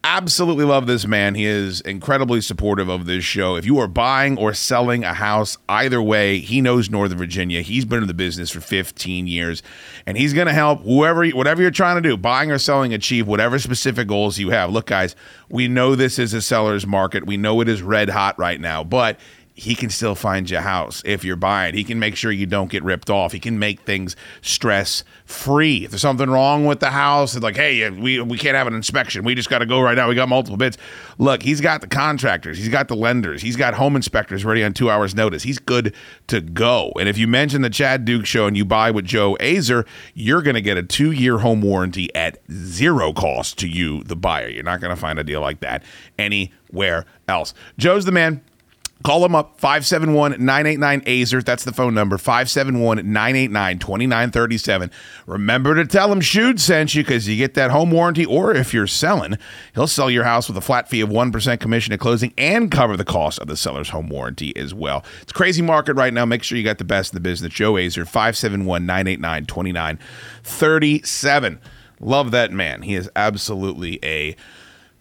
Absolutely 0.08 0.64
love 0.64 0.86
this 0.86 1.04
man. 1.04 1.34
He 1.34 1.46
is 1.46 1.80
incredibly 1.80 2.40
supportive 2.40 2.88
of 2.88 3.06
this 3.06 3.25
show. 3.25 3.56
If 3.56 3.66
you 3.66 3.80
are 3.80 3.88
buying 3.88 4.38
or 4.38 4.54
selling 4.54 5.02
a 5.02 5.12
house, 5.12 5.58
either 5.68 6.00
way, 6.00 6.38
he 6.38 6.60
knows 6.60 6.88
Northern 6.88 7.18
Virginia. 7.18 7.60
He's 7.60 7.84
been 7.84 8.02
in 8.02 8.06
the 8.06 8.14
business 8.14 8.48
for 8.48 8.60
15 8.60 9.26
years, 9.26 9.64
and 10.06 10.16
he's 10.16 10.32
going 10.32 10.46
to 10.46 10.52
help 10.52 10.82
whoever, 10.82 11.26
whatever 11.30 11.60
you're 11.60 11.72
trying 11.72 12.00
to 12.00 12.08
do, 12.08 12.16
buying 12.16 12.52
or 12.52 12.58
selling, 12.58 12.94
achieve 12.94 13.26
whatever 13.26 13.58
specific 13.58 14.06
goals 14.06 14.38
you 14.38 14.50
have. 14.50 14.70
Look, 14.70 14.86
guys, 14.86 15.16
we 15.48 15.66
know 15.66 15.96
this 15.96 16.20
is 16.20 16.32
a 16.34 16.40
seller's 16.40 16.86
market. 16.86 17.26
We 17.26 17.36
know 17.36 17.60
it 17.60 17.68
is 17.68 17.82
red 17.82 18.08
hot 18.08 18.38
right 18.38 18.60
now, 18.60 18.84
but 18.84 19.18
he 19.56 19.75
can 19.75 19.88
still 19.88 20.14
find 20.14 20.50
your 20.50 20.60
house 20.60 21.02
if 21.06 21.25
you're 21.25 21.34
buying. 21.34 21.75
He 21.75 21.82
can 21.82 21.98
make 21.98 22.14
sure 22.14 22.30
you 22.30 22.44
don't 22.44 22.70
get 22.70 22.84
ripped 22.84 23.08
off. 23.08 23.32
He 23.32 23.40
can 23.40 23.58
make 23.58 23.80
things 23.80 24.14
stress 24.42 25.02
free. 25.25 25.86
If 25.86 25.90
there's 25.90 26.02
something 26.02 26.28
wrong 26.28 26.66
with 26.66 26.80
the 26.80 26.90
house, 26.90 27.34
it's 27.34 27.42
like, 27.42 27.56
hey, 27.56 27.88
we, 27.88 28.20
we 28.20 28.36
can't 28.36 28.54
have 28.54 28.66
an 28.66 28.75
inspection. 28.75 29.25
We 29.25 29.34
just 29.34 29.48
got 29.48 29.60
to 29.60 29.66
go 29.66 29.80
right 29.80 29.96
now. 29.96 30.10
We 30.10 30.14
got 30.14 30.28
multiple 30.28 30.58
bids. 30.58 30.76
Look, 31.16 31.42
he's 31.42 31.62
got 31.62 31.80
the 31.80 31.86
contractors, 31.86 32.58
he's 32.58 32.68
got 32.68 32.88
the 32.88 32.96
lenders, 32.96 33.40
he's 33.40 33.56
got 33.56 33.72
home 33.72 33.96
inspectors 33.96 34.44
ready 34.44 34.62
on 34.62 34.75
two 34.75 34.90
hours' 34.90 35.14
notice. 35.14 35.42
He's 35.42 35.58
good 35.58 35.94
to 36.26 36.42
go. 36.42 36.92
And 37.00 37.08
if 37.08 37.16
you 37.16 37.26
mention 37.26 37.62
the 37.62 37.70
Chad 37.70 38.04
Duke 38.04 38.26
show 38.26 38.46
and 38.46 38.58
you 38.58 38.66
buy 38.66 38.90
with 38.90 39.06
Joe 39.06 39.38
Azer, 39.40 39.86
you're 40.12 40.42
going 40.42 40.54
to 40.54 40.60
get 40.60 40.76
a 40.76 40.82
two 40.82 41.12
year 41.12 41.38
home 41.38 41.62
warranty 41.62 42.14
at 42.14 42.42
zero 42.52 43.14
cost 43.14 43.58
to 43.60 43.68
you, 43.68 44.02
the 44.04 44.16
buyer. 44.16 44.48
You're 44.48 44.64
not 44.64 44.82
going 44.82 44.94
to 44.94 45.00
find 45.00 45.18
a 45.18 45.25
deal 45.25 45.40
like 45.40 45.60
that 45.60 45.82
anywhere 46.18 47.06
else. 47.26 47.54
Joe's 47.78 48.04
the 48.04 48.12
man. 48.12 48.42
Call 49.06 49.20
them 49.20 49.36
up 49.36 49.60
571 49.60 50.32
989 50.32 51.02
AZER. 51.06 51.40
That's 51.40 51.62
the 51.62 51.72
phone 51.72 51.94
number 51.94 52.18
571 52.18 53.12
989 53.12 53.78
2937. 53.78 54.90
Remember 55.28 55.76
to 55.76 55.86
tell 55.86 56.10
him 56.10 56.20
Shude 56.20 56.58
sent 56.58 56.96
you 56.96 57.04
because 57.04 57.28
you 57.28 57.36
get 57.36 57.54
that 57.54 57.70
home 57.70 57.92
warranty. 57.92 58.26
Or 58.26 58.52
if 58.52 58.75
you're 58.75 58.88
selling, 58.88 59.38
he'll 59.76 59.86
sell 59.86 60.10
your 60.10 60.25
house 60.25 60.48
with 60.48 60.56
a 60.56 60.60
flat 60.60 60.88
fee 60.88 61.02
of 61.02 61.08
1% 61.08 61.60
commission 61.60 61.92
at 61.92 62.00
closing 62.00 62.34
and 62.36 62.68
cover 62.68 62.96
the 62.96 63.04
cost 63.04 63.38
of 63.38 63.46
the 63.46 63.56
seller's 63.56 63.90
home 63.90 64.08
warranty 64.08 64.56
as 64.56 64.75
well. 64.75 65.04
It's 65.22 65.32
crazy 65.32 65.62
market 65.62 65.94
right 65.94 66.12
now. 66.12 66.25
Make 66.25 66.42
sure 66.42 66.58
you 66.58 66.64
got 66.64 66.78
the 66.78 66.84
best 66.84 67.12
in 67.12 67.16
the 67.16 67.20
business. 67.20 67.52
Joe 67.52 67.75
Azer 67.75 68.08
571 68.08 68.86
989 68.86 69.46
2937. 69.46 71.60
Love 72.00 72.32
that 72.32 72.50
man. 72.50 72.82
He 72.82 72.96
is 72.96 73.08
absolutely 73.14 74.00
a 74.02 74.34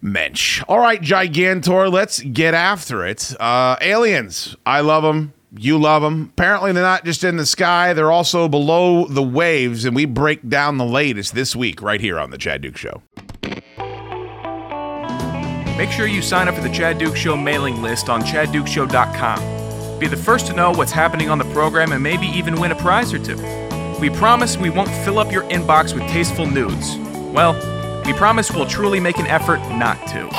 mensch. 0.06 0.64
All 0.68 0.80
right, 0.80 1.02
Gigantor, 1.02 1.92
let's 1.92 2.22
get 2.22 2.54
after 2.54 3.06
it. 3.06 3.36
Uh, 3.40 3.76
aliens, 3.82 4.56
I 4.66 4.82
love 4.82 5.04
them. 5.04 5.34
You 5.58 5.78
love 5.78 6.02
them. 6.02 6.32
Apparently, 6.34 6.72
they're 6.74 6.84
not 6.84 7.06
just 7.06 7.24
in 7.24 7.38
the 7.38 7.46
sky, 7.46 7.94
they're 7.94 8.12
also 8.12 8.48
below 8.48 9.06
the 9.08 9.24
waves, 9.24 9.86
and 9.86 9.96
we 9.96 10.06
break 10.06 10.48
down 10.48 10.78
the 10.78 10.86
latest 10.86 11.34
this 11.34 11.56
week 11.56 11.82
right 11.82 12.02
here 12.02 12.20
on 12.20 12.30
The 12.30 12.38
Chad 12.38 12.62
Duke 12.62 12.78
Show. 12.78 13.02
Make 15.78 15.92
sure 15.92 16.08
you 16.08 16.22
sign 16.22 16.48
up 16.48 16.56
for 16.56 16.62
the 16.62 16.70
Chad 16.70 16.98
Duke 16.98 17.16
Show 17.16 17.36
mailing 17.36 17.82
list 17.82 18.10
on 18.10 18.22
chaddukeshow.com. 18.22 20.00
Be 20.00 20.08
the 20.08 20.18
first 20.18 20.48
to 20.48 20.54
know 20.54 20.72
what's 20.72 20.92
happening 20.92 21.30
on 21.30 21.38
the 21.38 21.46
program 21.46 21.92
and 21.94 22.04
maybe 22.04 22.28
even 22.28 22.60
win 22.60 22.72
a 22.72 22.76
prize 22.76 23.14
or 23.14 23.20
two. 23.20 23.38
We 24.00 24.10
promise 24.10 24.58
we 24.58 24.70
won't 24.70 24.90
fill 24.90 25.20
up 25.20 25.32
your 25.32 25.44
inbox 25.44 25.94
with 25.94 26.04
tasteful 26.10 26.46
nudes. 26.48 26.98
Well, 27.34 27.54
we 28.06 28.14
promise 28.14 28.52
we'll 28.52 28.68
truly 28.68 29.00
make 29.00 29.18
an 29.18 29.26
effort 29.28 29.60
not 29.72 29.98
to. 30.08 30.30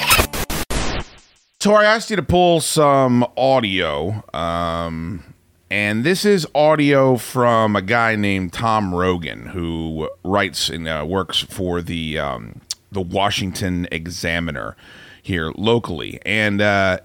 Tori, 1.58 1.86
I 1.86 1.94
asked 1.96 2.10
you 2.10 2.16
to 2.16 2.22
pull 2.22 2.60
some 2.60 3.26
audio, 3.36 4.22
um, 4.32 5.34
and 5.68 6.04
this 6.04 6.24
is 6.24 6.46
audio 6.54 7.16
from 7.16 7.74
a 7.74 7.82
guy 7.82 8.14
named 8.14 8.52
Tom 8.52 8.94
Rogan 8.94 9.46
who 9.46 10.08
writes 10.22 10.68
and 10.68 10.86
uh, 10.86 11.04
works 11.08 11.40
for 11.40 11.82
the 11.82 12.18
um, 12.18 12.60
the 12.92 13.00
Washington 13.00 13.88
Examiner 13.90 14.76
here 15.22 15.50
locally, 15.56 16.20
and 16.24 16.60
uh, 16.60 16.98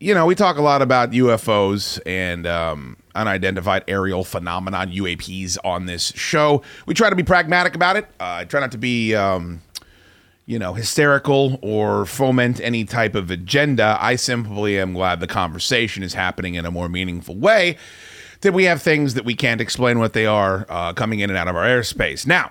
you 0.00 0.12
know 0.12 0.26
we 0.26 0.34
talk 0.34 0.58
a 0.58 0.62
lot 0.62 0.82
about 0.82 1.12
UFOs 1.12 1.98
and 2.04 2.46
um, 2.46 2.98
unidentified 3.14 3.84
aerial 3.88 4.22
phenomenon 4.22 4.90
UAPs 4.90 5.56
on 5.64 5.86
this 5.86 6.12
show. 6.14 6.62
We 6.84 6.92
try 6.92 7.08
to 7.08 7.16
be 7.16 7.22
pragmatic 7.22 7.74
about 7.74 7.96
it. 7.96 8.04
Uh, 8.20 8.40
I 8.40 8.44
try 8.44 8.60
not 8.60 8.72
to 8.72 8.78
be 8.78 9.14
um, 9.14 9.62
you 10.48 10.58
know, 10.58 10.72
hysterical 10.72 11.58
or 11.60 12.06
foment 12.06 12.58
any 12.58 12.82
type 12.82 13.14
of 13.14 13.30
agenda. 13.30 13.98
I 14.00 14.16
simply 14.16 14.80
am 14.80 14.94
glad 14.94 15.20
the 15.20 15.26
conversation 15.26 16.02
is 16.02 16.14
happening 16.14 16.54
in 16.54 16.64
a 16.64 16.70
more 16.70 16.88
meaningful 16.88 17.36
way. 17.36 17.76
That 18.40 18.54
we 18.54 18.64
have 18.64 18.80
things 18.80 19.12
that 19.12 19.26
we 19.26 19.34
can't 19.34 19.60
explain 19.60 19.98
what 19.98 20.14
they 20.14 20.24
are 20.24 20.64
uh, 20.70 20.94
coming 20.94 21.20
in 21.20 21.28
and 21.28 21.36
out 21.36 21.48
of 21.48 21.56
our 21.56 21.66
airspace. 21.66 22.26
Now, 22.26 22.50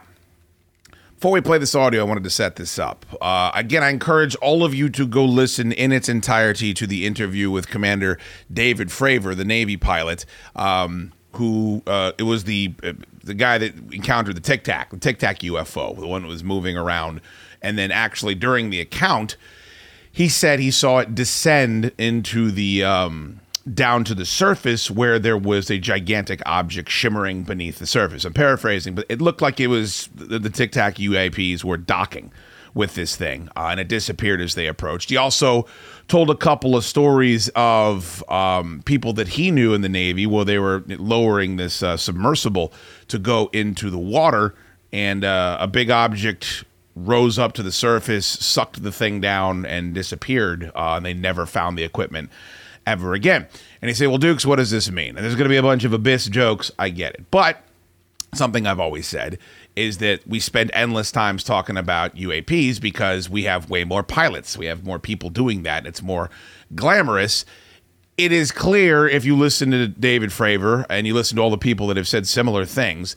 before 1.16 1.32
we 1.32 1.42
play 1.42 1.58
this 1.58 1.74
audio, 1.74 2.02
I 2.02 2.04
wanted 2.04 2.24
to 2.26 2.30
set 2.30 2.58
this 2.58 2.78
up. 2.78 3.04
Uh, 3.20 3.50
again, 3.56 3.82
I 3.82 3.90
encourage 3.90 4.36
all 4.36 4.64
of 4.64 4.76
you 4.76 4.90
to 4.90 5.08
go 5.08 5.26
listen 5.26 5.72
in 5.72 5.92
its 5.92 6.08
entirety 6.08 6.76
to 6.76 6.86
the 6.86 7.08
interview 7.08 7.50
with 7.50 7.68
Commander 7.68 8.20
David 8.54 8.90
Fravor, 8.90 9.36
the 9.36 9.44
Navy 9.44 9.76
pilot, 9.76 10.24
um, 10.56 11.14
who 11.34 11.82
uh, 11.88 12.12
it 12.20 12.24
was 12.24 12.44
the 12.44 12.76
uh, 12.84 12.94
the 13.24 13.34
guy 13.34 13.58
that 13.58 13.74
encountered 13.92 14.36
the 14.36 14.42
Tic 14.42 14.64
Tac, 14.64 14.92
the 14.92 15.00
Tic 15.00 15.18
Tac 15.18 15.40
UFO, 15.40 16.00
the 16.00 16.06
one 16.06 16.22
that 16.22 16.28
was 16.28 16.44
moving 16.44 16.78
around 16.78 17.22
and 17.62 17.78
then 17.78 17.92
actually 17.92 18.36
during 18.36 18.70
the 18.70 18.80
account, 18.80 19.38
he 20.12 20.30
said 20.30 20.60
he 20.60 20.72
saw 20.72 21.00
it 21.00 21.14
descend 21.16 21.92
into 21.98 22.52
the 22.52 22.84
um, 22.84 23.40
down 23.72 24.04
to 24.06 24.16
the 24.16 24.26
surface 24.26 24.90
where 24.90 25.20
there 25.20 25.38
was 25.38 25.70
a 25.70 25.78
gigantic 25.78 26.42
object 26.46 26.90
shimmering 26.90 27.44
beneath 27.44 27.80
the 27.80 27.88
surface. 27.88 28.26
I'm 28.26 28.34
paraphrasing, 28.34 28.96
but 28.96 29.06
it 29.10 29.22
looked 29.22 29.42
like 29.42 29.60
it 29.60 29.68
was 29.68 30.10
the, 30.16 30.40
the 30.40 30.50
Tic 30.50 30.72
Tac 30.72 30.96
UAPs 30.96 31.64
were 31.64 31.78
docking 31.78 32.32
with 32.74 32.96
this 32.96 33.16
thing, 33.16 33.50
uh, 33.56 33.70
and 33.72 33.80
it 33.80 33.88
disappeared 33.88 34.40
as 34.40 34.56
they 34.56 34.68
approached. 34.68 35.10
He 35.10 35.18
also 35.18 35.66
told 36.08 36.30
a 36.30 36.36
couple 36.36 36.76
of 36.76 36.86
stories 36.86 37.50
of 37.56 38.24
um, 38.30 38.84
people 38.86 39.14
that 39.14 39.30
he 39.30 39.52
knew 39.52 39.74
in 39.74 39.82
the 39.82 39.90
Navy 39.90 40.28
where 40.28 40.46
they 40.46 40.60
were 40.60 40.84
lowering 40.88 41.58
this 41.58 41.82
uh, 41.82 41.98
submersible 41.98 42.72
to 43.08 43.18
go 43.18 43.50
into 43.52 43.90
the 43.90 43.98
water, 43.98 44.54
and 44.94 45.26
uh, 45.26 45.58
a 45.60 45.68
big 45.68 45.90
object 45.90 46.64
rose 47.06 47.38
up 47.38 47.54
to 47.54 47.64
the 47.64 47.72
surface, 47.72 48.26
sucked 48.26 48.84
the 48.84 48.92
thing 48.92 49.22
down, 49.22 49.66
and 49.66 49.94
disappeared. 49.94 50.72
Uh, 50.76 50.96
and 50.98 51.06
they 51.06 51.14
never 51.14 51.46
found 51.46 51.78
the 51.78 51.84
equipment 51.84 52.30
ever 52.86 53.14
again. 53.14 53.48
And 53.82 53.90
you 53.90 53.96
say, 53.96 54.08
well, 54.08 54.18
Dukes, 54.18 54.46
what 54.46 54.56
does 54.56 54.72
this 54.72 54.90
mean? 54.90 55.10
And 55.10 55.18
there's 55.18 55.36
going 55.36 55.46
to 55.46 55.50
be 55.50 55.58
a 55.58 55.62
bunch 55.64 55.84
of 55.84 55.94
abyss 55.94 56.28
jokes. 56.28 56.72
I 56.80 56.90
get 56.90 57.14
it. 57.16 57.30
But 57.30 57.62
something 58.34 58.66
I've 58.66 58.80
always 58.80 59.08
said 59.08 59.38
is 59.76 60.00
that 60.00 60.28
we 60.28 60.40
spend 60.40 60.72
endless 60.74 61.12
times 61.12 61.44
talking 61.44 61.78
about 61.78 62.16
UAPs 62.16 62.82
because 62.82 63.30
we 63.30 63.44
have 63.44 63.70
way 63.70 63.84
more 63.84 64.04
pilots. 64.04 64.58
We 64.58 64.66
have 64.66 64.84
more 64.84 65.00
people 65.00 65.30
doing 65.30 65.64
that. 65.64 65.86
It's 65.86 66.02
more 66.02 66.30
glamorous. 66.74 67.46
It 68.18 68.32
is 68.32 68.52
clear 68.52 69.08
if 69.08 69.24
you 69.24 69.36
listen 69.36 69.70
to 69.72 69.88
David 69.88 70.32
Fravor 70.32 70.86
and 70.90 71.06
you 71.06 71.14
listen 71.14 71.36
to 71.36 71.44
all 71.44 71.52
the 71.52 71.58
people 71.58 71.88
that 71.88 71.98
have 71.98 72.08
said 72.08 72.28
similar 72.28 72.66
things 72.66 73.16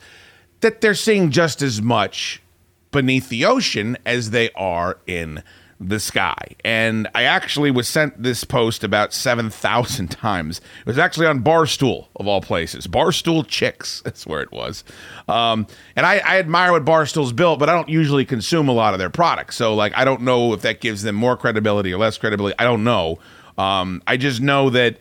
that 0.61 0.83
they're 0.83 0.95
seeing 0.95 1.31
just 1.31 1.62
as 1.62 1.81
much 1.81 2.43
beneath 2.90 3.29
the 3.29 3.44
ocean 3.44 3.96
as 4.05 4.31
they 4.31 4.50
are 4.53 4.98
in 5.07 5.42
the 5.81 5.98
sky. 5.98 6.57
And 6.62 7.09
I 7.14 7.22
actually 7.22 7.70
was 7.70 7.88
sent 7.88 8.22
this 8.22 8.44
post 8.44 8.85
about 8.85 9.14
7,000 9.14 10.09
times. 10.11 10.61
It 10.81 10.87
was 10.87 10.98
actually 10.98 11.26
on 11.26 11.42
Barstool, 11.42 12.09
of 12.16 12.29
all 12.29 12.42
places. 12.42 12.87
Barstool 12.87 13.46
Chicks, 13.46 14.03
that's 14.05 14.26
where 14.26 14.42
it 14.42 14.53
was. 14.53 14.85
Um, 15.26 15.66
and 15.96 16.05
I, 16.05 16.18
I 16.18 16.38
admire 16.38 16.72
what 16.72 16.85
Barstool's 16.85 17.33
built, 17.33 17.59
but 17.59 17.68
I 17.70 17.72
don't 17.72 17.88
usually 17.88 18.26
consume 18.26 18.68
a 18.68 18.72
lot 18.72 18.92
of 18.92 18.98
their 18.98 19.11
products. 19.11 19.57
So, 19.57 19.74
like, 19.74 19.96
I 19.96 20.05
don't 20.05 20.20
know 20.20 20.53
if 20.53 20.61
that 20.62 20.81
gives 20.81 21.03
them 21.03 21.14
more 21.14 21.37
credibility 21.37 21.92
or 21.92 21.98
less 21.98 22.18
credibility. 22.18 22.55
I 22.59 22.64
don't 22.64 22.85
know. 22.85 23.18
Um, 23.57 24.03
I 24.07 24.16
just 24.16 24.40
know 24.40 24.70
that 24.70 24.98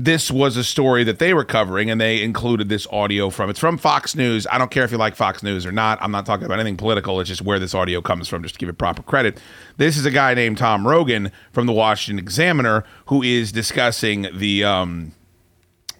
this 0.00 0.30
was 0.30 0.56
a 0.56 0.62
story 0.62 1.02
that 1.02 1.18
they 1.18 1.34
were 1.34 1.44
covering 1.44 1.90
and 1.90 2.00
they 2.00 2.22
included 2.22 2.68
this 2.68 2.86
audio 2.92 3.30
from 3.30 3.50
it's 3.50 3.58
from 3.58 3.76
Fox 3.76 4.14
News. 4.14 4.46
I 4.48 4.56
don't 4.56 4.70
care 4.70 4.84
if 4.84 4.92
you 4.92 4.96
like 4.96 5.16
Fox 5.16 5.42
News 5.42 5.66
or 5.66 5.72
not. 5.72 5.98
I'm 6.00 6.12
not 6.12 6.24
talking 6.24 6.46
about 6.46 6.60
anything 6.60 6.76
political. 6.76 7.18
It's 7.18 7.28
just 7.28 7.42
where 7.42 7.58
this 7.58 7.74
audio 7.74 8.00
comes 8.00 8.28
from 8.28 8.44
just 8.44 8.54
to 8.54 8.60
give 8.60 8.68
it 8.68 8.78
proper 8.78 9.02
credit. 9.02 9.40
This 9.76 9.96
is 9.96 10.06
a 10.06 10.12
guy 10.12 10.34
named 10.34 10.58
Tom 10.58 10.86
Rogan 10.86 11.32
from 11.50 11.66
the 11.66 11.72
Washington 11.72 12.24
Examiner 12.24 12.84
who 13.06 13.24
is 13.24 13.50
discussing 13.50 14.28
the 14.32 14.62
um 14.62 15.14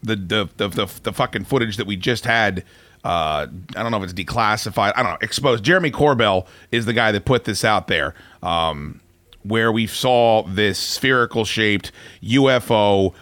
the 0.00 0.14
the 0.14 0.48
the 0.58 0.68
the, 0.68 1.00
the 1.02 1.12
fucking 1.12 1.42
footage 1.42 1.76
that 1.76 1.88
we 1.88 1.96
just 1.96 2.24
had 2.24 2.64
uh, 3.02 3.48
I 3.74 3.82
don't 3.82 3.90
know 3.90 3.98
if 3.98 4.04
it's 4.04 4.12
declassified. 4.12 4.92
I 4.94 5.02
don't 5.02 5.12
know. 5.12 5.18
Exposed. 5.22 5.64
Jeremy 5.64 5.90
Corbell 5.90 6.46
is 6.70 6.86
the 6.86 6.92
guy 6.92 7.10
that 7.10 7.24
put 7.24 7.44
this 7.44 7.64
out 7.64 7.86
there, 7.88 8.14
um, 8.42 9.00
where 9.42 9.72
we 9.72 9.86
saw 9.86 10.42
this 10.42 10.78
spherical 10.78 11.44
shaped 11.44 11.90
UFO 12.22 13.14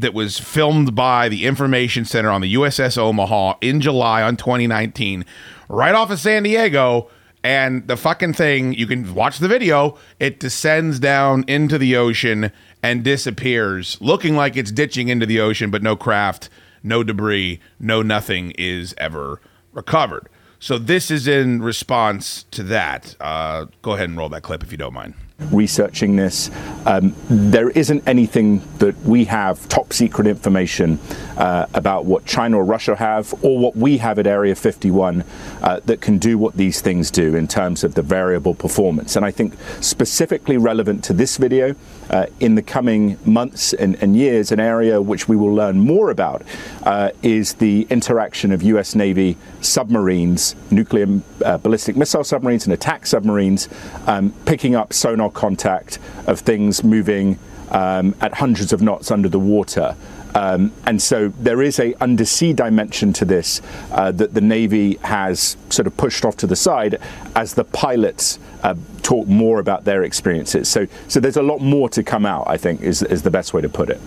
that 0.00 0.14
was 0.14 0.38
filmed 0.38 0.94
by 0.94 1.28
the 1.28 1.46
Information 1.46 2.04
Center 2.04 2.30
on 2.30 2.40
the 2.40 2.54
USS 2.54 2.96
Omaha 2.98 3.54
in 3.60 3.80
July 3.80 4.22
on 4.22 4.36
2019, 4.36 5.24
right 5.68 5.94
off 5.94 6.10
of 6.10 6.18
San 6.18 6.42
Diego. 6.42 7.08
And 7.42 7.86
the 7.86 7.96
fucking 7.96 8.34
thing, 8.34 8.74
you 8.74 8.86
can 8.86 9.14
watch 9.14 9.38
the 9.38 9.48
video, 9.48 9.96
it 10.18 10.40
descends 10.40 10.98
down 10.98 11.44
into 11.46 11.78
the 11.78 11.96
ocean 11.96 12.52
and 12.82 13.02
disappears, 13.02 13.96
looking 14.00 14.36
like 14.36 14.56
it's 14.56 14.70
ditching 14.70 15.08
into 15.08 15.24
the 15.24 15.40
ocean, 15.40 15.70
but 15.70 15.82
no 15.82 15.96
craft, 15.96 16.50
no 16.82 17.02
debris, 17.02 17.60
no 17.78 18.02
nothing 18.02 18.52
is 18.58 18.94
ever 18.98 19.40
recovered. 19.72 20.28
So 20.58 20.76
this 20.76 21.10
is 21.10 21.26
in 21.26 21.62
response 21.62 22.44
to 22.50 22.62
that. 22.64 23.16
Uh, 23.18 23.66
go 23.80 23.92
ahead 23.92 24.10
and 24.10 24.18
roll 24.18 24.28
that 24.28 24.42
clip 24.42 24.62
if 24.62 24.70
you 24.70 24.78
don't 24.78 24.92
mind. 24.92 25.14
Researching 25.50 26.16
this. 26.16 26.50
Um, 26.86 27.14
there 27.28 27.70
isn't 27.70 28.06
anything 28.06 28.62
that 28.78 28.96
we 29.02 29.24
have 29.24 29.68
top 29.68 29.92
secret 29.92 30.26
information 30.26 30.98
uh, 31.36 31.66
about 31.74 32.04
what 32.04 32.24
China 32.26 32.58
or 32.58 32.64
Russia 32.64 32.96
have 32.96 33.32
or 33.44 33.58
what 33.58 33.76
we 33.76 33.98
have 33.98 34.18
at 34.18 34.26
Area 34.26 34.54
51 34.54 35.24
uh, 35.62 35.80
that 35.84 36.00
can 36.00 36.18
do 36.18 36.38
what 36.38 36.56
these 36.56 36.80
things 36.80 37.10
do 37.10 37.34
in 37.34 37.48
terms 37.48 37.84
of 37.84 37.94
the 37.94 38.02
variable 38.02 38.54
performance. 38.54 39.16
And 39.16 39.24
I 39.24 39.30
think 39.30 39.54
specifically 39.80 40.56
relevant 40.56 41.04
to 41.04 41.12
this 41.12 41.36
video, 41.36 41.74
uh, 42.10 42.26
in 42.40 42.56
the 42.56 42.62
coming 42.62 43.16
months 43.24 43.72
and, 43.72 43.96
and, 44.02 44.16
years, 44.16 44.50
an 44.50 44.58
area 44.58 45.00
which 45.00 45.28
we 45.28 45.36
will 45.36 45.54
learn 45.54 45.78
more 45.78 46.10
about 46.10 46.42
uh, 46.82 47.10
is 47.22 47.54
the 47.54 47.86
interaction 47.88 48.50
of 48.50 48.62
US 48.62 48.94
Navy 48.96 49.36
submarines, 49.60 50.56
nuclear 50.70 51.20
uh, 51.44 51.56
ballistic 51.58 51.96
missile 51.96 52.24
submarines, 52.24 52.64
and 52.64 52.72
attack 52.72 53.06
submarines, 53.06 53.68
um, 54.08 54.34
picking 54.44 54.74
up 54.74 54.92
sonar 54.92 55.29
contact 55.30 55.98
of 56.26 56.40
things 56.40 56.84
moving 56.84 57.38
um, 57.70 58.14
at 58.20 58.34
hundreds 58.34 58.72
of 58.72 58.82
knots 58.82 59.10
under 59.10 59.28
the 59.28 59.38
water. 59.38 59.96
Um, 60.34 60.72
and 60.86 61.00
so 61.02 61.28
there 61.40 61.62
is 61.62 61.80
a 61.80 61.94
undersea 62.00 62.52
dimension 62.52 63.12
to 63.14 63.24
this 63.24 63.60
uh, 63.90 64.12
that 64.12 64.34
the 64.34 64.40
Navy 64.40 64.94
has 64.96 65.56
sort 65.70 65.86
of 65.86 65.96
pushed 65.96 66.24
off 66.24 66.36
to 66.38 66.46
the 66.46 66.56
side 66.56 67.00
as 67.34 67.54
the 67.54 67.64
pilots 67.64 68.38
uh, 68.62 68.74
talk 69.02 69.26
more 69.26 69.58
about 69.58 69.84
their 69.84 70.04
experiences. 70.04 70.68
So, 70.68 70.86
so 71.08 71.20
there's 71.20 71.36
a 71.36 71.42
lot 71.42 71.60
more 71.60 71.88
to 71.90 72.02
come 72.02 72.26
out. 72.26 72.44
I 72.46 72.56
think 72.56 72.80
is 72.82 73.02
is 73.02 73.22
the 73.22 73.30
best 73.30 73.52
way 73.54 73.60
to 73.62 73.68
put 73.68 73.90
it. 73.90 74.00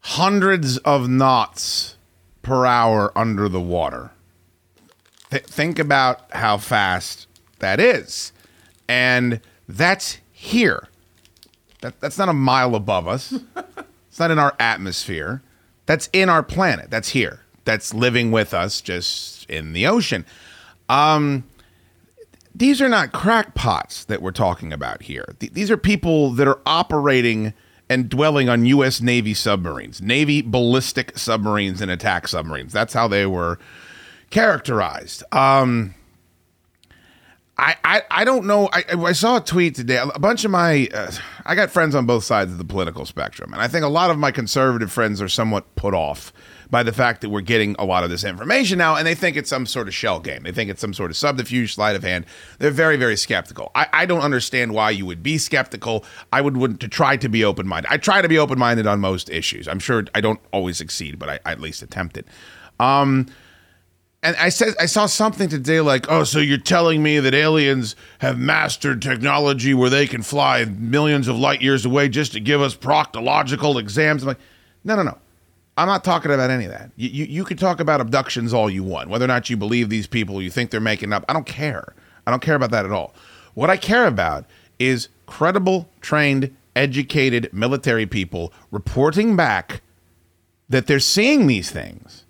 Hundreds 0.00 0.78
of 0.78 1.08
knots 1.08 1.96
per 2.42 2.66
hour 2.66 3.16
under 3.16 3.48
the 3.48 3.60
water. 3.60 4.10
Th- 5.30 5.44
think 5.44 5.78
about 5.78 6.30
how 6.32 6.58
fast 6.58 7.28
that 7.60 7.80
is, 7.80 8.32
and 8.88 9.40
that's 9.68 10.18
here. 10.42 10.88
That, 11.82 12.00
that's 12.00 12.18
not 12.18 12.28
a 12.28 12.32
mile 12.32 12.74
above 12.74 13.06
us. 13.06 13.32
it's 14.08 14.18
not 14.18 14.32
in 14.32 14.38
our 14.40 14.54
atmosphere. 14.58 15.40
That's 15.86 16.08
in 16.12 16.28
our 16.28 16.42
planet. 16.42 16.90
That's 16.90 17.10
here. 17.10 17.40
That's 17.64 17.94
living 17.94 18.32
with 18.32 18.52
us 18.52 18.80
just 18.80 19.48
in 19.48 19.72
the 19.72 19.86
ocean. 19.86 20.26
Um, 20.88 21.44
these 22.54 22.82
are 22.82 22.88
not 22.88 23.12
crackpots 23.12 24.04
that 24.06 24.20
we're 24.20 24.32
talking 24.32 24.72
about 24.72 25.02
here. 25.02 25.34
Th- 25.38 25.52
these 25.52 25.70
are 25.70 25.76
people 25.76 26.30
that 26.32 26.48
are 26.48 26.60
operating 26.66 27.54
and 27.88 28.08
dwelling 28.08 28.48
on 28.48 28.66
U.S. 28.66 29.00
Navy 29.00 29.34
submarines, 29.34 30.02
Navy 30.02 30.42
ballistic 30.42 31.16
submarines 31.16 31.80
and 31.80 31.90
attack 31.90 32.26
submarines. 32.26 32.72
That's 32.72 32.94
how 32.94 33.06
they 33.06 33.26
were 33.26 33.60
characterized. 34.30 35.22
Um, 35.30 35.94
I, 37.58 37.76
I, 37.84 38.02
I 38.10 38.24
don't 38.24 38.46
know. 38.46 38.68
I, 38.72 38.84
I 38.96 39.12
saw 39.12 39.36
a 39.36 39.40
tweet 39.40 39.74
today. 39.74 39.98
A 39.98 40.18
bunch 40.18 40.44
of 40.44 40.50
my, 40.50 40.88
uh, 40.92 41.12
I 41.44 41.54
got 41.54 41.70
friends 41.70 41.94
on 41.94 42.06
both 42.06 42.24
sides 42.24 42.50
of 42.50 42.58
the 42.58 42.64
political 42.64 43.04
spectrum. 43.04 43.52
And 43.52 43.60
I 43.60 43.68
think 43.68 43.84
a 43.84 43.88
lot 43.88 44.10
of 44.10 44.18
my 44.18 44.30
conservative 44.30 44.90
friends 44.90 45.20
are 45.20 45.28
somewhat 45.28 45.74
put 45.76 45.92
off 45.92 46.32
by 46.70 46.82
the 46.82 46.92
fact 46.92 47.20
that 47.20 47.28
we're 47.28 47.42
getting 47.42 47.76
a 47.78 47.84
lot 47.84 48.04
of 48.04 48.10
this 48.10 48.24
information 48.24 48.78
now. 48.78 48.96
And 48.96 49.06
they 49.06 49.14
think 49.14 49.36
it's 49.36 49.50
some 49.50 49.66
sort 49.66 49.86
of 49.86 49.92
shell 49.94 50.18
game. 50.18 50.44
They 50.44 50.52
think 50.52 50.70
it's 50.70 50.80
some 50.80 50.94
sort 50.94 51.10
of 51.10 51.16
subterfuge, 51.18 51.74
sleight 51.74 51.94
of 51.94 52.02
hand. 52.02 52.24
They're 52.58 52.70
very, 52.70 52.96
very 52.96 53.16
skeptical. 53.16 53.70
I, 53.74 53.86
I 53.92 54.06
don't 54.06 54.22
understand 54.22 54.72
why 54.72 54.90
you 54.90 55.04
would 55.04 55.22
be 55.22 55.36
skeptical. 55.36 56.06
I 56.32 56.40
would 56.40 56.56
want 56.56 56.80
to 56.80 56.88
try 56.88 57.18
to 57.18 57.28
be 57.28 57.44
open 57.44 57.68
minded. 57.68 57.92
I 57.92 57.98
try 57.98 58.22
to 58.22 58.28
be 58.28 58.38
open 58.38 58.58
minded 58.58 58.86
on 58.86 59.00
most 59.00 59.28
issues. 59.28 59.68
I'm 59.68 59.78
sure 59.78 60.04
I 60.14 60.22
don't 60.22 60.40
always 60.52 60.78
succeed, 60.78 61.18
but 61.18 61.28
I, 61.28 61.38
I 61.44 61.52
at 61.52 61.60
least 61.60 61.82
attempt 61.82 62.16
it. 62.16 62.26
Um, 62.80 63.26
and 64.22 64.36
I 64.36 64.50
said 64.50 64.74
I 64.78 64.86
saw 64.86 65.06
something 65.06 65.48
today 65.48 65.80
like, 65.80 66.06
oh, 66.08 66.24
so 66.24 66.38
you're 66.38 66.58
telling 66.58 67.02
me 67.02 67.18
that 67.18 67.34
aliens 67.34 67.96
have 68.20 68.38
mastered 68.38 69.02
technology 69.02 69.74
where 69.74 69.90
they 69.90 70.06
can 70.06 70.22
fly 70.22 70.64
millions 70.64 71.26
of 71.26 71.36
light 71.36 71.60
years 71.60 71.84
away 71.84 72.08
just 72.08 72.32
to 72.32 72.40
give 72.40 72.60
us 72.60 72.76
proctological 72.76 73.80
exams? 73.80 74.22
I'm 74.22 74.28
like, 74.28 74.38
no, 74.84 74.96
no, 74.96 75.02
no. 75.02 75.18
I'm 75.76 75.88
not 75.88 76.04
talking 76.04 76.30
about 76.30 76.50
any 76.50 76.66
of 76.66 76.70
that. 76.70 76.92
You, 76.96 77.08
you, 77.08 77.24
you 77.24 77.44
can 77.44 77.56
talk 77.56 77.80
about 77.80 78.00
abductions 78.00 78.52
all 78.52 78.68
you 78.68 78.84
want, 78.84 79.08
whether 79.08 79.24
or 79.24 79.28
not 79.28 79.48
you 79.48 79.56
believe 79.56 79.88
these 79.88 80.06
people, 80.06 80.42
you 80.42 80.50
think 80.50 80.70
they're 80.70 80.80
making 80.80 81.12
up. 81.12 81.24
I 81.28 81.32
don't 81.32 81.46
care. 81.46 81.94
I 82.26 82.30
don't 82.30 82.42
care 82.42 82.54
about 82.54 82.70
that 82.72 82.84
at 82.84 82.92
all. 82.92 83.14
What 83.54 83.70
I 83.70 83.76
care 83.76 84.06
about 84.06 84.44
is 84.78 85.08
credible, 85.26 85.88
trained, 86.00 86.54
educated 86.76 87.50
military 87.52 88.06
people 88.06 88.52
reporting 88.70 89.34
back 89.34 89.80
that 90.68 90.86
they're 90.86 91.00
seeing 91.00 91.46
these 91.46 91.70
things 91.70 92.21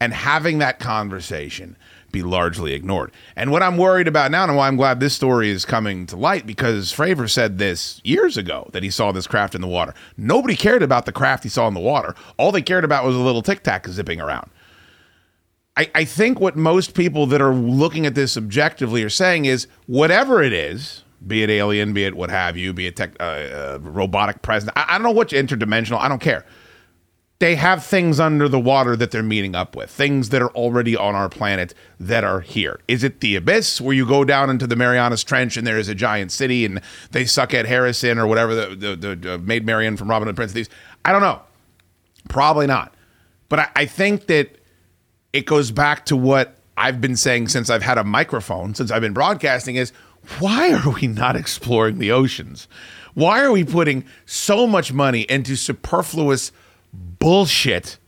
and 0.00 0.12
having 0.12 0.58
that 0.58 0.78
conversation 0.78 1.76
be 2.10 2.22
largely 2.22 2.72
ignored. 2.72 3.12
And 3.36 3.50
what 3.50 3.62
I'm 3.62 3.76
worried 3.76 4.08
about 4.08 4.30
now, 4.30 4.44
and 4.44 4.56
why 4.56 4.66
I'm 4.66 4.76
glad 4.76 4.98
this 5.00 5.14
story 5.14 5.50
is 5.50 5.64
coming 5.64 6.06
to 6.06 6.16
light, 6.16 6.46
because 6.46 6.92
Fravor 6.92 7.28
said 7.28 7.58
this 7.58 8.00
years 8.02 8.36
ago 8.36 8.70
that 8.72 8.82
he 8.82 8.90
saw 8.90 9.12
this 9.12 9.26
craft 9.26 9.54
in 9.54 9.60
the 9.60 9.68
water. 9.68 9.94
Nobody 10.16 10.56
cared 10.56 10.82
about 10.82 11.04
the 11.04 11.12
craft 11.12 11.42
he 11.42 11.50
saw 11.50 11.68
in 11.68 11.74
the 11.74 11.80
water. 11.80 12.14
All 12.38 12.50
they 12.50 12.62
cared 12.62 12.84
about 12.84 13.04
was 13.04 13.14
a 13.14 13.20
little 13.20 13.42
tic 13.42 13.62
tac 13.62 13.86
zipping 13.88 14.20
around. 14.20 14.50
I, 15.76 15.90
I 15.94 16.04
think 16.04 16.40
what 16.40 16.56
most 16.56 16.94
people 16.94 17.26
that 17.26 17.40
are 17.40 17.54
looking 17.54 18.06
at 18.06 18.14
this 18.14 18.36
objectively 18.36 19.02
are 19.04 19.10
saying 19.10 19.44
is 19.44 19.68
whatever 19.86 20.42
it 20.42 20.52
is, 20.52 21.04
be 21.26 21.42
it 21.42 21.50
alien, 21.50 21.92
be 21.92 22.04
it 22.04 22.16
what 22.16 22.30
have 22.30 22.56
you, 22.56 22.72
be 22.72 22.86
it 22.86 22.96
tech, 22.96 23.12
uh, 23.20 23.22
uh, 23.22 23.78
robotic 23.82 24.42
presence, 24.42 24.72
I, 24.74 24.86
I 24.88 24.92
don't 24.94 25.02
know 25.02 25.12
what's 25.12 25.32
interdimensional, 25.32 25.98
I 25.98 26.08
don't 26.08 26.20
care 26.20 26.44
they 27.40 27.54
have 27.54 27.84
things 27.84 28.18
under 28.18 28.48
the 28.48 28.58
water 28.58 28.96
that 28.96 29.12
they're 29.12 29.22
meeting 29.22 29.54
up 29.54 29.76
with, 29.76 29.90
things 29.90 30.30
that 30.30 30.42
are 30.42 30.50
already 30.50 30.96
on 30.96 31.14
our 31.14 31.28
planet 31.28 31.72
that 32.00 32.24
are 32.24 32.40
here. 32.40 32.80
Is 32.88 33.04
it 33.04 33.20
the 33.20 33.36
abyss 33.36 33.80
where 33.80 33.94
you 33.94 34.06
go 34.06 34.24
down 34.24 34.50
into 34.50 34.66
the 34.66 34.74
Marianas 34.74 35.22
Trench 35.22 35.56
and 35.56 35.64
there 35.64 35.78
is 35.78 35.88
a 35.88 35.94
giant 35.94 36.32
city 36.32 36.64
and 36.64 36.80
they 37.12 37.24
suck 37.24 37.54
at 37.54 37.66
Harrison 37.66 38.18
or 38.18 38.26
whatever 38.26 38.54
the, 38.54 38.74
the, 38.74 38.96
the, 38.96 39.16
the 39.16 39.38
Maid 39.38 39.64
Marian 39.64 39.96
from 39.96 40.10
Robin 40.10 40.26
Hood 40.26 40.34
Prince 40.34 40.50
of 40.50 40.56
Thieves? 40.56 40.70
I 41.04 41.12
don't 41.12 41.22
know. 41.22 41.40
Probably 42.28 42.66
not. 42.66 42.92
But 43.48 43.60
I, 43.60 43.68
I 43.76 43.86
think 43.86 44.26
that 44.26 44.56
it 45.32 45.46
goes 45.46 45.70
back 45.70 46.06
to 46.06 46.16
what 46.16 46.56
I've 46.76 47.00
been 47.00 47.16
saying 47.16 47.48
since 47.48 47.70
I've 47.70 47.82
had 47.82 47.98
a 47.98 48.04
microphone, 48.04 48.74
since 48.74 48.90
I've 48.90 49.02
been 49.02 49.12
broadcasting 49.12 49.76
is 49.76 49.92
why 50.40 50.72
are 50.72 50.90
we 50.90 51.06
not 51.06 51.36
exploring 51.36 51.98
the 51.98 52.10
oceans? 52.10 52.66
Why 53.14 53.42
are 53.42 53.52
we 53.52 53.64
putting 53.64 54.04
so 54.26 54.66
much 54.66 54.92
money 54.92 55.22
into 55.22 55.54
superfluous 55.54 56.50
bullshit. 56.92 57.98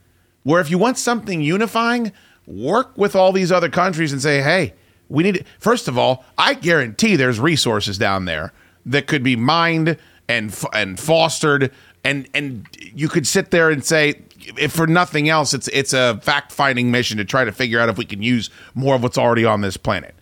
Where 0.43 0.61
if 0.61 0.71
you 0.71 0.79
want 0.79 0.99
something 0.99 1.43
unifying, 1.43 2.13
work 2.47 2.97
with 2.97 3.15
all 3.15 3.33
these 3.33 3.53
other 3.53 3.69
countries 3.69 4.13
and 4.13 4.23
say, 4.23 4.41
hey, 4.41 4.75
we 5.09 5.23
need, 5.23 5.45
first 5.59 5.89
of 5.89 5.99
all, 5.99 6.25
I 6.39 6.55
guarantee 6.55 7.17
there's 7.17 7.39
resources 7.41 7.99
down 7.99 8.25
there 8.25 8.53
that 8.87 9.07
could 9.07 9.23
be 9.23 9.37
mined 9.37 9.99
and 10.29 10.57
and 10.73 10.99
fostered 10.99 11.73
and 12.05 12.29
and 12.35 12.67
you 12.79 13.09
could 13.09 13.27
sit 13.27 13.51
there 13.51 13.69
and 13.69 13.85
say 13.85 14.23
if 14.57 14.73
for 14.73 14.87
nothing 14.87 15.29
else 15.29 15.53
it's 15.53 15.69
it's 15.69 15.93
a 15.93 16.19
fact-finding 16.23 16.91
mission 16.91 17.19
to 17.19 17.25
try 17.25 17.45
to 17.45 17.53
figure 17.53 17.81
out 17.81 17.89
if 17.89 17.99
we 17.99 18.05
can 18.05 18.23
use 18.23 18.49
more 18.75 18.95
of 18.95 19.03
what's 19.03 19.19
already 19.19 19.45
on 19.45 19.61
this 19.61 19.77
planet. 19.77 20.15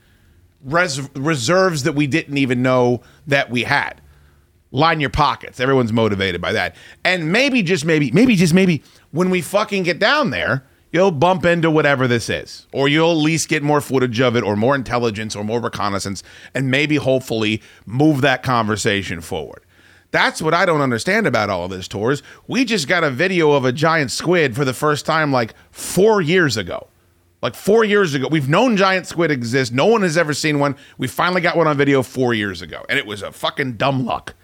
Res- 0.64 1.14
reserves 1.14 1.85
that 1.85 1.92
we 1.92 2.07
didn't 2.07 2.38
even 2.38 2.62
know 2.62 3.03
that 3.27 3.51
we 3.51 3.62
had 3.64 4.01
line 4.71 5.01
your 5.01 5.11
pockets. 5.11 5.61
Everyone's 5.61 5.93
motivated 5.93 6.41
by 6.41 6.53
that. 6.53 6.77
And 7.05 7.33
maybe, 7.33 7.63
just 7.63 7.85
maybe, 7.85 8.11
maybe, 8.11 8.37
just 8.37 8.55
maybe, 8.55 8.83
when 9.11 9.31
we 9.31 9.41
fucking 9.41 9.83
get 9.83 9.99
down 9.99 10.31
there, 10.31 10.65
you'll 10.93 11.11
bump 11.11 11.45
into 11.45 11.71
whatever 11.71 12.07
this 12.07 12.29
is, 12.29 12.67
or 12.73 12.89
you'll 12.89 13.13
at 13.13 13.19
least 13.19 13.49
get 13.49 13.63
more 13.63 13.81
footage 13.81 14.21
of 14.21 14.37
it, 14.37 14.45
or 14.45 14.57
more 14.57 14.75
intelligence, 14.75 15.35
or 15.37 15.45
more 15.45 15.61
reconnaissance, 15.61 16.23
and 16.55 16.71
maybe, 16.71 16.97
hopefully, 16.97 17.63
move 17.87 18.21
that 18.21 18.43
conversation 18.43 19.21
forward. 19.21 19.63
That's 20.11 20.41
what 20.41 20.55
I 20.55 20.65
don't 20.65 20.81
understand 20.81 21.27
about 21.27 21.51
all 21.51 21.65
of 21.65 21.71
this, 21.71 21.87
tours. 21.87 22.23
We 22.47 22.65
just 22.65 22.89
got 22.89 23.05
a 23.05 23.11
video 23.11 23.53
of 23.53 23.67
a 23.67 23.73
giant 23.73 24.11
squid 24.11 24.57
for 24.57 24.65
the 24.65 24.73
first 24.73 25.05
time 25.05 25.33
like 25.33 25.53
four 25.71 26.23
years 26.23 26.57
ago. 26.57 26.89
Like 27.43 27.55
four 27.55 27.85
years 27.85 28.15
ago. 28.15 28.27
We've 28.29 28.49
known 28.49 28.77
giant 28.77 29.07
squid 29.07 29.31
exist. 29.31 29.73
No 29.73 29.87
one 29.87 30.03
has 30.03 30.17
ever 30.17 30.33
seen 30.35 30.59
one. 30.59 30.77
We 30.97 31.07
finally 31.07 31.41
got 31.41 31.57
one 31.57 31.69
on 31.69 31.77
video 31.77 32.03
four 32.03 32.35
years 32.35 32.63
ago. 32.63 32.85
And 32.89 32.99
it 32.99 33.07
was 33.07 33.23
a 33.23 33.31
fucking 33.31 33.75
dumb 33.75 34.05
luck. 34.05 34.35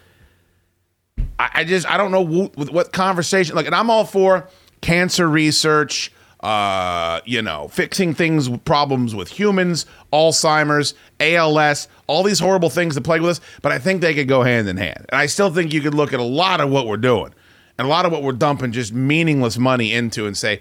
I, 1.38 1.50
I 1.54 1.64
just 1.64 1.88
I 1.90 1.96
don't 1.96 2.10
know 2.10 2.22
what, 2.22 2.70
what 2.70 2.92
conversation 2.92 3.56
like, 3.56 3.66
and 3.66 3.74
I'm 3.74 3.90
all 3.90 4.04
for 4.04 4.48
cancer 4.80 5.28
research. 5.28 6.12
Uh, 6.40 7.22
you 7.24 7.40
know, 7.40 7.68
fixing 7.68 8.12
things, 8.12 8.50
problems 8.66 9.14
with 9.14 9.30
humans, 9.30 9.86
Alzheimer's, 10.12 10.92
ALS, 11.18 11.88
all 12.06 12.22
these 12.22 12.38
horrible 12.38 12.68
things 12.68 12.94
that 12.96 13.00
plague 13.00 13.22
with 13.22 13.30
us. 13.30 13.40
But 13.62 13.72
I 13.72 13.78
think 13.78 14.02
they 14.02 14.12
could 14.12 14.28
go 14.28 14.42
hand 14.42 14.68
in 14.68 14.76
hand. 14.76 15.06
And 15.08 15.18
I 15.18 15.24
still 15.24 15.50
think 15.50 15.72
you 15.72 15.80
could 15.80 15.94
look 15.94 16.12
at 16.12 16.20
a 16.20 16.24
lot 16.24 16.60
of 16.60 16.68
what 16.68 16.86
we're 16.86 16.98
doing 16.98 17.32
and 17.78 17.86
a 17.86 17.88
lot 17.88 18.04
of 18.04 18.12
what 18.12 18.22
we're 18.22 18.32
dumping 18.32 18.72
just 18.72 18.92
meaningless 18.92 19.56
money 19.56 19.94
into 19.94 20.26
and 20.26 20.36
say, 20.36 20.60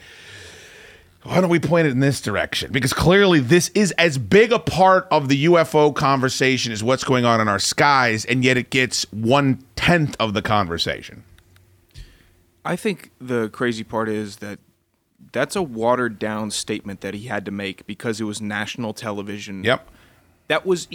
why 1.23 1.39
don't 1.41 1.49
we 1.49 1.59
point 1.59 1.88
it 1.88 1.91
in 1.91 1.99
this 1.99 2.19
direction? 2.21 2.71
Because 2.71 2.93
clearly, 2.93 3.39
this 3.39 3.69
is 3.69 3.91
as 3.93 4.17
big 4.17 4.51
a 4.51 4.59
part 4.59 5.07
of 5.09 5.29
the 5.29 5.45
UFO 5.45 5.93
conversation 5.95 6.71
as 6.71 6.83
what's 6.83 7.03
going 7.03 7.25
on 7.25 7.39
in 7.41 7.47
our 7.47 7.59
skies, 7.59 8.25
and 8.25 8.43
yet 8.43 8.57
it 8.57 8.69
gets 8.69 9.03
one 9.12 9.63
tenth 9.75 10.15
of 10.19 10.33
the 10.33 10.41
conversation. 10.41 11.23
I 12.65 12.75
think 12.75 13.12
the 13.19 13.49
crazy 13.49 13.83
part 13.83 14.09
is 14.09 14.38
that 14.38 14.59
that's 15.31 15.55
a 15.55 15.62
watered 15.62 16.19
down 16.19 16.51
statement 16.51 17.01
that 17.01 17.13
he 17.13 17.27
had 17.27 17.45
to 17.45 17.51
make 17.51 17.86
because 17.88 18.21
it 18.21 18.25
was 18.25 18.41
national 18.41 18.93
television. 18.93 19.63
Yep. 19.63 19.88
That 20.47 20.65
was 20.65 20.88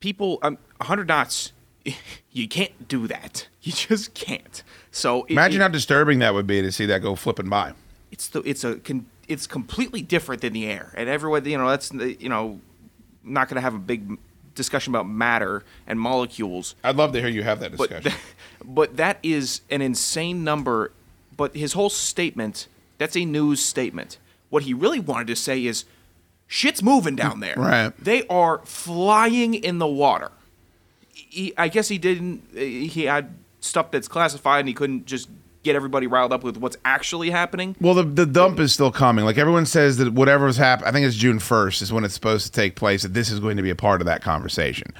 people. 0.00 0.38
Um, 0.42 0.58
100 0.78 1.08
knots. 1.08 1.52
You 2.34 2.48
can't 2.48 2.88
do 2.88 3.06
that. 3.08 3.48
You 3.60 3.72
just 3.72 4.14
can't. 4.14 4.62
So 4.90 5.24
it- 5.24 5.32
Imagine 5.32 5.60
it- 5.60 5.64
how 5.64 5.68
disturbing 5.68 6.20
that 6.20 6.32
would 6.32 6.46
be 6.46 6.62
to 6.62 6.72
see 6.72 6.86
that 6.86 7.02
go 7.02 7.14
flipping 7.14 7.50
by. 7.50 7.74
It's 8.12 8.28
the 8.28 8.40
it's 8.42 8.62
a 8.62 8.76
con, 8.76 9.06
it's 9.26 9.46
completely 9.48 10.02
different 10.02 10.42
than 10.42 10.52
the 10.52 10.66
air 10.66 10.92
and 10.96 11.08
everyone 11.08 11.44
you 11.44 11.58
know 11.58 11.68
that's 11.68 11.92
you 11.92 12.28
know 12.28 12.60
not 13.24 13.48
going 13.48 13.56
to 13.56 13.60
have 13.60 13.74
a 13.74 13.78
big 13.78 14.18
discussion 14.54 14.92
about 14.92 15.08
matter 15.08 15.64
and 15.86 15.98
molecules 15.98 16.76
I'd 16.84 16.96
love 16.96 17.12
to 17.14 17.20
hear 17.20 17.28
you 17.28 17.42
have 17.42 17.58
that 17.60 17.76
but 17.76 17.88
discussion. 17.90 18.20
but 18.64 18.96
that 18.98 19.18
is 19.22 19.62
an 19.70 19.82
insane 19.82 20.44
number 20.44 20.92
but 21.36 21.56
his 21.56 21.72
whole 21.72 21.90
statement 21.90 22.68
that's 22.98 23.16
a 23.16 23.24
news 23.24 23.60
statement 23.60 24.18
what 24.50 24.62
he 24.64 24.74
really 24.74 25.00
wanted 25.00 25.26
to 25.28 25.36
say 25.36 25.64
is 25.64 25.84
shit's 26.46 26.82
moving 26.82 27.16
down 27.16 27.40
there 27.40 27.54
Right. 27.58 27.92
they 27.98 28.26
are 28.28 28.60
flying 28.64 29.54
in 29.54 29.78
the 29.78 29.86
water 29.88 30.30
he, 31.14 31.54
I 31.56 31.68
guess 31.68 31.88
he 31.88 31.96
didn't. 31.98 32.42
He 32.54 33.04
had 33.04 33.34
stuff 33.60 33.90
that's 33.90 34.08
classified, 34.08 34.60
and 34.60 34.68
he 34.68 34.74
couldn't 34.74 35.06
just 35.06 35.28
get 35.62 35.76
everybody 35.76 36.06
riled 36.06 36.32
up 36.32 36.42
with 36.42 36.56
what's 36.56 36.76
actually 36.84 37.30
happening. 37.30 37.76
Well, 37.80 37.94
the, 37.94 38.02
the 38.02 38.26
dump 38.26 38.58
is 38.58 38.72
still 38.72 38.90
coming. 38.90 39.24
Like 39.24 39.38
everyone 39.38 39.66
says 39.66 39.98
that 39.98 40.12
whatever's 40.12 40.56
happening, 40.56 40.88
I 40.88 40.92
think 40.92 41.06
it's 41.06 41.16
June 41.16 41.38
1st 41.38 41.82
is 41.82 41.92
when 41.92 42.04
it's 42.04 42.14
supposed 42.14 42.46
to 42.46 42.52
take 42.52 42.74
place, 42.74 43.02
that 43.02 43.14
this 43.14 43.30
is 43.30 43.40
going 43.40 43.56
to 43.56 43.62
be 43.62 43.70
a 43.70 43.76
part 43.76 44.00
of 44.00 44.06
that 44.06 44.22
conversation. 44.22 44.92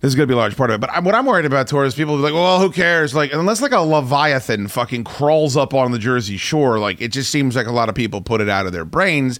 This 0.00 0.08
is 0.08 0.14
going 0.16 0.26
to 0.26 0.32
be 0.32 0.36
a 0.36 0.38
large 0.38 0.56
part 0.56 0.70
of 0.70 0.74
it. 0.74 0.80
But 0.80 0.90
I, 0.90 0.98
what 1.00 1.14
I'm 1.14 1.26
worried 1.26 1.44
about, 1.44 1.68
Tor, 1.68 1.84
is 1.84 1.94
people 1.94 2.16
be 2.16 2.22
like, 2.22 2.34
well, 2.34 2.58
who 2.58 2.72
cares? 2.72 3.14
Like, 3.14 3.32
unless 3.32 3.62
like 3.62 3.72
a 3.72 3.80
Leviathan 3.80 4.66
fucking 4.68 5.04
crawls 5.04 5.56
up 5.56 5.74
on 5.74 5.92
the 5.92 5.98
Jersey 5.98 6.36
shore, 6.36 6.78
like, 6.78 7.00
it 7.00 7.12
just 7.12 7.30
seems 7.30 7.54
like 7.54 7.66
a 7.66 7.72
lot 7.72 7.88
of 7.88 7.94
people 7.94 8.20
put 8.20 8.40
it 8.40 8.48
out 8.48 8.66
of 8.66 8.72
their 8.72 8.84
brains. 8.84 9.38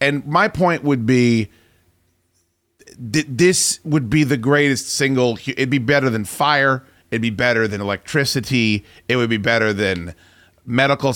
And 0.00 0.26
my 0.26 0.48
point 0.48 0.82
would 0.82 1.06
be 1.06 1.50
th- 3.12 3.26
this 3.28 3.80
would 3.84 4.10
be 4.10 4.24
the 4.24 4.36
greatest 4.36 4.88
single. 4.88 5.38
It'd 5.46 5.70
be 5.70 5.78
better 5.78 6.10
than 6.10 6.24
fire. 6.24 6.84
It'd 7.10 7.22
be 7.22 7.30
better 7.30 7.66
than 7.66 7.80
electricity. 7.80 8.84
It 9.08 9.16
would 9.16 9.30
be 9.30 9.36
better 9.36 9.72
than 9.72 10.14
medical. 10.64 11.14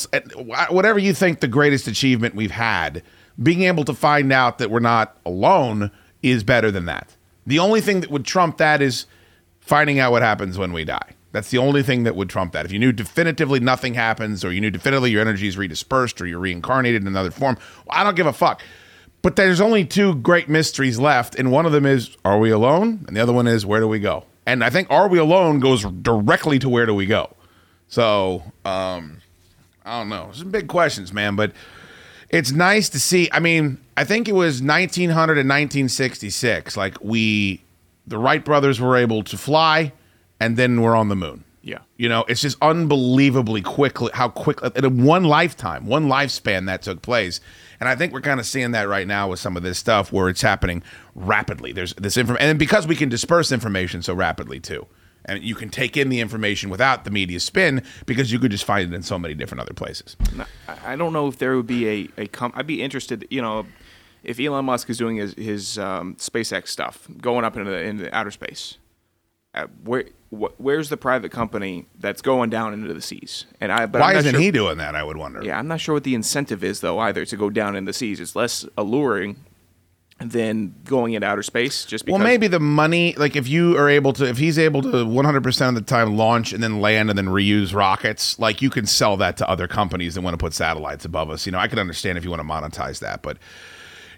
Whatever 0.71 0.99
you 0.99 1.15
think 1.15 1.41
the 1.41 1.49
greatest 1.49 1.87
achievement 1.87 2.35
we've 2.35 2.51
had, 2.51 3.03
being 3.43 3.63
able 3.63 3.85
to 3.85 3.95
find 3.95 4.33
out 4.33 4.59
that 4.59 4.71
we're 4.71 4.81
not 4.81 5.17
alone 5.25 5.91
is 6.23 6.45
better 6.45 6.71
than 6.71 6.87
that. 6.87 7.17
The 7.47 7.59
only 7.59 7.81
thing 7.81 8.01
that 8.01 8.11
would 8.11 8.25
trump 8.25 8.57
that 8.59 8.81
is 8.81 9.07
finding 9.61 9.99
out 9.99 10.13
what 10.13 10.23
happens 10.23 10.59
when 10.59 10.73
we 10.73 10.85
die. 10.85 11.15
That's 11.33 11.51
the 11.51 11.59
only 11.59 11.83
thing 11.83 12.05
that 12.05 12.15
would 12.15 12.31
trump 12.31 12.53
that. 12.53 12.65
If 12.65 12.71
you 12.71 12.79
knew 12.79 12.93
definitively 12.93 13.59
nothing 13.59 13.95
happens, 13.95 14.45
or 14.45 14.53
you 14.53 14.61
knew 14.61 14.71
definitively 14.71 15.11
your 15.11 15.21
energy 15.21 15.49
is 15.49 15.57
redispersed, 15.57 16.21
or 16.21 16.27
you're 16.27 16.39
reincarnated 16.39 17.03
in 17.03 17.09
another 17.09 17.33
form, 17.33 17.59
I 17.91 18.05
don't 18.05 18.15
give 18.15 18.27
a 18.27 18.33
fuck. 18.33 18.63
But 19.21 19.37
there's 19.37 19.61
only 19.61 19.85
two 19.85 20.15
great 20.17 20.49
mysteries 20.49 20.99
left, 20.99 21.35
and 21.35 21.51
one 21.51 21.67
of 21.67 21.73
them 21.73 21.87
is 21.87 22.17
are 22.25 22.39
we 22.39 22.51
alone? 22.51 23.05
And 23.09 23.17
the 23.17 23.21
other 23.21 23.33
one 23.33 23.49
is 23.49 23.67
where 23.67 23.81
do 23.81 23.89
we 23.89 23.99
go? 23.99 24.25
And 24.47 24.63
I 24.63 24.71
think 24.71 24.91
are 24.91 25.09
we 25.09 25.19
alone 25.19 25.61
goes 25.61 25.85
directly 25.85 26.59
to 26.59 26.69
where 26.69 26.87
do 26.87 26.95
we 26.95 27.07
go. 27.07 27.35
So, 27.89 28.43
um, 28.65 29.21
I 29.85 29.99
don't 29.99 30.09
know. 30.09 30.31
Some 30.33 30.51
big 30.51 30.69
questions, 30.69 31.13
man, 31.13 31.37
but 31.37 31.53
it's 32.31 32.51
nice 32.51 32.89
to 32.91 33.01
see. 33.01 33.29
I 33.33 33.41
mean, 33.41 33.79
I 33.97 34.05
think 34.05 34.29
it 34.29 34.33
was 34.33 34.63
1900 34.63 35.39
and 35.39 35.49
1966. 35.49 36.77
Like 36.77 37.03
we, 37.03 37.63
the 38.07 38.19
Wright 38.19 38.45
brothers 38.45 38.81
were 38.81 38.97
able 38.97 39.23
to 39.25 39.39
fly, 39.39 39.93
and 40.41 40.57
then 40.57 40.81
we're 40.81 40.97
on 40.97 41.09
the 41.09 41.17
moon. 41.17 41.45
Yeah. 41.63 41.79
You 41.97 42.09
know, 42.09 42.25
it's 42.29 42.41
just 42.41 42.59
unbelievably 42.61 43.63
quickly 43.63 44.11
how 44.13 44.29
quick 44.29 44.59
in 44.77 45.05
one 45.05 45.25
lifetime, 45.25 45.87
one 45.87 46.09
lifespan 46.09 46.67
that 46.67 46.83
took 46.83 47.01
place. 47.01 47.41
And 47.85 47.91
I 47.91 47.97
think 47.97 48.15
we're 48.15 48.23
kind 48.23 48.41
of 48.41 48.47
seeing 48.47 48.71
that 48.71 48.89
right 48.89 49.07
now 49.07 49.29
with 49.29 49.41
some 49.41 49.59
of 49.59 49.63
this 49.63 49.79
stuff 49.79 50.11
where 50.11 50.31
it's 50.31 50.41
happening 50.41 50.83
rapidly. 51.15 51.71
There's 51.71 51.93
this 51.97 52.17
information, 52.17 52.49
and 52.49 52.59
because 52.59 52.87
we 52.87 52.97
can 52.97 53.11
disperse 53.11 53.53
information 53.53 54.01
so 54.01 54.15
rapidly 54.15 54.59
too, 54.59 54.87
and 55.27 55.45
you 55.45 55.55
can 55.55 55.69
take 55.69 55.95
in 55.95 56.09
the 56.09 56.19
information 56.21 56.71
without 56.71 57.05
the 57.05 57.11
media 57.11 57.39
spin 57.41 57.83
because 58.07 58.33
you 58.33 58.39
could 58.39 58.53
just 58.53 58.65
find 58.65 58.91
it 58.91 58.97
in 58.97 59.03
so 59.03 59.19
many 59.19 59.35
different 59.35 59.61
other 59.61 59.75
places. 59.75 60.17
I- 60.67 60.97
don't 60.97 61.13
know 61.13 61.29
if 61.29 61.37
there 61.37 61.57
would 61.57 61.67
be 61.67 61.87
a, 62.17 62.23
a 62.23 62.27
com- 62.27 62.53
I'd 62.55 62.67
be 62.67 62.81
interested, 62.81 63.27
you 63.29 63.43
know, 63.43 63.67
if 64.23 64.41
Elon 64.41 64.65
Musk 64.65 64.89
is 64.89 64.97
doing 64.97 65.17
his, 65.17 65.35
his 65.35 65.79
um, 65.79 66.15
SpaceX 66.15 66.69
stuff, 66.69 67.07
going 67.21 67.45
up 67.45 67.55
into, 67.55 67.71
the, 67.71 67.83
into 67.83 68.15
outer 68.17 68.31
space. 68.31 68.79
Uh, 69.55 69.67
where 69.85 70.05
wh- 70.31 70.59
where's 70.59 70.89
the 70.89 70.97
private 70.97 71.31
company 71.31 71.87
that's 72.01 72.21
going 72.21 72.51
down 72.51 72.75
into 72.75 72.93
the 72.93 73.01
seas? 73.01 73.47
And 73.61 73.71
I 73.71 73.87
but 73.87 74.01
Why 74.01 74.15
isn't 74.15 74.33
sure- 74.33 74.41
he 74.41 74.51
doing 74.51 74.79
that? 74.79 74.95
I 74.95 75.03
would 75.05 75.17
wonder. 75.17 75.45
Yeah, 75.45 75.59
I'm 75.59 75.69
not 75.69 75.81
sure 75.81 75.95
what 75.95 76.05
the 76.05 76.15
incentive 76.15 76.65
is 76.65 76.81
though 76.81 76.99
either 76.99 77.25
to 77.25 77.37
go 77.37 77.51
down 77.51 77.77
in 77.77 77.85
the 77.85 77.93
seas. 77.93 78.21
It's 78.21 78.35
less 78.35 78.67
alluring 78.77 79.37
than 80.21 80.75
going 80.85 81.15
into 81.15 81.27
outer 81.27 81.43
space. 81.43 81.85
Just 81.85 82.05
because 82.05 82.19
Well, 82.19 82.27
maybe 82.27 82.47
the 82.47 82.61
money, 82.61 83.15
like 83.17 83.37
if 83.37 83.49
you 83.49 83.77
are 83.77 83.89
able 83.89 84.13
to, 84.15 84.25
if 84.27 84.39
he's 84.39 84.59
able 84.59 84.81
to 84.83 85.05
100% 85.05 85.69
of 85.69 85.75
the 85.75 85.81
time 85.81 86.17
launch 86.17 86.53
and 86.53 86.63
then 86.63 86.81
land 86.81 87.11
and 87.11 87.19
then 87.19 87.27
reuse 87.27 87.75
rockets, 87.75 88.39
like 88.39 88.63
you 88.63 88.71
can 88.71 88.87
sell 88.87 89.17
that 89.17 89.37
to 89.39 89.49
other 89.49 89.67
companies 89.67 90.15
that 90.15 90.21
want 90.23 90.35
to 90.35 90.39
put 90.39 90.55
satellites 90.55 91.05
above 91.05 91.31
us. 91.31 91.47
You 91.47 91.53
know, 91.53 91.59
I 91.59 91.67
can 91.67 91.79
understand 91.79 92.17
if 92.17 92.25
you 92.25 92.31
want 92.31 92.41
to 92.41 92.49
monetize 92.49 93.01
that, 93.01 93.23
but 93.23 93.39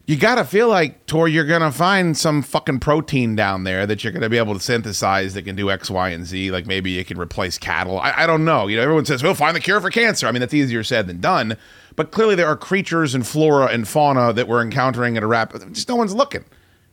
you 0.06 0.16
got 0.16 0.36
to 0.36 0.44
feel 0.44 0.68
like, 0.68 1.04
Tor, 1.06 1.26
you're 1.26 1.44
to 1.44 1.72
find 1.72 2.16
some 2.16 2.40
fucking 2.40 2.78
protein 2.78 3.34
down 3.34 3.64
there 3.64 3.86
that 3.86 4.04
you're 4.04 4.12
to 4.22 4.30
be 4.30 4.38
able 4.38 4.54
to 4.54 4.60
synthesize 4.60 5.34
that 5.34 5.42
can 5.42 5.56
do 5.56 5.68
X, 5.68 5.90
Y, 5.90 6.10
and 6.10 6.24
Z. 6.24 6.52
Like 6.52 6.66
maybe 6.66 6.98
it 6.98 7.08
can 7.08 7.18
replace 7.18 7.58
cattle. 7.58 7.98
I, 7.98 8.12
I 8.18 8.26
don't 8.26 8.44
know. 8.44 8.68
You 8.68 8.76
know, 8.76 8.82
everyone 8.82 9.04
says, 9.04 9.22
we'll 9.24 9.34
find 9.34 9.56
the 9.56 9.60
cure 9.60 9.80
for 9.80 9.90
cancer. 9.90 10.28
I 10.28 10.32
mean, 10.32 10.40
that's 10.40 10.54
easier 10.54 10.84
said 10.84 11.08
than 11.08 11.20
done. 11.20 11.56
But 11.96 12.12
clearly 12.12 12.36
there 12.36 12.46
are 12.46 12.56
creatures 12.56 13.16
and 13.16 13.26
flora 13.26 13.66
and 13.66 13.88
fauna 13.88 14.32
that 14.32 14.46
we're 14.46 14.62
encountering 14.62 15.16
at 15.16 15.24
a 15.24 15.26
rapid, 15.26 15.74
just 15.74 15.88
no 15.88 15.96
one's 15.96 16.14
looking. 16.14 16.44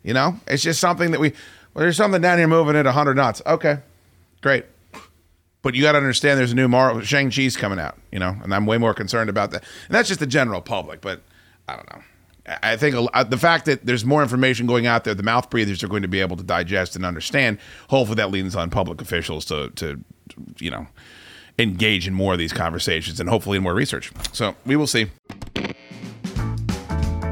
You 0.01 0.13
know, 0.13 0.39
it's 0.47 0.63
just 0.63 0.79
something 0.79 1.11
that 1.11 1.19
we, 1.19 1.29
well, 1.73 1.83
there's 1.83 1.97
something 1.97 2.21
down 2.21 2.39
here 2.39 2.47
moving 2.47 2.75
at 2.75 2.85
100 2.85 3.15
knots. 3.15 3.41
Okay, 3.45 3.77
great. 4.41 4.65
But 5.61 5.75
you 5.75 5.81
got 5.81 5.93
to 5.93 5.97
understand 5.97 6.39
there's 6.39 6.51
a 6.51 6.55
new 6.55 6.67
Mar- 6.67 7.01
Shang-Chi's 7.03 7.55
coming 7.55 7.79
out, 7.79 7.97
you 8.11 8.19
know, 8.19 8.35
and 8.43 8.53
I'm 8.53 8.65
way 8.65 8.77
more 8.77 8.93
concerned 8.93 9.29
about 9.29 9.51
that. 9.51 9.63
And 9.87 9.95
that's 9.95 10.07
just 10.07 10.19
the 10.19 10.27
general 10.27 10.61
public, 10.61 10.99
but 10.99 11.21
I 11.67 11.75
don't 11.75 11.89
know. 11.93 12.01
I- 12.45 12.77
think 12.77 12.95
uh, 13.13 13.23
the 13.23 13.37
fact 13.37 13.65
that 13.65 13.85
there's 13.85 14.03
more 14.03 14.21
information 14.21 14.67
going 14.67 14.85
out 14.85 15.03
there, 15.03 15.13
the 15.13 15.23
mouth 15.23 15.49
breathers 15.49 15.83
are 15.83 15.87
going 15.87 16.01
to 16.01 16.07
be 16.07 16.19
able 16.19 16.35
to 16.37 16.43
digest 16.43 16.95
and 16.95 17.05
understand. 17.05 17.57
Hopefully, 17.89 18.15
that 18.15 18.31
leans 18.31 18.55
on 18.55 18.69
public 18.69 19.01
officials 19.01 19.45
to, 19.45 19.69
to 19.71 20.03
you 20.59 20.69
know, 20.69 20.87
engage 21.57 22.07
in 22.07 22.13
more 22.13 22.33
of 22.33 22.39
these 22.39 22.53
conversations 22.53 23.19
and 23.19 23.29
hopefully 23.29 23.57
in 23.57 23.63
more 23.63 23.73
research. 23.73 24.11
So 24.33 24.55
we 24.65 24.75
will 24.75 24.87
see. 24.87 25.07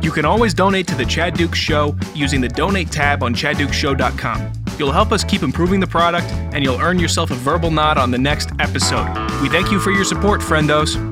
You 0.01 0.11
can 0.11 0.25
always 0.25 0.53
donate 0.53 0.87
to 0.87 0.95
the 0.95 1.05
Chad 1.05 1.35
Dukes 1.35 1.59
Show 1.59 1.95
using 2.15 2.41
the 2.41 2.49
donate 2.49 2.91
tab 2.91 3.21
on 3.21 3.35
chaddukeshow.com. 3.35 4.53
You'll 4.79 4.91
help 4.91 5.11
us 5.11 5.23
keep 5.23 5.43
improving 5.43 5.79
the 5.79 5.87
product, 5.87 6.25
and 6.53 6.63
you'll 6.63 6.81
earn 6.81 6.97
yourself 6.97 7.29
a 7.29 7.35
verbal 7.35 7.69
nod 7.69 7.97
on 7.99 8.09
the 8.09 8.17
next 8.17 8.49
episode. 8.59 9.05
We 9.41 9.49
thank 9.49 9.71
you 9.71 9.79
for 9.79 9.91
your 9.91 10.05
support, 10.05 10.41
friendos. 10.41 11.10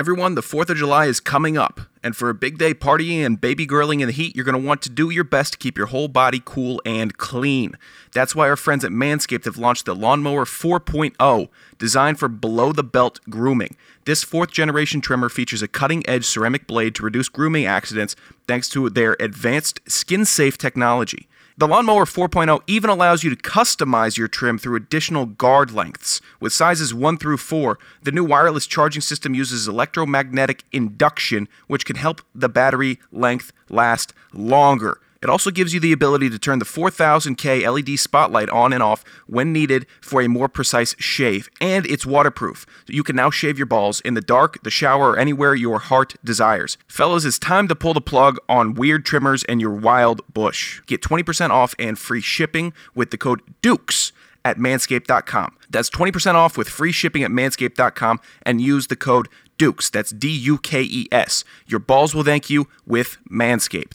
Everyone, 0.00 0.34
the 0.34 0.40
4th 0.40 0.70
of 0.70 0.78
July 0.78 1.04
is 1.08 1.20
coming 1.20 1.58
up, 1.58 1.82
and 2.02 2.16
for 2.16 2.30
a 2.30 2.34
big 2.34 2.56
day 2.56 2.72
partying 2.72 3.22
and 3.22 3.38
baby 3.38 3.66
girling 3.66 4.00
in 4.00 4.06
the 4.06 4.14
heat, 4.14 4.34
you're 4.34 4.46
going 4.46 4.58
to 4.58 4.66
want 4.66 4.80
to 4.80 4.88
do 4.88 5.10
your 5.10 5.24
best 5.24 5.52
to 5.52 5.58
keep 5.58 5.76
your 5.76 5.88
whole 5.88 6.08
body 6.08 6.40
cool 6.42 6.80
and 6.86 7.18
clean. 7.18 7.76
That's 8.14 8.34
why 8.34 8.48
our 8.48 8.56
friends 8.56 8.82
at 8.82 8.92
Manscaped 8.92 9.44
have 9.44 9.58
launched 9.58 9.84
the 9.84 9.94
Lawnmower 9.94 10.46
4.0, 10.46 11.48
designed 11.76 12.18
for 12.18 12.28
below 12.28 12.72
the 12.72 12.82
belt 12.82 13.20
grooming. 13.28 13.76
This 14.06 14.24
fourth 14.24 14.50
generation 14.50 15.02
trimmer 15.02 15.28
features 15.28 15.60
a 15.60 15.68
cutting 15.68 16.02
edge 16.08 16.24
ceramic 16.24 16.66
blade 16.66 16.94
to 16.94 17.02
reduce 17.02 17.28
grooming 17.28 17.66
accidents 17.66 18.16
thanks 18.48 18.70
to 18.70 18.88
their 18.88 19.18
advanced 19.20 19.80
skin 19.86 20.24
safe 20.24 20.56
technology. 20.56 21.28
The 21.60 21.68
Lawnmower 21.68 22.06
4.0 22.06 22.62
even 22.66 22.88
allows 22.88 23.22
you 23.22 23.28
to 23.28 23.36
customize 23.36 24.16
your 24.16 24.28
trim 24.28 24.56
through 24.56 24.76
additional 24.76 25.26
guard 25.26 25.70
lengths. 25.70 26.22
With 26.40 26.54
sizes 26.54 26.94
1 26.94 27.18
through 27.18 27.36
4, 27.36 27.78
the 28.02 28.12
new 28.12 28.24
wireless 28.24 28.66
charging 28.66 29.02
system 29.02 29.34
uses 29.34 29.68
electromagnetic 29.68 30.64
induction, 30.72 31.48
which 31.66 31.84
can 31.84 31.96
help 31.96 32.22
the 32.34 32.48
battery 32.48 32.98
length 33.12 33.52
last 33.68 34.14
longer. 34.32 35.02
It 35.22 35.28
also 35.28 35.50
gives 35.50 35.74
you 35.74 35.80
the 35.80 35.92
ability 35.92 36.30
to 36.30 36.38
turn 36.38 36.60
the 36.60 36.64
4000K 36.64 37.70
LED 37.70 37.98
spotlight 37.98 38.48
on 38.48 38.72
and 38.72 38.82
off 38.82 39.04
when 39.26 39.52
needed 39.52 39.86
for 40.00 40.22
a 40.22 40.28
more 40.28 40.48
precise 40.48 40.94
shave, 40.98 41.50
and 41.60 41.84
it's 41.86 42.06
waterproof. 42.06 42.64
So 42.86 42.94
you 42.94 43.02
can 43.02 43.16
now 43.16 43.30
shave 43.30 43.58
your 43.58 43.66
balls 43.66 44.00
in 44.00 44.14
the 44.14 44.22
dark, 44.22 44.62
the 44.62 44.70
shower, 44.70 45.10
or 45.10 45.18
anywhere 45.18 45.54
your 45.54 45.78
heart 45.78 46.14
desires. 46.24 46.78
Fellas, 46.88 47.24
it's 47.24 47.38
time 47.38 47.68
to 47.68 47.76
pull 47.76 47.92
the 47.92 48.00
plug 48.00 48.38
on 48.48 48.74
weird 48.74 49.04
trimmers 49.04 49.44
and 49.44 49.60
your 49.60 49.74
wild 49.74 50.22
bush. 50.32 50.80
Get 50.86 51.02
20% 51.02 51.50
off 51.50 51.74
and 51.78 51.98
free 51.98 52.22
shipping 52.22 52.72
with 52.94 53.10
the 53.10 53.18
code 53.18 53.42
DUKES 53.60 54.12
at 54.42 54.56
manscaped.com. 54.56 55.56
That's 55.68 55.90
20% 55.90 56.34
off 56.34 56.56
with 56.56 56.68
free 56.68 56.92
shipping 56.92 57.22
at 57.22 57.30
manscaped.com 57.30 58.20
and 58.42 58.60
use 58.60 58.86
the 58.86 58.96
code 58.96 59.28
DUKES. 59.58 59.90
That's 59.90 60.10
D 60.12 60.28
U 60.30 60.56
K 60.56 60.82
E 60.82 61.08
S. 61.12 61.44
Your 61.66 61.80
balls 61.80 62.14
will 62.14 62.24
thank 62.24 62.48
you 62.48 62.68
with 62.86 63.18
Manscaped. 63.30 63.92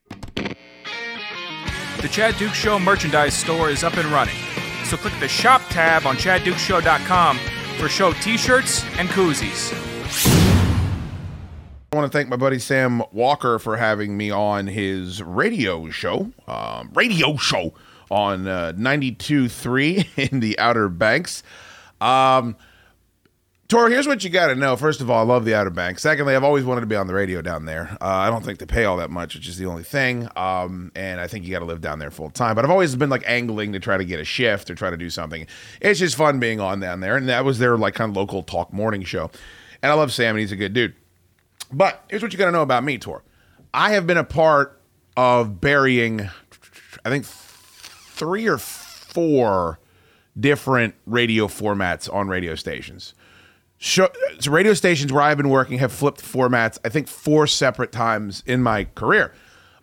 The 2.01 2.10
Chad 2.10 2.38
Duke 2.38 2.53
Show 2.53 2.77
merchandise 2.77 3.34
store 3.34 3.69
is 3.69 3.84
up 3.84 3.97
and 3.97 4.05
running. 4.10 4.36
So 4.84 4.97
click 4.97 5.13
the 5.19 5.27
shop 5.27 5.62
tab 5.69 6.05
on 6.05 6.15
chaddukeshow.com 6.17 7.39
for 7.77 7.89
show 7.89 8.13
t 8.13 8.38
shirts 8.38 8.84
and 8.97 9.10
koozies. 9.10 9.73
I 11.91 11.95
want 11.95 12.12
to 12.12 12.15
thank 12.15 12.29
my 12.29 12.36
buddy 12.36 12.60
Sam 12.60 13.01
Walker 13.12 13.58
for 13.58 13.77
having 13.77 14.17
me 14.17 14.29
on 14.29 14.67
his 14.67 15.23
radio 15.23 15.89
show, 15.89 16.31
um, 16.47 16.91
radio 16.93 17.38
show 17.38 17.73
on 18.12 18.47
uh, 18.47 18.73
92.3 18.75 20.31
in 20.31 20.41
the 20.41 20.60
Outer 20.60 20.89
Banks. 20.89 21.41
Um, 22.01 22.58
Tor, 23.67 23.89
here's 23.89 24.06
what 24.06 24.23
you 24.23 24.30
got 24.30 24.47
to 24.47 24.56
know. 24.56 24.75
First 24.75 25.01
of 25.01 25.10
all, 25.10 25.19
I 25.19 25.23
love 25.23 25.43
the 25.43 25.56
Outer 25.56 25.71
Banks. 25.71 26.04
Secondly, 26.04 26.36
I've 26.36 26.43
always 26.43 26.63
wanted 26.65 26.82
to 26.82 26.88
be 26.88 26.95
on 26.95 27.08
the 27.08 27.15
radio 27.15 27.41
down 27.41 27.65
there. 27.65 27.97
Uh, 27.99 28.06
I 28.06 28.30
don't 28.30 28.45
think 28.45 28.60
they 28.60 28.67
pay 28.67 28.86
all 28.86 28.97
that 28.97 29.10
much, 29.10 29.34
which 29.34 29.47
is 29.47 29.58
the 29.58 29.65
only 29.65 29.82
thing. 29.82 30.30
Um, 30.36 30.91
and 30.93 31.19
I 31.19 31.25
think 31.25 31.45
you 31.45 31.51
got 31.51 31.60
to 31.60 31.65
live 31.65 31.82
down 31.82 31.97
there 31.97 32.12
full 32.12 32.30
time. 32.30 32.54
But 32.54 32.63
I've 32.63 32.69
always 32.69 32.95
been 32.95 33.10
like 33.10 33.23
angling 33.25 33.73
to 33.73 33.80
try 33.80 33.97
to 33.97 34.06
get 34.06 34.19
a 34.19 34.23
shift 34.23 34.69
or 34.69 34.75
try 34.75 34.91
to 34.91 34.97
do 34.97 35.10
something. 35.10 35.47
It's 35.82 35.99
just 35.99 36.15
fun 36.15 36.39
being 36.39 36.60
on 36.60 36.80
down 36.80 36.99
there. 36.99 37.17
And 37.17 37.28
that 37.28 37.43
was 37.43 37.58
their 37.58 37.75
like 37.75 37.95
kind 37.95 38.12
of 38.12 38.15
local 38.15 38.43
talk 38.43 38.71
morning 38.71 39.04
show. 39.04 39.32
And 39.82 39.91
I 39.91 39.95
love 39.95 40.13
Sam, 40.13 40.36
and 40.36 40.41
he's 40.41 40.51
a 40.51 40.56
good 40.56 40.73
dude. 40.73 40.93
But 41.71 42.04
here's 42.08 42.21
what 42.21 42.34
you 42.34 42.38
got 42.38 42.45
to 42.45 42.51
know 42.51 42.62
about 42.62 42.84
me, 42.84 42.99
Tor. 42.99 43.23
I 43.73 43.93
have 43.93 44.06
been 44.06 44.17
a 44.17 44.23
part 44.23 44.80
of 45.17 45.60
burying, 45.60 46.30
I 47.04 47.10
think, 47.10 47.25
three 47.25 48.47
or 48.47 48.60
four 48.60 49.80
different 50.39 50.93
radio 51.08 51.47
formats 51.47 52.13
on 52.13 52.28
radio 52.28 52.54
stations. 52.54 53.15
Show, 53.86 54.10
so 54.39 54.50
radio 54.50 54.74
stations 54.74 55.13
where 55.13 55.21
I've 55.21 55.38
been 55.38 55.50
working 55.50 55.78
have 55.78 55.91
flipped 55.91 56.19
formats, 56.19 56.80
I 56.84 56.89
think, 56.89 57.08
four 57.08 57.45
separate 57.45 57.91
times 57.91 58.41
in 58.48 58.63
my 58.63 58.86
career, 58.95 59.32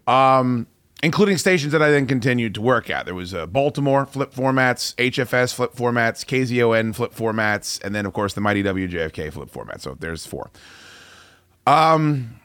um, 0.09 0.67
including 1.05 1.38
stations 1.38 1.71
that 1.71 1.83
I 1.83 1.93
then 1.93 2.09
continued 2.09 2.57
to 2.57 2.61
work 2.61 2.91
at. 2.91 3.05
There 3.05 3.15
was 3.15 3.33
uh, 3.33 3.47
Baltimore 3.47 4.05
flip 4.05 4.35
formats, 4.35 4.97
HFS 4.97 5.55
flip 5.55 5.75
formats, 5.77 6.27
KZON 6.27 6.97
flip 6.97 7.15
formats, 7.15 7.81
and 7.85 7.95
then, 7.95 8.05
of 8.05 8.12
course, 8.12 8.35
the 8.35 8.41
mighty 8.41 8.65
WJFK 8.65 9.33
flip 9.33 9.51
format. 9.51 9.81
So 9.81 9.95
there's 9.95 10.27
four. 10.27 10.51
Um, 11.69 12.41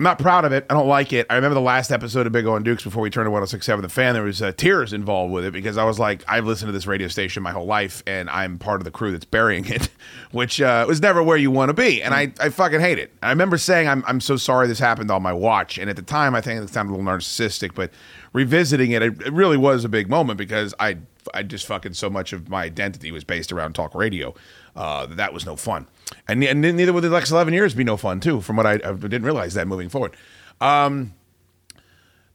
I'm 0.00 0.04
not 0.04 0.18
proud 0.18 0.46
of 0.46 0.52
it. 0.52 0.64
I 0.70 0.72
don't 0.72 0.88
like 0.88 1.12
it. 1.12 1.26
I 1.28 1.34
remember 1.34 1.52
the 1.52 1.60
last 1.60 1.90
episode 1.90 2.26
of 2.26 2.32
Big 2.32 2.46
O 2.46 2.56
and 2.56 2.64
Dukes 2.64 2.82
before 2.82 3.02
we 3.02 3.10
turned 3.10 3.26
to 3.26 3.30
1067 3.30 3.82
The 3.82 3.90
Fan. 3.90 4.14
There 4.14 4.22
was 4.22 4.40
uh, 4.40 4.50
tears 4.52 4.94
involved 4.94 5.30
with 5.30 5.44
it 5.44 5.52
because 5.52 5.76
I 5.76 5.84
was 5.84 5.98
like, 5.98 6.24
I've 6.26 6.46
listened 6.46 6.68
to 6.68 6.72
this 6.72 6.86
radio 6.86 7.06
station 7.06 7.42
my 7.42 7.50
whole 7.50 7.66
life 7.66 8.02
and 8.06 8.30
I'm 8.30 8.58
part 8.58 8.80
of 8.80 8.86
the 8.86 8.90
crew 8.90 9.12
that's 9.12 9.26
burying 9.26 9.66
it, 9.66 9.90
which 10.30 10.58
uh, 10.58 10.86
was 10.88 11.02
never 11.02 11.22
where 11.22 11.36
you 11.36 11.50
want 11.50 11.68
to 11.68 11.74
be. 11.74 12.02
And 12.02 12.14
I, 12.14 12.32
I 12.40 12.48
fucking 12.48 12.80
hate 12.80 12.98
it. 12.98 13.12
I 13.22 13.28
remember 13.28 13.58
saying, 13.58 13.88
I'm, 13.88 14.02
I'm 14.06 14.22
so 14.22 14.38
sorry 14.38 14.68
this 14.68 14.78
happened 14.78 15.10
on 15.10 15.20
my 15.20 15.34
watch. 15.34 15.76
And 15.76 15.90
at 15.90 15.96
the 15.96 16.02
time, 16.02 16.34
I 16.34 16.40
think 16.40 16.62
it 16.62 16.70
sounded 16.70 16.92
a 16.92 16.96
little 16.96 17.12
narcissistic, 17.12 17.74
but 17.74 17.90
revisiting 18.32 18.92
it, 18.92 19.02
it, 19.02 19.20
it 19.20 19.34
really 19.34 19.58
was 19.58 19.84
a 19.84 19.88
big 19.90 20.08
moment 20.08 20.38
because 20.38 20.72
I, 20.80 20.96
I 21.34 21.42
just 21.42 21.66
fucking 21.66 21.92
so 21.92 22.08
much 22.08 22.32
of 22.32 22.48
my 22.48 22.62
identity 22.62 23.12
was 23.12 23.24
based 23.24 23.52
around 23.52 23.74
talk 23.74 23.94
radio. 23.94 24.32
Uh, 24.74 25.04
that 25.10 25.34
was 25.34 25.44
no 25.44 25.56
fun. 25.56 25.88
And, 26.28 26.42
and 26.44 26.60
neither 26.60 26.92
would 26.92 27.02
the 27.02 27.10
next 27.10 27.30
11 27.30 27.54
years 27.54 27.74
be 27.74 27.84
no 27.84 27.96
fun, 27.96 28.20
too, 28.20 28.40
from 28.40 28.56
what 28.56 28.66
I, 28.66 28.74
I 28.74 28.92
didn't 28.92 29.22
realize 29.22 29.54
that 29.54 29.66
moving 29.66 29.88
forward. 29.88 30.16
Um, 30.60 31.14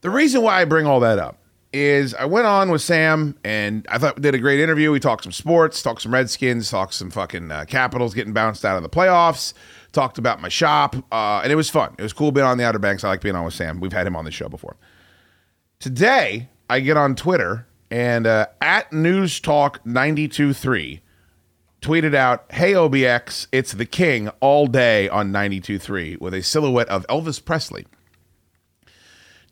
the 0.00 0.10
reason 0.10 0.42
why 0.42 0.60
I 0.60 0.64
bring 0.64 0.86
all 0.86 1.00
that 1.00 1.18
up 1.18 1.38
is 1.72 2.14
I 2.14 2.24
went 2.24 2.46
on 2.46 2.70
with 2.70 2.80
Sam 2.80 3.36
and 3.44 3.86
I 3.90 3.98
thought 3.98 4.16
we 4.16 4.22
did 4.22 4.34
a 4.34 4.38
great 4.38 4.60
interview. 4.60 4.90
We 4.92 5.00
talked 5.00 5.24
some 5.24 5.32
sports, 5.32 5.82
talked 5.82 6.02
some 6.02 6.12
Redskins, 6.12 6.70
talked 6.70 6.94
some 6.94 7.10
fucking 7.10 7.50
uh, 7.50 7.64
Capitals 7.66 8.14
getting 8.14 8.32
bounced 8.32 8.64
out 8.64 8.76
of 8.76 8.82
the 8.82 8.88
playoffs, 8.88 9.52
talked 9.92 10.18
about 10.18 10.40
my 10.40 10.48
shop, 10.48 10.96
uh, 11.12 11.40
and 11.42 11.52
it 11.52 11.56
was 11.56 11.68
fun. 11.68 11.94
It 11.98 12.02
was 12.02 12.12
cool 12.12 12.32
being 12.32 12.46
on 12.46 12.56
the 12.58 12.64
Outer 12.64 12.78
Banks. 12.78 13.04
I 13.04 13.08
like 13.08 13.20
being 13.20 13.36
on 13.36 13.44
with 13.44 13.54
Sam. 13.54 13.80
We've 13.80 13.92
had 13.92 14.06
him 14.06 14.16
on 14.16 14.24
the 14.24 14.30
show 14.30 14.48
before. 14.48 14.76
Today, 15.78 16.48
I 16.70 16.80
get 16.80 16.96
on 16.96 17.14
Twitter 17.14 17.66
and 17.90 18.26
uh, 18.26 18.46
at 18.60 18.92
News 18.92 19.40
Talk 19.40 19.84
923 19.84 21.00
tweeted 21.86 22.16
out, 22.16 22.44
Hey 22.50 22.72
OBX, 22.72 23.46
it's 23.52 23.70
the 23.70 23.86
king 23.86 24.28
all 24.40 24.66
day 24.66 25.08
on 25.08 25.30
92.3 25.30 26.20
with 26.20 26.34
a 26.34 26.42
silhouette 26.42 26.88
of 26.88 27.06
Elvis 27.06 27.42
Presley. 27.42 27.86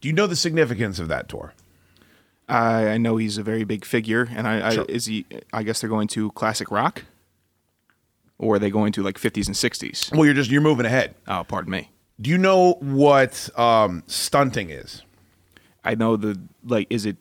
Do 0.01 0.09
you 0.09 0.12
know 0.14 0.27
the 0.27 0.35
significance 0.35 0.99
of 0.99 1.07
that 1.07 1.29
tour? 1.29 1.55
I, 2.49 2.88
I 2.88 2.99
know 2.99 3.18
he's 3.18 3.38
a 3.38 3.44
very 3.44 3.62
big 3.62 3.85
figure, 3.85 4.29
and 4.35 4.49
I, 4.49 4.75
Sure. 4.75 4.83
I 4.83 4.87
is 4.88 5.07
he? 5.07 5.27
I 5.53 5.62
guess 5.62 5.81
they're 5.81 5.88
going 5.88 6.09
to 6.09 6.33
classic 6.33 6.73
rock, 6.73 7.05
or 8.37 8.57
are 8.57 8.59
they 8.59 8.68
going 8.68 8.92
to 8.94 9.03
like 9.05 9.16
50s 9.16 9.47
and 9.47 9.55
60s? 9.55 10.12
Well, 10.12 10.25
you're 10.25 10.35
just 10.35 10.51
you're 10.51 10.61
moving 10.61 10.87
ahead. 10.87 11.14
Oh, 11.29 11.44
pardon 11.47 11.70
me. 11.70 11.90
Do 12.20 12.31
you 12.31 12.37
know 12.37 12.73
what 12.81 13.49
um, 13.57 14.03
stunting 14.09 14.70
is? 14.70 15.03
I 15.85 15.94
know 15.94 16.16
the 16.16 16.38
like. 16.64 16.88
Is 16.90 17.07
it 17.07 17.16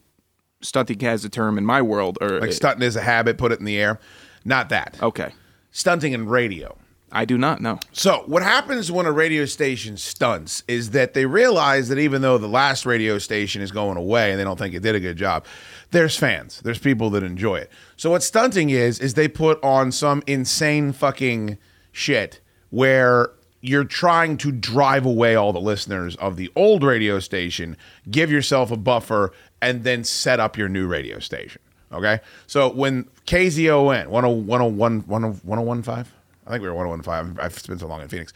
stunting 0.62 1.00
has 1.02 1.24
a 1.24 1.30
term 1.30 1.60
in 1.60 1.66
my 1.66 1.84
world, 1.84 2.18
or 2.20 2.42
Like 2.42 2.52
stunting 2.52 2.84
is 2.84 2.96
a 2.96 3.02
habit, 3.02 3.38
put 3.38 3.52
it 3.52 3.60
in 3.60 3.66
the 3.66 3.78
air. 3.78 4.00
Not 4.46 4.70
that. 4.70 4.98
Okay. 5.02 5.32
Stunting 5.72 6.14
in 6.14 6.28
radio. 6.28 6.78
I 7.16 7.26
do 7.26 7.38
not 7.38 7.62
know. 7.62 7.80
So, 7.92 8.24
what 8.26 8.42
happens 8.42 8.92
when 8.92 9.06
a 9.06 9.12
radio 9.12 9.46
station 9.46 9.98
stunts 9.98 10.64
is 10.68 10.92
that 10.92 11.14
they 11.14 11.28
realize 11.28 11.88
that 11.90 12.00
even 12.00 12.24
though 12.24 12.40
the 12.40 12.48
last 12.48 12.88
radio 12.88 13.20
station 13.20 13.62
is 13.62 13.72
going 13.72 13.98
away 13.98 14.32
and 14.32 14.40
they 14.40 14.44
don't 14.44 14.58
think 14.58 14.74
it 14.74 14.82
did 14.82 14.96
a 14.96 15.00
good 15.00 15.16
job, 15.16 15.46
there's 15.92 16.18
fans, 16.18 16.60
there's 16.64 16.80
people 16.80 17.12
that 17.12 17.22
enjoy 17.22 17.58
it. 17.58 17.72
So, 17.98 18.10
what 18.10 18.24
stunting 18.24 18.72
is, 18.72 19.00
is 19.00 19.14
they 19.14 19.28
put 19.28 19.64
on 19.64 19.92
some 19.92 20.24
insane 20.26 20.92
fucking 20.92 21.60
shit 21.92 22.42
where 22.72 23.30
you're 23.62 23.86
trying 23.86 24.36
to 24.38 24.52
drive 24.52 25.06
away 25.06 25.36
all 25.36 25.54
the 25.54 25.62
listeners 25.62 26.16
of 26.16 26.36
the 26.36 26.52
old 26.56 26.84
radio 26.84 27.20
station, 27.20 27.78
give 28.10 28.32
yourself 28.32 28.72
a 28.72 28.78
buffer, 28.78 29.32
and 29.62 29.84
then 29.84 30.04
set 30.04 30.40
up 30.40 30.58
your 30.58 30.68
new 30.68 30.88
radio 30.88 31.20
station. 31.20 31.62
Okay? 31.94 32.20
So, 32.48 32.70
when 32.70 33.06
KZON, 33.28 34.08
10- 34.08 34.08
101, 34.08 35.04
10- 35.04 35.44
1015, 35.44 36.14
I 36.46 36.50
think 36.50 36.62
we 36.62 36.70
were 36.70 36.76
1015. 36.76 37.40
I've 37.44 37.58
spent 37.58 37.80
so 37.80 37.88
long 37.88 38.02
in 38.02 38.08
Phoenix. 38.08 38.34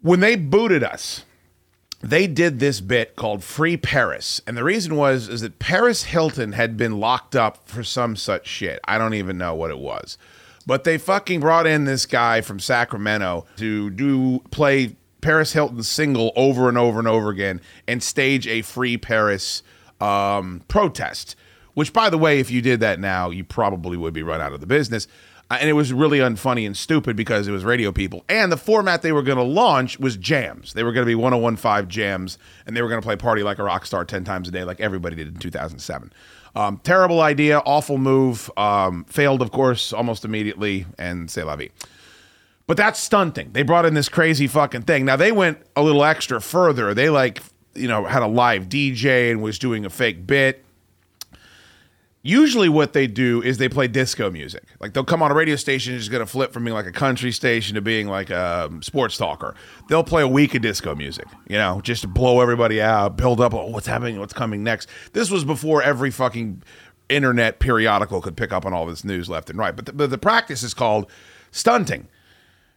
When 0.00 0.20
they 0.20 0.36
booted 0.36 0.82
us, 0.82 1.24
they 2.04 2.26
did 2.26 2.60
this 2.60 2.80
bit 2.80 3.16
called 3.16 3.42
Free 3.42 3.76
Paris. 3.76 4.40
And 4.46 4.56
the 4.56 4.64
reason 4.64 4.96
was 4.96 5.28
is 5.28 5.40
that 5.40 5.58
Paris 5.58 6.04
Hilton 6.04 6.52
had 6.52 6.76
been 6.76 7.00
locked 7.00 7.34
up 7.34 7.66
for 7.66 7.82
some 7.82 8.14
such 8.14 8.46
shit. 8.46 8.80
I 8.84 8.98
don't 8.98 9.14
even 9.14 9.38
know 9.38 9.54
what 9.54 9.70
it 9.70 9.78
was. 9.78 10.18
But 10.66 10.84
they 10.84 10.98
fucking 10.98 11.40
brought 11.40 11.66
in 11.66 11.84
this 11.84 12.06
guy 12.06 12.40
from 12.40 12.58
Sacramento 12.60 13.46
to 13.56 13.90
do 13.90 14.40
play 14.50 14.96
Paris 15.20 15.52
Hilton's 15.52 15.88
single 15.88 16.32
over 16.36 16.68
and 16.68 16.76
over 16.76 16.98
and 16.98 17.08
over 17.08 17.30
again 17.30 17.60
and 17.88 18.02
stage 18.02 18.46
a 18.46 18.60
Free 18.62 18.98
Paris 18.98 19.62
um, 20.00 20.62
protest. 20.68 21.36
Which, 21.74 21.92
by 21.92 22.08
the 22.08 22.18
way, 22.18 22.40
if 22.40 22.50
you 22.50 22.62
did 22.62 22.80
that 22.80 23.00
now, 23.00 23.30
you 23.30 23.44
probably 23.44 23.96
would 23.96 24.14
be 24.14 24.22
run 24.22 24.40
out 24.40 24.52
of 24.52 24.60
the 24.60 24.66
business. 24.66 25.06
Uh, 25.50 25.58
and 25.60 25.68
it 25.68 25.74
was 25.74 25.92
really 25.92 26.18
unfunny 26.18 26.66
and 26.66 26.76
stupid 26.76 27.16
because 27.16 27.46
it 27.46 27.52
was 27.52 27.64
radio 27.64 27.92
people. 27.92 28.24
And 28.28 28.50
the 28.50 28.56
format 28.56 29.02
they 29.02 29.12
were 29.12 29.22
going 29.22 29.36
to 29.36 29.44
launch 29.44 29.98
was 29.98 30.16
jams. 30.16 30.72
They 30.72 30.82
were 30.82 30.92
going 30.92 31.04
to 31.04 31.10
be 31.10 31.14
1015 31.14 31.88
jams, 31.88 32.38
and 32.66 32.76
they 32.76 32.80
were 32.80 32.88
going 32.88 33.00
to 33.00 33.04
play 33.04 33.16
Party 33.16 33.42
Like 33.42 33.58
a 33.58 33.64
Rock 33.64 33.84
Star 33.84 34.04
10 34.04 34.24
times 34.24 34.48
a 34.48 34.50
day, 34.50 34.64
like 34.64 34.80
everybody 34.80 35.16
did 35.16 35.28
in 35.28 35.36
2007. 35.36 36.12
Um, 36.56 36.80
terrible 36.84 37.20
idea, 37.20 37.58
awful 37.58 37.98
move. 37.98 38.50
Um, 38.56 39.04
failed, 39.04 39.42
of 39.42 39.50
course, 39.50 39.92
almost 39.92 40.24
immediately, 40.24 40.86
and 40.98 41.30
c'est 41.30 41.44
la 41.44 41.56
vie. 41.56 41.70
But 42.66 42.78
that's 42.78 42.98
stunting. 42.98 43.50
They 43.52 43.62
brought 43.62 43.84
in 43.84 43.92
this 43.92 44.08
crazy 44.08 44.46
fucking 44.46 44.82
thing. 44.82 45.04
Now, 45.04 45.16
they 45.16 45.32
went 45.32 45.58
a 45.76 45.82
little 45.82 46.04
extra 46.04 46.40
further. 46.40 46.94
They, 46.94 47.10
like, 47.10 47.42
you 47.74 47.88
know, 47.88 48.04
had 48.04 48.22
a 48.22 48.26
live 48.26 48.68
DJ 48.68 49.30
and 49.30 49.42
was 49.42 49.58
doing 49.58 49.84
a 49.84 49.90
fake 49.90 50.26
bit 50.26 50.63
usually 52.24 52.70
what 52.70 52.94
they 52.94 53.06
do 53.06 53.42
is 53.42 53.58
they 53.58 53.68
play 53.68 53.86
disco 53.86 54.30
music. 54.30 54.64
Like 54.80 54.94
they'll 54.94 55.04
come 55.04 55.22
on 55.22 55.30
a 55.30 55.34
radio 55.34 55.56
station 55.56 55.94
is 55.94 56.08
going 56.08 56.24
to 56.24 56.26
flip 56.26 56.52
from 56.52 56.64
being 56.64 56.74
like 56.74 56.86
a 56.86 56.92
country 56.92 57.30
station 57.30 57.74
to 57.74 57.82
being 57.82 58.08
like 58.08 58.30
a 58.30 58.64
um, 58.64 58.82
sports 58.82 59.16
talker. 59.16 59.54
They'll 59.88 60.02
play 60.02 60.22
a 60.22 60.28
week 60.28 60.54
of 60.54 60.62
disco 60.62 60.94
music, 60.94 61.26
you 61.48 61.58
know, 61.58 61.82
just 61.82 62.00
to 62.02 62.08
blow 62.08 62.40
everybody 62.40 62.80
out, 62.80 63.16
build 63.16 63.40
up, 63.40 63.52
oh, 63.52 63.66
what's 63.66 63.86
happening, 63.86 64.18
what's 64.18 64.32
coming 64.32 64.64
next. 64.64 64.88
This 65.12 65.30
was 65.30 65.44
before 65.44 65.82
every 65.82 66.10
fucking 66.10 66.62
internet 67.10 67.60
periodical 67.60 68.22
could 68.22 68.36
pick 68.36 68.52
up 68.52 68.64
on 68.64 68.72
all 68.72 68.86
this 68.86 69.04
news 69.04 69.28
left 69.28 69.50
and 69.50 69.58
right. 69.58 69.76
But 69.76 69.86
the, 69.86 69.92
but 69.92 70.08
the 70.08 70.18
practice 70.18 70.62
is 70.62 70.72
called 70.72 71.10
stunting. 71.50 72.08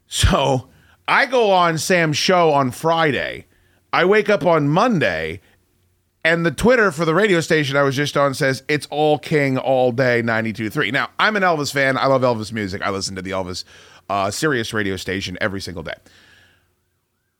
So 0.07 0.67
I 1.07 1.25
go 1.25 1.51
on 1.51 1.77
Sam's 1.77 2.17
show 2.17 2.51
on 2.51 2.71
Friday. 2.71 3.45
I 3.93 4.03
wake 4.03 4.29
up 4.29 4.45
on 4.45 4.67
Monday 4.67 5.39
and 6.27 6.45
the 6.45 6.51
Twitter 6.51 6.91
for 6.91 7.05
the 7.05 7.15
radio 7.15 7.39
station 7.39 7.77
I 7.77 7.83
was 7.83 7.95
just 7.95 8.17
on 8.17 8.33
says 8.33 8.61
it's 8.67 8.85
all 8.87 9.17
King 9.17 9.57
all 9.57 9.93
day 9.93 10.21
92.3. 10.21 10.91
Now, 10.91 11.09
I'm 11.17 11.37
an 11.37 11.43
Elvis 11.43 11.71
fan. 11.71 11.97
I 11.97 12.07
love 12.07 12.21
Elvis 12.21 12.51
music. 12.51 12.81
I 12.81 12.89
listen 12.89 13.15
to 13.15 13.21
the 13.21 13.31
Elvis 13.31 13.63
uh, 14.09 14.29
Sirius 14.29 14.73
radio 14.73 14.97
station 14.97 15.37
every 15.39 15.61
single 15.61 15.83
day. 15.83 15.93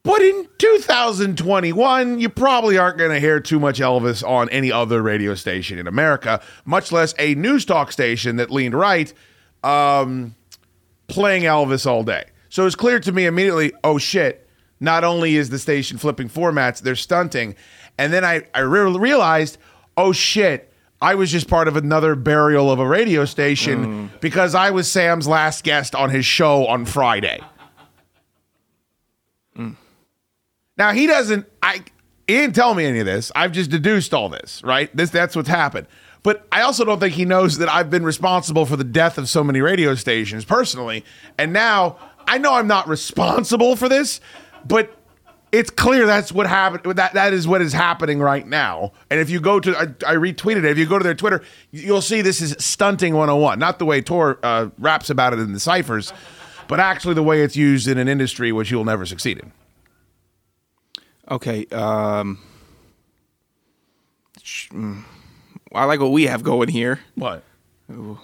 But 0.04 0.21
in 0.21 0.47
2021, 0.58 2.19
you 2.21 2.30
probably 2.30 2.78
aren't 2.78 2.97
going 2.97 3.12
to 3.12 3.19
hear 3.19 3.41
too 3.41 3.60
much 3.60 3.80
Elvis 3.82 4.26
on 4.26 4.50
any 4.52 4.71
other 4.71 5.02
radio 5.02 5.36
station 5.36 5.80
in 5.80 5.88
America, 5.88 6.41
much 6.63 6.93
less 6.93 7.13
a 7.19 7.36
news 7.36 7.65
talk 7.65 7.91
station 7.91 8.38
that 8.38 8.52
leaned 8.52 8.73
right 8.73 9.13
um, 9.65 10.34
playing 11.08 11.43
Elvis 11.43 11.86
all 11.86 12.04
day. 12.04 12.23
So 12.47 12.65
it's 12.65 12.76
clear 12.76 13.02
to 13.02 13.12
me 13.12 13.26
immediately 13.26 13.73
oh 13.84 13.97
shit, 13.97 14.47
not 14.80 15.03
only 15.03 15.36
is 15.36 15.49
the 15.49 15.59
station 15.59 15.97
flipping 15.97 16.30
formats, 16.30 16.80
they're 16.82 16.95
stunting. 16.95 17.55
And 17.98 18.12
then 18.14 18.24
I, 18.24 18.43
I 18.54 18.60
re- 18.62 18.91
realized, 18.98 19.58
oh 19.95 20.12
shit, 20.12 20.72
I 21.02 21.16
was 21.16 21.32
just 21.32 21.48
part 21.48 21.68
of 21.68 21.76
another 21.76 22.16
burial 22.16 22.72
of 22.72 22.80
a 22.80 22.88
radio 22.88 23.26
station 23.26 24.10
Mm. 24.10 24.20
because 24.20 24.56
I 24.56 24.72
was 24.72 24.89
Sam's 24.91 25.28
last 25.28 25.64
guest 25.64 25.93
on 25.95 26.10
his 26.10 26.26
show 26.26 26.66
on 26.68 26.86
Friday. 26.86 27.39
Mm. 29.58 29.76
Now 30.78 30.91
he 30.91 31.08
doesn't. 31.08 31.45
I 31.62 31.84
he 32.28 32.34
didn't 32.36 32.56
tell 32.56 32.74
me 32.76 32.86
any 32.86 33.00
of 33.00 33.06
this. 33.06 33.32
I've 33.36 33.52
just 33.52 33.70
deduced 33.70 34.14
all 34.14 34.30
this. 34.30 34.62
Right. 34.64 34.95
This 34.95 35.10
that's 35.10 35.36
what's 35.36 35.50
happened. 35.50 35.88
But 36.24 36.45
I 36.52 36.62
also 36.62 36.84
don't 36.84 37.00
think 37.00 37.14
he 37.14 37.26
knows 37.26 37.58
that 37.60 37.70
I've 37.70 37.89
been 37.89 38.04
responsible 38.04 38.66
for 38.66 38.76
the 38.76 38.84
death 38.84 39.18
of 39.18 39.30
so 39.30 39.43
many 39.43 39.62
radio 39.62 39.95
stations 39.95 40.43
personally. 40.45 41.06
And 41.38 41.54
now 41.54 41.98
I 42.28 42.38
know 42.38 42.54
I'm 42.56 42.68
not 42.68 42.88
responsible 42.88 43.76
for 43.78 43.88
this, 43.88 44.20
but 44.66 44.97
it's 45.52 45.70
clear 45.70 46.06
that's 46.06 46.32
what 46.32 46.48
happened. 46.48 46.95
That 46.95 47.14
that 47.14 47.34
is 47.34 47.48
what 47.48 47.62
is 47.62 47.74
happening 47.74 48.20
right 48.20 48.45
now. 48.45 48.91
And 49.10 49.20
if 49.20 49.30
you 49.30 49.39
go 49.39 49.60
to, 49.60 49.78
I, 49.78 49.82
I 50.12 50.16
retweeted 50.16 50.58
it. 50.58 50.66
If 50.66 50.78
you 50.78 50.86
go 50.86 50.98
to 50.98 51.04
their 51.04 51.16
Twitter, 51.16 51.43
you'll 51.72 52.02
see 52.02 52.22
this 52.22 52.41
is 52.41 52.56
stunting 52.60 53.14
101. 53.14 53.60
Not 53.60 53.80
the 53.80 53.86
way 53.86 54.02
Tor 54.02 54.39
uh, 54.43 54.70
raps 54.78 55.10
about 55.10 55.34
it 55.34 55.39
in 55.39 55.54
the 55.54 55.60
ciphers, 55.60 56.12
but 56.68 56.80
actually 56.80 57.14
the 57.14 57.24
way 57.24 57.41
it's 57.41 57.56
used 57.56 57.88
in 57.88 57.98
an 57.98 58.08
industry 58.08 58.52
which 58.52 58.72
you'll 58.72 58.86
never 58.86 59.06
succeed 59.06 59.39
in. 59.39 59.52
Okay. 61.30 61.66
Um, 61.68 62.39
sh- 64.41 64.70
mm, 64.70 65.04
I 65.74 65.86
like 65.86 66.00
what 66.00 66.12
we 66.12 66.24
have 66.24 66.43
going 66.43 66.70
here. 66.70 67.00
What? 67.16 67.43
Ooh, 67.91 68.20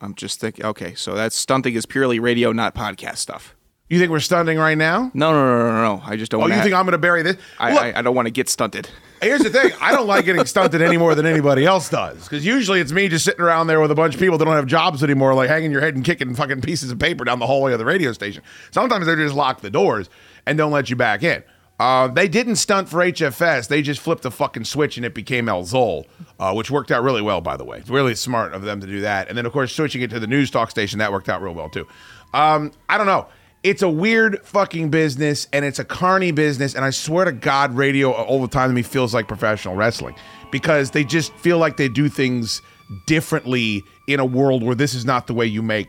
I'm 0.00 0.14
just 0.14 0.40
thinking. 0.40 0.64
Okay, 0.64 0.94
so 0.94 1.14
that 1.14 1.32
stunting 1.32 1.74
is 1.74 1.86
purely 1.86 2.20
radio, 2.20 2.52
not 2.52 2.74
podcast 2.74 3.16
stuff. 3.16 3.54
You 3.88 3.98
think 3.98 4.10
we're 4.10 4.20
stunting 4.20 4.58
right 4.58 4.76
now? 4.76 5.10
No, 5.14 5.32
no, 5.32 5.58
no, 5.58 5.72
no, 5.72 5.82
no. 5.96 6.02
I 6.04 6.16
just 6.16 6.30
don't. 6.30 6.42
Oh, 6.42 6.46
you 6.46 6.60
think 6.60 6.74
I'm 6.74 6.84
going 6.84 6.92
to 6.92 6.98
bury 6.98 7.22
this? 7.22 7.36
I, 7.58 7.72
Look, 7.72 7.82
I, 7.82 7.98
I 7.98 8.02
don't 8.02 8.14
want 8.14 8.26
to 8.26 8.30
get 8.30 8.50
stunted. 8.50 8.88
Here's 9.22 9.40
the 9.40 9.48
thing. 9.48 9.72
I 9.80 9.92
don't 9.92 10.06
like 10.06 10.26
getting 10.26 10.44
stunted 10.46 10.82
any 10.82 10.98
more 10.98 11.14
than 11.14 11.24
anybody 11.24 11.64
else 11.64 11.88
does. 11.88 12.22
Because 12.24 12.44
usually 12.44 12.80
it's 12.80 12.92
me 12.92 13.08
just 13.08 13.24
sitting 13.24 13.40
around 13.40 13.66
there 13.66 13.80
with 13.80 13.90
a 13.90 13.94
bunch 13.94 14.14
of 14.14 14.20
people 14.20 14.36
that 14.36 14.44
don't 14.44 14.54
have 14.54 14.66
jobs 14.66 15.02
anymore, 15.02 15.32
like 15.34 15.48
hanging 15.48 15.72
your 15.72 15.80
head 15.80 15.94
and 15.94 16.04
kicking 16.04 16.34
fucking 16.34 16.60
pieces 16.60 16.90
of 16.90 16.98
paper 16.98 17.24
down 17.24 17.38
the 17.38 17.46
hallway 17.46 17.72
of 17.72 17.78
the 17.78 17.86
radio 17.86 18.12
station. 18.12 18.42
Sometimes 18.72 19.06
they 19.06 19.14
just 19.16 19.34
lock 19.34 19.62
the 19.62 19.70
doors 19.70 20.10
and 20.44 20.58
don't 20.58 20.70
let 20.70 20.90
you 20.90 20.96
back 20.96 21.22
in. 21.22 21.42
Uh, 21.80 22.08
they 22.08 22.28
didn't 22.28 22.56
stunt 22.56 22.88
for 22.88 22.98
HFS. 22.98 23.68
They 23.68 23.82
just 23.82 24.00
flipped 24.00 24.22
the 24.22 24.30
fucking 24.30 24.64
switch 24.64 24.96
and 24.96 25.06
it 25.06 25.14
became 25.14 25.48
El 25.48 25.62
Zol, 25.62 26.04
uh, 26.38 26.52
which 26.52 26.70
worked 26.70 26.90
out 26.90 27.02
really 27.02 27.22
well, 27.22 27.40
by 27.40 27.56
the 27.56 27.64
way. 27.64 27.78
It's 27.78 27.88
really 27.88 28.16
smart 28.16 28.52
of 28.52 28.62
them 28.62 28.80
to 28.80 28.86
do 28.86 29.00
that. 29.00 29.28
And 29.28 29.38
then, 29.38 29.46
of 29.46 29.52
course, 29.52 29.74
switching 29.74 30.02
it 30.02 30.10
to 30.10 30.20
the 30.20 30.26
news 30.26 30.50
talk 30.50 30.70
station, 30.70 30.98
that 30.98 31.12
worked 31.12 31.28
out 31.28 31.40
real 31.40 31.54
well, 31.54 31.70
too. 31.70 31.86
Um, 32.34 32.72
I 32.88 32.98
don't 32.98 33.06
know. 33.06 33.28
It's 33.62 33.82
a 33.82 33.88
weird 33.88 34.44
fucking 34.44 34.90
business 34.90 35.48
and 35.52 35.64
it's 35.64 35.78
a 35.78 35.84
carny 35.84 36.30
business. 36.30 36.74
And 36.74 36.84
I 36.84 36.90
swear 36.90 37.24
to 37.24 37.32
God, 37.32 37.74
radio 37.74 38.12
all 38.12 38.40
the 38.40 38.48
time 38.48 38.70
to 38.70 38.74
me 38.74 38.82
feels 38.82 39.12
like 39.12 39.26
professional 39.26 39.74
wrestling 39.74 40.14
because 40.52 40.92
they 40.92 41.04
just 41.04 41.32
feel 41.34 41.58
like 41.58 41.76
they 41.76 41.88
do 41.88 42.08
things 42.08 42.62
differently 43.06 43.82
in 44.06 44.20
a 44.20 44.24
world 44.24 44.62
where 44.62 44.74
this 44.74 44.94
is 44.94 45.04
not 45.04 45.26
the 45.26 45.34
way 45.34 45.46
you 45.46 45.62
make 45.62 45.88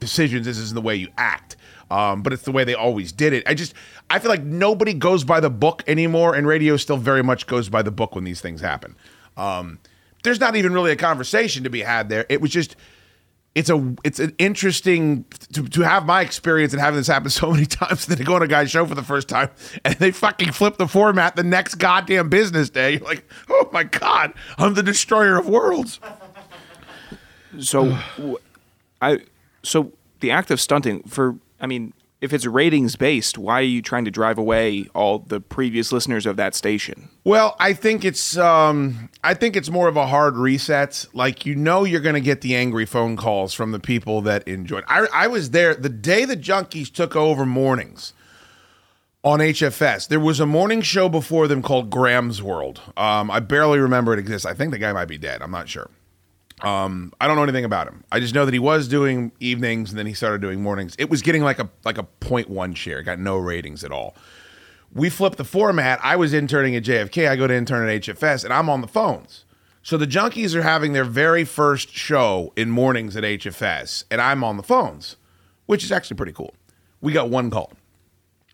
decisions. 0.00 0.46
This 0.46 0.58
isn't 0.58 0.74
the 0.74 0.80
way 0.80 0.96
you 0.96 1.08
act. 1.18 1.56
Um, 1.90 2.22
but 2.22 2.32
it's 2.32 2.44
the 2.44 2.52
way 2.52 2.64
they 2.64 2.74
always 2.74 3.12
did 3.12 3.34
it. 3.34 3.44
I 3.46 3.52
just, 3.52 3.74
I 4.08 4.18
feel 4.18 4.30
like 4.30 4.42
nobody 4.42 4.94
goes 4.94 5.24
by 5.24 5.40
the 5.40 5.50
book 5.50 5.84
anymore, 5.86 6.34
and 6.34 6.46
radio 6.46 6.78
still 6.78 6.96
very 6.96 7.22
much 7.22 7.46
goes 7.46 7.68
by 7.68 7.82
the 7.82 7.90
book 7.90 8.14
when 8.14 8.24
these 8.24 8.40
things 8.40 8.62
happen. 8.62 8.96
Um, 9.36 9.78
there's 10.22 10.40
not 10.40 10.56
even 10.56 10.72
really 10.72 10.90
a 10.90 10.96
conversation 10.96 11.64
to 11.64 11.70
be 11.70 11.82
had 11.82 12.08
there. 12.08 12.24
It 12.30 12.40
was 12.40 12.50
just, 12.50 12.76
it's 13.54 13.68
a, 13.68 13.94
it's 14.02 14.18
an 14.18 14.34
interesting 14.38 15.24
to, 15.52 15.68
to 15.68 15.82
have 15.82 16.06
my 16.06 16.22
experience 16.22 16.72
and 16.72 16.80
having 16.80 16.98
this 16.98 17.06
happen 17.06 17.28
so 17.30 17.50
many 17.50 17.66
times. 17.66 18.06
That 18.06 18.18
they 18.18 18.24
go 18.24 18.36
on 18.36 18.42
a 18.42 18.46
guy's 18.46 18.70
show 18.70 18.86
for 18.86 18.94
the 18.94 19.02
first 19.02 19.28
time 19.28 19.50
and 19.84 19.94
they 19.96 20.10
fucking 20.10 20.52
flip 20.52 20.78
the 20.78 20.88
format 20.88 21.36
the 21.36 21.42
next 21.42 21.76
goddamn 21.76 22.28
business 22.28 22.70
day. 22.70 22.92
You're 22.92 23.00
like, 23.00 23.28
oh 23.50 23.68
my 23.72 23.84
god, 23.84 24.32
I'm 24.58 24.74
the 24.74 24.82
destroyer 24.82 25.38
of 25.38 25.48
worlds. 25.48 26.00
So, 27.60 27.98
I 29.02 29.20
so 29.62 29.92
the 30.20 30.30
act 30.30 30.50
of 30.50 30.60
stunting 30.60 31.02
for 31.02 31.36
I 31.60 31.66
mean, 31.66 31.92
if 32.22 32.32
it's 32.32 32.46
ratings 32.46 32.94
based, 32.94 33.36
why 33.36 33.58
are 33.58 33.62
you 33.62 33.82
trying 33.82 34.04
to 34.04 34.10
drive 34.10 34.38
away 34.38 34.86
all 34.94 35.18
the 35.18 35.40
previous 35.40 35.90
listeners 35.90 36.24
of 36.24 36.36
that 36.36 36.54
station? 36.54 37.08
Well, 37.24 37.56
I 37.58 37.72
think 37.72 38.04
it's 38.04 38.38
um 38.38 39.10
I 39.24 39.34
think 39.34 39.56
it's 39.56 39.68
more 39.68 39.88
of 39.88 39.96
a 39.96 40.06
hard 40.06 40.36
reset. 40.36 41.04
Like 41.12 41.44
you 41.44 41.56
know 41.56 41.82
you're 41.84 42.00
going 42.00 42.14
to 42.14 42.20
get 42.20 42.40
the 42.40 42.54
angry 42.54 42.86
phone 42.86 43.16
calls 43.16 43.52
from 43.52 43.72
the 43.72 43.80
people 43.80 44.22
that 44.22 44.46
enjoyed. 44.46 44.84
I 44.86 45.06
I 45.12 45.26
was 45.26 45.50
there 45.50 45.74
the 45.74 45.88
day 45.88 46.24
the 46.24 46.36
Junkies 46.36 46.92
took 46.92 47.16
over 47.16 47.44
mornings 47.44 48.12
on 49.24 49.40
HFS. 49.40 50.06
There 50.06 50.20
was 50.20 50.38
a 50.38 50.46
morning 50.46 50.80
show 50.80 51.08
before 51.08 51.48
them 51.48 51.60
called 51.60 51.90
Graham's 51.90 52.40
World. 52.40 52.80
Um 52.96 53.32
I 53.32 53.40
barely 53.40 53.80
remember 53.80 54.12
it 54.12 54.20
exists. 54.20 54.46
I 54.46 54.54
think 54.54 54.70
the 54.70 54.78
guy 54.78 54.92
might 54.92 55.08
be 55.08 55.18
dead. 55.18 55.42
I'm 55.42 55.50
not 55.50 55.68
sure. 55.68 55.90
Um, 56.62 57.12
I 57.20 57.26
don't 57.26 57.36
know 57.36 57.42
anything 57.42 57.64
about 57.64 57.88
him. 57.88 58.04
I 58.12 58.20
just 58.20 58.34
know 58.34 58.44
that 58.44 58.54
he 58.54 58.60
was 58.60 58.86
doing 58.86 59.32
evenings 59.40 59.90
and 59.90 59.98
then 59.98 60.06
he 60.06 60.14
started 60.14 60.40
doing 60.40 60.62
mornings. 60.62 60.94
It 60.98 61.10
was 61.10 61.22
getting 61.22 61.42
like 61.42 61.58
a 61.58 61.68
like 61.84 61.98
a 61.98 62.06
0.1 62.20 62.76
share. 62.76 63.00
It 63.00 63.04
got 63.04 63.18
no 63.18 63.36
ratings 63.36 63.82
at 63.84 63.90
all. 63.90 64.14
We 64.94 65.08
flipped 65.08 65.38
the 65.38 65.44
format. 65.44 65.98
I 66.02 66.16
was 66.16 66.32
interning 66.34 66.76
at 66.76 66.84
JFK. 66.84 67.28
I 67.28 67.36
go 67.36 67.46
to 67.46 67.54
intern 67.54 67.88
at 67.88 68.02
HFS 68.02 68.44
and 68.44 68.52
I'm 68.52 68.68
on 68.68 68.80
the 68.80 68.86
phones. 68.86 69.44
So 69.82 69.96
the 69.96 70.06
junkies 70.06 70.54
are 70.54 70.62
having 70.62 70.92
their 70.92 71.04
very 71.04 71.44
first 71.44 71.90
show 71.92 72.52
in 72.56 72.70
mornings 72.70 73.16
at 73.16 73.24
HFS 73.24 74.04
and 74.10 74.20
I'm 74.20 74.44
on 74.44 74.56
the 74.56 74.62
phones, 74.62 75.16
which 75.66 75.82
is 75.82 75.90
actually 75.90 76.16
pretty 76.16 76.32
cool. 76.32 76.54
We 77.00 77.12
got 77.12 77.30
one 77.30 77.50
call. 77.50 77.72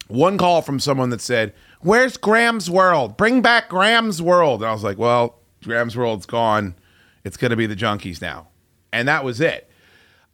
One 0.06 0.38
call 0.38 0.62
from 0.62 0.80
someone 0.80 1.11
that 1.11 1.20
said, 1.20 1.52
Where's 1.80 2.16
Graham's 2.16 2.70
World? 2.70 3.16
Bring 3.18 3.42
back 3.42 3.68
Graham's 3.68 4.22
World. 4.22 4.62
And 4.62 4.70
I 4.70 4.72
was 4.72 4.82
like, 4.82 4.96
Well, 4.96 5.38
Graham's 5.62 5.96
World's 5.96 6.24
gone. 6.24 6.74
It's 7.29 7.37
going 7.37 7.51
to 7.51 7.57
be 7.57 7.66
the 7.66 7.76
junkies 7.76 8.20
now. 8.22 8.49
And 8.91 9.07
that 9.07 9.22
was 9.22 9.39
it. 9.41 9.70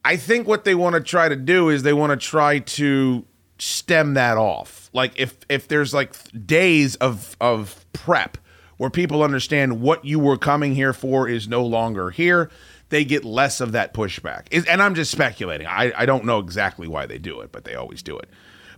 I 0.04 0.16
think 0.16 0.46
what 0.46 0.64
they 0.64 0.74
want 0.76 0.94
to 0.94 1.00
try 1.00 1.28
to 1.28 1.34
do 1.36 1.68
is 1.68 1.82
they 1.82 1.92
want 1.92 2.10
to 2.12 2.16
try 2.16 2.60
to 2.60 3.26
stem 3.58 4.14
that 4.14 4.36
off. 4.38 4.88
Like 4.92 5.12
if 5.16 5.36
if 5.48 5.66
there's 5.68 5.92
like 5.92 6.14
days 6.46 6.94
of 6.96 7.36
of 7.40 7.84
prep 7.92 8.38
where 8.76 8.90
people 8.90 9.22
understand 9.22 9.80
what 9.80 10.04
you 10.04 10.18
were 10.20 10.36
coming 10.36 10.74
here 10.74 10.92
for 10.92 11.28
is 11.28 11.48
no 11.48 11.64
longer 11.64 12.10
here, 12.10 12.48
they 12.90 13.04
get 13.04 13.24
less 13.24 13.60
of 13.60 13.72
that 13.72 13.92
pushback. 13.92 14.46
Is- 14.52 14.66
And 14.66 14.80
I'm 14.82 14.94
just 14.94 15.10
speculating. 15.10 15.66
I, 15.66 15.92
I 15.96 16.06
don't 16.06 16.24
know 16.24 16.38
exactly 16.38 16.86
why 16.86 17.06
they 17.06 17.18
do 17.18 17.40
it, 17.40 17.50
but 17.50 17.64
they 17.64 17.74
always 17.74 18.02
do 18.02 18.16
it. 18.18 18.28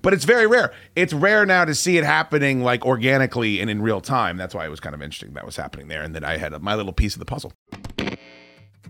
But 0.03 0.13
it's 0.13 0.25
very 0.25 0.47
rare. 0.47 0.73
It's 0.95 1.13
rare 1.13 1.45
now 1.45 1.65
to 1.65 1.75
see 1.75 1.99
it 1.99 2.05
happening 2.05 2.63
like 2.63 2.87
organically 2.87 3.61
and 3.61 3.69
in 3.69 3.83
real 3.83 4.01
time. 4.01 4.37
That's 4.37 4.55
why 4.55 4.65
it 4.65 4.69
was 4.71 4.81
kind 4.81 4.95
of 4.95 5.03
interesting 5.03 5.33
that 5.35 5.45
was 5.45 5.57
happening 5.57 5.89
there. 5.89 6.03
And 6.03 6.15
that 6.15 6.25
I 6.25 6.37
had 6.39 6.53
my 6.63 6.75
little 6.77 6.93
piece 6.93 7.15
of 7.15 7.19
the 7.19 7.25
puzzle. 7.25 7.53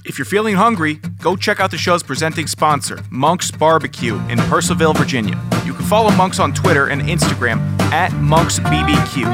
If 0.09 0.19
you're 0.19 0.25
feeling 0.25 0.55
hungry, 0.55 0.95
go 1.21 1.35
check 1.37 1.59
out 1.59 1.71
the 1.73 1.79
show's 1.79 2.03
presenting 2.03 2.47
sponsor, 2.47 3.01
Monk's 3.11 3.51
Barbecue 3.51 4.15
in 4.29 4.39
Purcellville, 4.39 4.97
Virginia. 4.97 5.35
You 5.65 5.75
can 5.75 5.85
follow 5.85 6.11
Monks 6.13 6.39
on 6.39 6.55
Twitter 6.55 6.87
and 6.89 7.03
Instagram 7.03 7.59
at 7.93 8.13
MonksBBQ. 8.13 9.25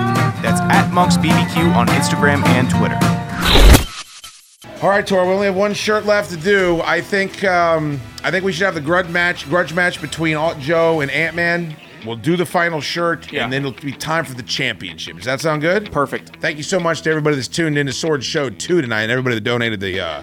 That's 0.42 0.60
at 0.62 0.90
MonksBBQ 0.90 1.74
on 1.76 1.88
Instagram 1.88 2.42
and 2.46 2.70
Twitter. 2.70 2.98
All 4.82 4.88
right, 4.88 5.06
Tor. 5.06 5.26
We 5.26 5.32
only 5.34 5.46
have 5.46 5.56
one 5.56 5.74
shirt 5.74 6.06
left 6.06 6.30
to 6.30 6.36
do. 6.38 6.80
I 6.82 7.00
think 7.02 7.44
um, 7.44 8.00
I 8.24 8.30
think 8.30 8.44
we 8.44 8.52
should 8.52 8.64
have 8.64 8.74
the 8.74 8.80
grudge 8.80 9.08
match, 9.08 9.48
grudge 9.48 9.74
match 9.74 10.00
between 10.00 10.36
Alt 10.36 10.58
Joe 10.58 11.00
and 11.02 11.10
Ant 11.10 11.36
Man. 11.36 11.76
We'll 12.06 12.16
do 12.16 12.36
the 12.36 12.46
final 12.46 12.80
shirt, 12.80 13.30
Yeah. 13.30 13.44
and 13.44 13.52
then 13.52 13.64
it'll 13.64 13.80
be 13.80 13.92
time 13.92 14.24
for 14.24 14.34
the 14.34 14.42
championship. 14.42 15.16
Does 15.16 15.26
that 15.26 15.40
sound 15.40 15.60
good? 15.60 15.92
Perfect. 15.92 16.38
Thank 16.40 16.56
you 16.56 16.64
so 16.64 16.80
much 16.80 17.02
to 17.02 17.10
everybody 17.10 17.36
that's 17.36 17.46
tuned 17.46 17.78
in 17.78 17.86
to 17.86 17.92
Sword 17.92 18.24
Show 18.24 18.50
2 18.50 18.82
tonight, 18.82 19.02
and 19.02 19.12
everybody 19.12 19.36
that 19.36 19.42
donated 19.44 19.78
the 19.78 20.00
uh, 20.00 20.22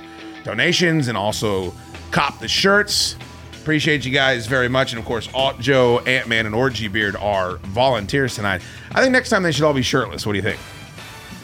donations 0.50 1.08
and 1.08 1.18
also 1.18 1.74
cop 2.12 2.40
the 2.40 2.48
shirts. 2.48 3.16
Appreciate 3.62 4.04
you 4.06 4.12
guys 4.12 4.48
very 4.48 4.68
much. 4.68 4.94
And 4.94 5.00
of 5.00 5.06
course, 5.06 5.30
Alt 5.34 5.60
Joe, 5.60 6.00
Ant 6.00 6.28
Man, 6.28 6.46
and 6.48 6.56
Orgy 6.56 6.88
Beard 6.88 7.16
are 7.18 7.58
volunteers 7.58 8.36
tonight. 8.36 8.62
I 8.92 9.02
think 9.02 9.12
next 9.12 9.30
time 9.30 9.44
they 9.44 9.52
should 9.52 9.64
all 9.64 9.74
be 9.74 9.84
shirtless. 9.84 10.26
What 10.26 10.34
do 10.34 10.38
you 10.38 10.44
think? 10.44 10.60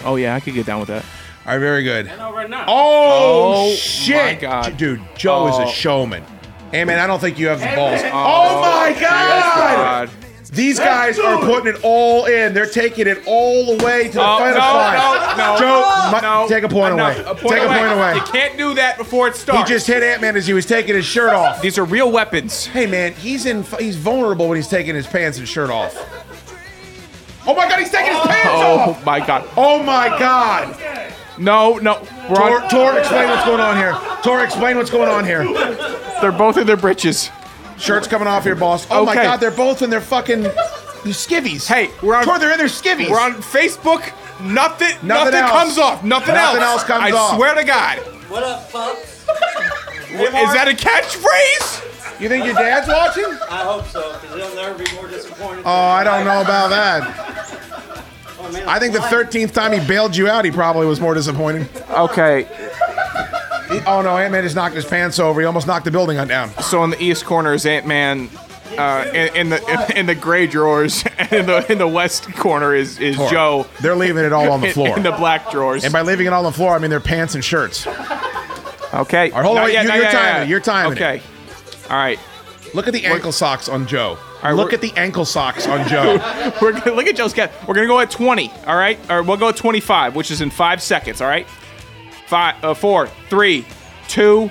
Oh 0.03 0.15
yeah, 0.15 0.33
I 0.35 0.39
could 0.39 0.53
get 0.55 0.65
down 0.65 0.79
with 0.79 0.89
that. 0.89 1.05
All 1.45 1.53
right, 1.53 1.59
very 1.59 1.83
good. 1.83 2.07
right 2.07 2.49
now. 2.49 2.65
Oh, 2.67 3.67
Oh, 3.69 3.75
shit, 3.75 4.15
my 4.15 4.33
God. 4.41 4.77
dude! 4.77 5.01
Joe 5.15 5.47
is 5.49 5.55
Oh. 5.55 5.63
a 5.63 5.67
showman. 5.67 6.23
Hey 6.71 6.83
man, 6.83 6.97
I 6.99 7.05
don't 7.05 7.19
think 7.19 7.37
you 7.37 7.47
have 7.47 7.59
the 7.59 7.71
balls. 7.75 8.01
Oh, 8.05 8.61
my 8.61 8.93
oh, 8.95 8.99
God! 8.99 10.09
God. 10.09 10.24
These 10.55 10.79
guys 10.79 11.19
are 11.19 11.37
putting 11.39 11.73
it 11.75 11.81
all 11.83 12.25
in. 12.25 12.53
They're 12.53 12.65
taking 12.65 13.07
it 13.07 13.21
all 13.25 13.75
the 13.75 13.83
way 13.83 14.05
to 14.07 14.13
the 14.13 14.21
Oh, 14.21 14.37
final 14.39 14.53
no, 14.55 14.59
five. 14.61 15.37
no, 15.37 15.53
no, 15.53 15.59
Joe, 15.59 16.11
mu- 16.11 16.21
no. 16.21 16.47
take 16.47 16.63
a 16.63 16.69
point 16.69 16.93
Enough. 16.93 17.17
away. 17.19 17.25
A 17.29 17.35
point 17.35 17.55
take 17.55 17.63
a 17.63 17.67
point 17.67 17.91
away. 17.91 18.15
You 18.15 18.21
can't 18.21 18.57
do 18.57 18.73
that 18.75 18.97
before 18.97 19.27
it 19.27 19.35
starts. 19.35 19.69
He 19.69 19.75
just 19.75 19.85
hit 19.85 20.01
Ant 20.01 20.21
Man 20.21 20.35
as 20.37 20.47
he 20.47 20.53
was 20.53 20.65
taking 20.65 20.95
his 20.95 21.05
shirt 21.05 21.33
off. 21.33 21.61
These 21.61 21.77
are 21.77 21.83
real 21.85 22.11
weapons. 22.11 22.65
Hey 22.65 22.85
man, 22.87 23.13
he's 23.13 23.45
in. 23.45 23.63
He's 23.79 23.97
vulnerable 23.97 24.47
when 24.47 24.55
he's 24.55 24.67
taking 24.69 24.95
his 24.95 25.05
pants 25.07 25.37
and 25.37 25.47
shirt 25.47 25.69
off. 25.69 25.93
Oh 27.47 27.53
my 27.53 27.67
God, 27.69 27.79
he's 27.79 27.91
taking 27.91 28.13
his 28.13 28.21
pants 28.25 28.47
Oh 28.49 28.77
off. 28.79 28.97
Oh 29.01 29.05
my 29.05 29.19
God. 29.25 29.49
Oh 29.57 29.83
my 29.83 30.07
God. 30.07 30.75
No, 31.37 31.77
no. 31.79 31.99
We're 32.29 32.35
Tor, 32.37 32.61
on- 32.63 32.69
Tor, 32.69 32.97
explain 32.99 33.29
what's 33.29 33.45
going 33.45 33.59
on 33.59 33.75
here. 33.77 33.95
Tor, 34.23 34.43
explain 34.43 34.77
what's 34.77 34.89
going 34.89 35.09
on 35.09 35.25
here. 35.25 35.43
They're 36.21 36.31
both 36.31 36.57
in 36.57 36.65
their 36.65 36.77
britches. 36.77 37.29
Shirts 37.77 38.07
coming 38.07 38.27
off 38.27 38.43
here, 38.43 38.55
boss. 38.55 38.87
Oh 38.89 39.05
my 39.05 39.11
Okay. 39.11 39.23
God, 39.23 39.37
they're 39.39 39.51
both 39.51 39.81
in 39.81 39.89
their 39.89 40.01
fucking 40.01 40.43
skivvies. 41.05 41.67
Hey, 41.67 41.89
we're 42.01 42.15
on. 42.15 42.23
Tor, 42.23 42.39
they're 42.39 42.51
in 42.51 42.57
their 42.57 42.67
skivvies. 42.67 43.09
We're 43.09 43.19
on 43.19 43.33
Facebook. 43.35 44.11
Nothing. 44.41 44.95
Nothing, 45.05 45.35
else. 45.35 45.51
comes 45.51 45.77
off. 45.77 46.03
Nothing, 46.03 46.35
else. 46.35 46.55
Nothing 46.55 46.61
else. 46.61 46.81
else 46.81 46.83
comes 46.83 47.03
I 47.03 47.11
off. 47.11 47.35
swear 47.35 47.55
to 47.55 47.63
God. 47.63 47.97
What 48.29 48.43
up, 48.43 48.71
pups? 48.71 49.25
Is 50.09 50.53
that 50.53 50.67
a 50.67 50.71
catchphrase? 50.75 52.19
You 52.21 52.29
think 52.29 52.45
your 52.45 52.53
dad's 52.53 52.87
watching? 52.87 53.25
I 53.49 53.63
hope 53.63 53.85
so, 53.87 54.13
because 54.19 54.35
he'll 54.35 54.55
never 54.55 54.81
be 54.81 54.89
more 54.95 55.07
disappointed. 55.07 55.63
Oh, 55.65 55.71
I 55.71 56.03
don't 56.03 56.23
know 56.25 56.41
about 56.41 56.69
that. 56.69 57.03
Oh, 58.39 58.51
man, 58.51 58.67
I 58.67 58.79
think 58.79 58.93
the 58.93 59.01
why? 59.01 59.11
13th 59.11 59.51
time 59.53 59.73
he 59.77 59.85
bailed 59.85 60.15
you 60.15 60.29
out, 60.29 60.45
he 60.45 60.51
probably 60.51 60.85
was 60.85 61.01
more 61.01 61.13
disappointed. 61.13 61.67
Okay. 61.91 62.47
Oh 63.87 64.01
no, 64.01 64.17
Ant 64.17 64.31
Man 64.31 64.43
just 64.43 64.55
knocked 64.55 64.75
his 64.75 64.85
pants 64.85 65.19
over. 65.19 65.39
He 65.41 65.45
almost 65.45 65.67
knocked 65.67 65.85
the 65.85 65.91
building 65.91 66.17
on 66.17 66.27
down. 66.27 66.49
So 66.61 66.83
in 66.83 66.89
the 66.91 67.01
east 67.01 67.25
corner 67.25 67.53
is 67.53 67.65
Ant 67.65 67.85
Man. 67.87 68.29
Uh, 68.77 69.09
in, 69.13 69.35
in 69.35 69.49
the 69.49 69.93
in, 69.95 70.05
the 70.05 70.15
gray 70.15 70.47
drawers, 70.47 71.03
and 71.17 71.31
in 71.33 71.45
the 71.45 71.71
in 71.71 71.77
the 71.77 71.87
west 71.87 72.31
corner 72.35 72.75
is 72.75 72.99
is. 72.99 73.15
Joe. 73.17 73.67
They're 73.81 73.95
leaving 73.95 74.25
it 74.25 74.33
all 74.33 74.51
on 74.51 74.61
the 74.61 74.69
floor. 74.73 74.97
In, 74.97 75.03
the 75.03 75.11
black 75.11 75.49
drawers. 75.51 75.83
And 75.83 75.93
by 75.93 76.01
leaving 76.01 76.25
it 76.27 76.33
all 76.33 76.45
on 76.45 76.51
the 76.51 76.55
floor, 76.57 76.75
I 76.75 76.79
mean 76.79 76.89
their 76.89 76.99
pants 76.99 77.35
and 77.35 77.43
shirts. 77.45 77.87
okay. 77.87 79.31
All 79.31 79.37
right, 79.37 79.45
hold 79.45 79.57
on, 79.57 79.71
yet, 79.71 79.85
you- 79.85 79.93
you're 79.93 80.11
timing 80.11 80.11
yeah. 80.11 80.41
it, 80.43 80.49
you're 80.49 80.59
timing 80.59 80.97
it. 80.97 81.01
Okay. 81.01 81.21
All 81.89 81.97
right. 81.97 82.19
Look 82.73 82.87
at 82.87 82.93
the 82.93 83.05
ankle 83.05 83.31
socks 83.31 83.69
on 83.69 83.87
Joe. 83.87 84.17
right, 84.43 84.51
Look 84.51 84.73
at 84.73 84.81
the 84.81 84.91
ankle 84.97 85.23
socks 85.23 85.65
on 85.67 85.87
Joe. 85.87 86.15
We're 86.61 86.73
gonna 86.73 86.91
look 86.91 87.07
at 87.07 87.15
Joe's 87.15 87.33
cat. 87.33 87.53
We're 87.67 87.75
gonna 87.75 87.87
go 87.87 87.99
at 88.01 88.11
20. 88.11 88.51
All 88.67 88.75
right, 88.75 88.99
or 89.09 89.23
we'll 89.23 89.37
go 89.37 89.47
at 89.49 89.55
25, 89.55 90.15
which 90.15 90.29
is 90.31 90.41
in 90.41 90.49
five 90.49 90.81
seconds. 90.81 91.21
All 91.21 91.27
right. 91.29 91.47
Five, 92.27 92.63
uh, 92.63 92.73
four, 92.73 93.07
three, 93.29 93.65
two, 94.07 94.49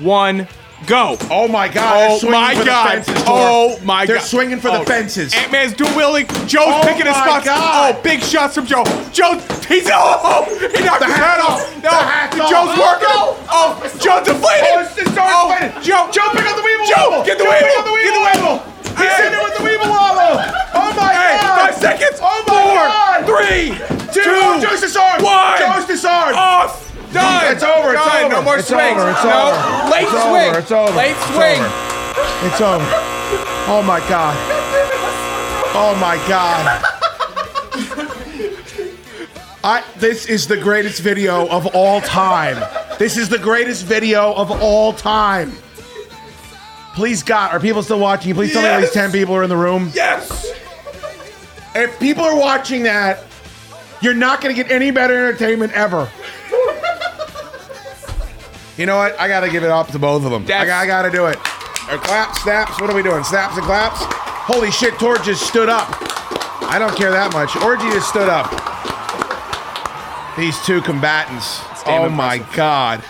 one, 0.00 0.48
go. 0.86 1.16
Oh 1.30 1.46
my 1.46 1.68
God! 1.68 2.20
Oh 2.24 2.30
my 2.30 2.54
God! 2.64 3.04
Fences, 3.04 3.24
oh 3.26 3.78
my 3.84 4.06
god. 4.06 4.08
They're 4.08 4.20
swinging 4.20 4.58
for 4.60 4.68
Oh, 4.70 4.78
the 4.80 4.86
fences. 4.86 5.34
Ant 5.34 5.52
Man's 5.52 5.74
dual 5.74 5.94
wielding. 5.94 6.26
Joe's 6.48 6.72
Oh 6.72 6.82
picking 6.84 7.04
his 7.06 7.14
spots. 7.16 7.44
God. 7.44 7.94
Oh, 7.96 8.02
big 8.02 8.20
shots 8.22 8.54
from 8.54 8.64
Joe. 8.66 8.82
Joe, 9.12 9.36
he's 9.68 9.88
oh, 9.92 10.48
he 10.74 10.84
knocked 10.84 11.00
The 11.00 11.06
his 11.12 11.16
head 11.20 11.40
off. 11.40 11.60
off. 11.60 11.74
No, 11.76 11.90
The 11.90 11.96
hat's 11.96 12.40
off. 12.40 12.48
Joe's 12.50 12.72
Oh, 12.72 12.80
working. 12.80 13.12
no. 13.12 13.36
Oh, 13.52 13.76
Joe's 14.00 14.24
deflated. 14.24 14.72
Oh, 14.72 14.80
it's, 14.80 15.12
Oh, 15.12 15.52
to. 15.52 15.80
Joe, 15.84 16.08
Joe, 16.10 16.28
pick 16.32 16.46
up 16.48 16.56
the 16.56 16.62
Weeble 16.64 16.88
Joe, 16.88 17.10
Wobble. 17.12 17.24
get 17.28 17.36
the 17.38 17.44
Joe, 17.44 17.50
up 17.52 17.84
the 17.84 17.92
Get 18.00 18.14
the 18.16 18.24
Weeble. 18.40 18.56
He's 18.96 18.98
Hey. 19.08 19.16
sitting 19.16 19.32
there 19.32 19.42
with 19.44 19.56
the 19.58 19.64
Weeble 19.64 19.88
Wobble. 19.88 20.40
Oh 20.74 20.92
my 20.96 21.12
Hey, 21.12 21.36
God! 21.40 21.60
five 21.60 21.76
seconds. 21.76 22.18
Oh 22.22 22.44
my 22.48 22.52
Four, 22.56 22.84
God! 22.88 23.24
three, 23.28 23.76
Two. 24.12 24.22
two, 24.24 24.60
Joe's 24.66 24.80
disarmed. 24.80 25.22
one. 25.22 25.58
Joe's 25.58 25.86
disarmed. 25.86 26.36
off. 26.36 26.91
Done. 27.12 27.52
It's 27.52 27.62
over, 27.62 27.92
it's 27.94 28.04
Done. 28.04 28.24
over. 28.24 28.34
No 28.34 28.42
more 28.42 28.58
It's 28.58 28.68
swings. 28.68 29.00
over, 29.00 29.10
it's 29.10 29.24
no. 29.24 29.30
over. 29.30 29.90
Late 29.90 30.02
It's 30.02 30.22
swing. 30.22 30.50
over, 30.50 30.58
it's 30.58 30.72
over, 30.72 30.92
Late 30.96 31.16
swing. 31.34 31.62
It's 32.48 32.60
over. 32.60 32.84
Oh 33.68 33.82
my 33.86 34.00
God. 34.08 34.36
Oh 35.74 35.94
my 36.00 36.16
God. 36.28 36.84
I, 39.64 39.84
this 39.98 40.26
is 40.26 40.46
the 40.48 40.56
greatest 40.56 41.00
video 41.02 41.46
of 41.48 41.66
all 41.74 42.00
time. 42.00 42.56
This 42.98 43.16
is 43.16 43.28
the 43.28 43.38
greatest 43.38 43.84
video 43.84 44.32
of 44.34 44.50
all 44.50 44.92
time. 44.92 45.52
Please, 46.94 47.22
God, 47.22 47.52
are 47.52 47.60
people 47.60 47.82
still 47.82 48.00
watching? 48.00 48.34
Please 48.34 48.52
tell 48.52 48.62
me 48.62 48.68
at 48.68 48.80
least 48.80 48.92
10 48.92 49.12
people 49.12 49.34
are 49.36 49.42
in 49.44 49.48
the 49.48 49.56
room. 49.56 49.90
Yes. 49.94 50.50
If 51.74 51.98
people 52.00 52.24
are 52.24 52.36
watching 52.38 52.82
that, 52.82 53.24
you're 54.02 54.12
not 54.14 54.40
going 54.42 54.54
to 54.54 54.60
get 54.62 54.70
any 54.70 54.90
better 54.90 55.14
entertainment 55.28 55.72
ever. 55.72 56.10
You 58.76 58.86
know 58.86 58.96
what? 58.96 59.18
I 59.20 59.28
got 59.28 59.40
to 59.40 59.50
give 59.50 59.64
it 59.64 59.70
up 59.70 59.88
to 59.88 59.98
both 59.98 60.24
of 60.24 60.30
them. 60.30 60.42
I, 60.44 60.46
That's- 60.46 60.70
I 60.70 60.86
got 60.86 61.02
to 61.02 61.10
do 61.10 61.26
it. 61.26 61.36
Or 61.90 61.98
claps, 61.98 62.42
snaps. 62.42 62.80
What 62.80 62.88
are 62.90 62.94
we 62.94 63.02
doing? 63.02 63.22
Snaps 63.24 63.56
and 63.56 63.64
claps? 63.66 63.98
Holy 64.00 64.70
shit, 64.70 64.94
Tor 64.98 65.16
just 65.18 65.46
stood 65.46 65.68
up. 65.68 65.88
I 66.70 66.78
don't 66.78 66.96
care 66.96 67.10
that 67.10 67.32
much. 67.32 67.54
Orgy 67.56 67.90
just 67.90 68.08
stood 68.08 68.28
up. 68.28 68.48
These 70.38 70.58
two 70.64 70.80
combatants. 70.80 71.60
Oh 71.86 72.08
my 72.08 72.38
God. 72.54 73.02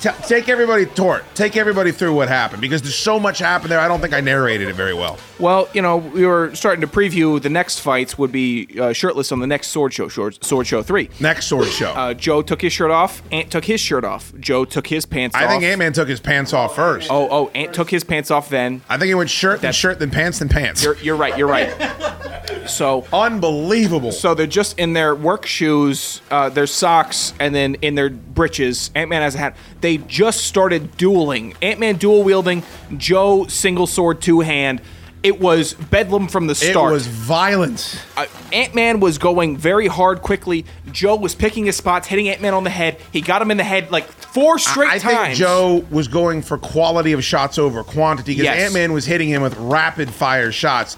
Ta- 0.00 0.16
take 0.26 0.48
everybody, 0.48 0.86
Tor, 0.86 1.22
take 1.34 1.56
everybody 1.56 1.90
through 1.90 2.14
what 2.14 2.28
happened 2.28 2.60
because 2.62 2.80
there's 2.82 2.94
so 2.94 3.18
much 3.18 3.38
happened 3.40 3.70
there. 3.72 3.80
I 3.80 3.88
don't 3.88 4.00
think 4.00 4.14
I 4.14 4.20
narrated 4.20 4.68
it 4.68 4.74
very 4.74 4.94
well. 4.94 5.18
Well, 5.40 5.68
you 5.72 5.80
know, 5.80 5.96
we 5.96 6.26
were 6.26 6.54
starting 6.54 6.82
to 6.82 6.86
preview 6.86 7.40
the 7.40 7.48
next 7.48 7.80
fights 7.80 8.18
would 8.18 8.30
be 8.30 8.68
uh, 8.78 8.92
shirtless 8.92 9.32
on 9.32 9.40
the 9.40 9.46
next 9.46 9.68
Sword 9.68 9.92
Show, 9.94 10.08
Sword, 10.08 10.42
Sword 10.44 10.66
Show 10.66 10.82
3. 10.82 11.08
Next 11.18 11.46
sword 11.46 11.68
show. 11.68 11.90
Uh, 11.92 12.12
Joe 12.14 12.42
took 12.42 12.60
his 12.60 12.72
shirt 12.72 12.90
off. 12.90 13.22
Ant 13.32 13.50
took 13.50 13.64
his 13.64 13.80
shirt 13.80 14.04
off. 14.04 14.32
Joe 14.38 14.64
took 14.66 14.86
his 14.86 15.06
pants 15.06 15.34
off. 15.34 15.40
I 15.42 15.44
off. 15.46 15.50
think 15.52 15.64
Ant 15.64 15.78
Man 15.78 15.92
took 15.94 16.08
his 16.08 16.20
pants 16.20 16.52
off 16.52 16.76
first. 16.76 17.10
Oh, 17.10 17.28
oh, 17.30 17.48
Ant 17.54 17.72
took 17.72 17.90
his 17.90 18.04
pants 18.04 18.30
off 18.30 18.50
then. 18.50 18.82
I 18.88 18.98
think 18.98 19.08
he 19.08 19.14
went 19.14 19.30
shirt, 19.30 19.56
then 19.60 19.68
That's- 19.68 19.76
shirt, 19.76 19.98
then 19.98 20.10
pants, 20.10 20.40
then 20.40 20.48
pants. 20.50 20.84
You're, 20.84 20.96
you're 20.98 21.16
right, 21.16 21.36
you're 21.38 21.48
right. 21.48 21.70
So, 22.66 23.04
Unbelievable. 23.12 24.12
so 24.12 24.34
they're 24.34 24.46
just 24.46 24.78
in 24.78 24.92
their 24.92 25.14
work 25.14 25.46
shoes, 25.46 26.20
uh, 26.30 26.48
their 26.50 26.66
socks, 26.66 27.32
and 27.40 27.54
then 27.54 27.76
in 27.76 27.94
their 27.94 28.10
breeches. 28.10 28.90
Ant 28.94 29.08
Man 29.08 29.22
has 29.22 29.34
a 29.34 29.38
hat. 29.38 29.56
They 29.80 29.96
just 29.98 30.44
started 30.44 30.96
dueling. 30.96 31.54
Ant 31.62 31.80
Man 31.80 31.96
dual 31.96 32.22
wielding, 32.22 32.62
Joe 32.96 33.46
single 33.46 33.86
sword 33.86 34.20
two 34.20 34.40
hand. 34.40 34.82
It 35.22 35.38
was 35.38 35.74
bedlam 35.74 36.28
from 36.28 36.46
the 36.46 36.54
start. 36.54 36.90
it 36.90 36.94
was 36.94 37.06
violent. 37.06 38.02
uh, 38.16 38.26
Ant 38.52 38.74
Man 38.74 39.00
was 39.00 39.18
going 39.18 39.56
very 39.56 39.86
hard 39.86 40.22
quickly. 40.22 40.64
Joe 40.92 41.16
was 41.16 41.34
picking 41.34 41.66
his 41.66 41.76
spots, 41.76 42.06
hitting 42.08 42.28
Ant 42.28 42.40
Man 42.40 42.54
on 42.54 42.64
the 42.64 42.70
head. 42.70 42.96
He 43.12 43.20
got 43.20 43.42
him 43.42 43.50
in 43.50 43.56
the 43.58 43.64
head 43.64 43.90
like 43.90 44.04
four 44.06 44.58
straight 44.58 44.88
I 44.90 44.98
times. 44.98 45.26
think 45.26 45.38
Joe 45.38 45.84
was 45.90 46.08
going 46.08 46.40
for 46.40 46.56
quality 46.56 47.12
of 47.12 47.22
shots 47.22 47.58
over 47.58 47.82
quantity 47.84 48.32
because 48.32 48.44
Yes. 48.44 48.64
Ant 48.66 48.74
Man 48.74 48.92
was 48.94 49.04
hitting 49.04 49.28
him 49.28 49.42
with 49.42 49.56
rapid 49.58 50.08
fire 50.10 50.50
shots. 50.52 50.96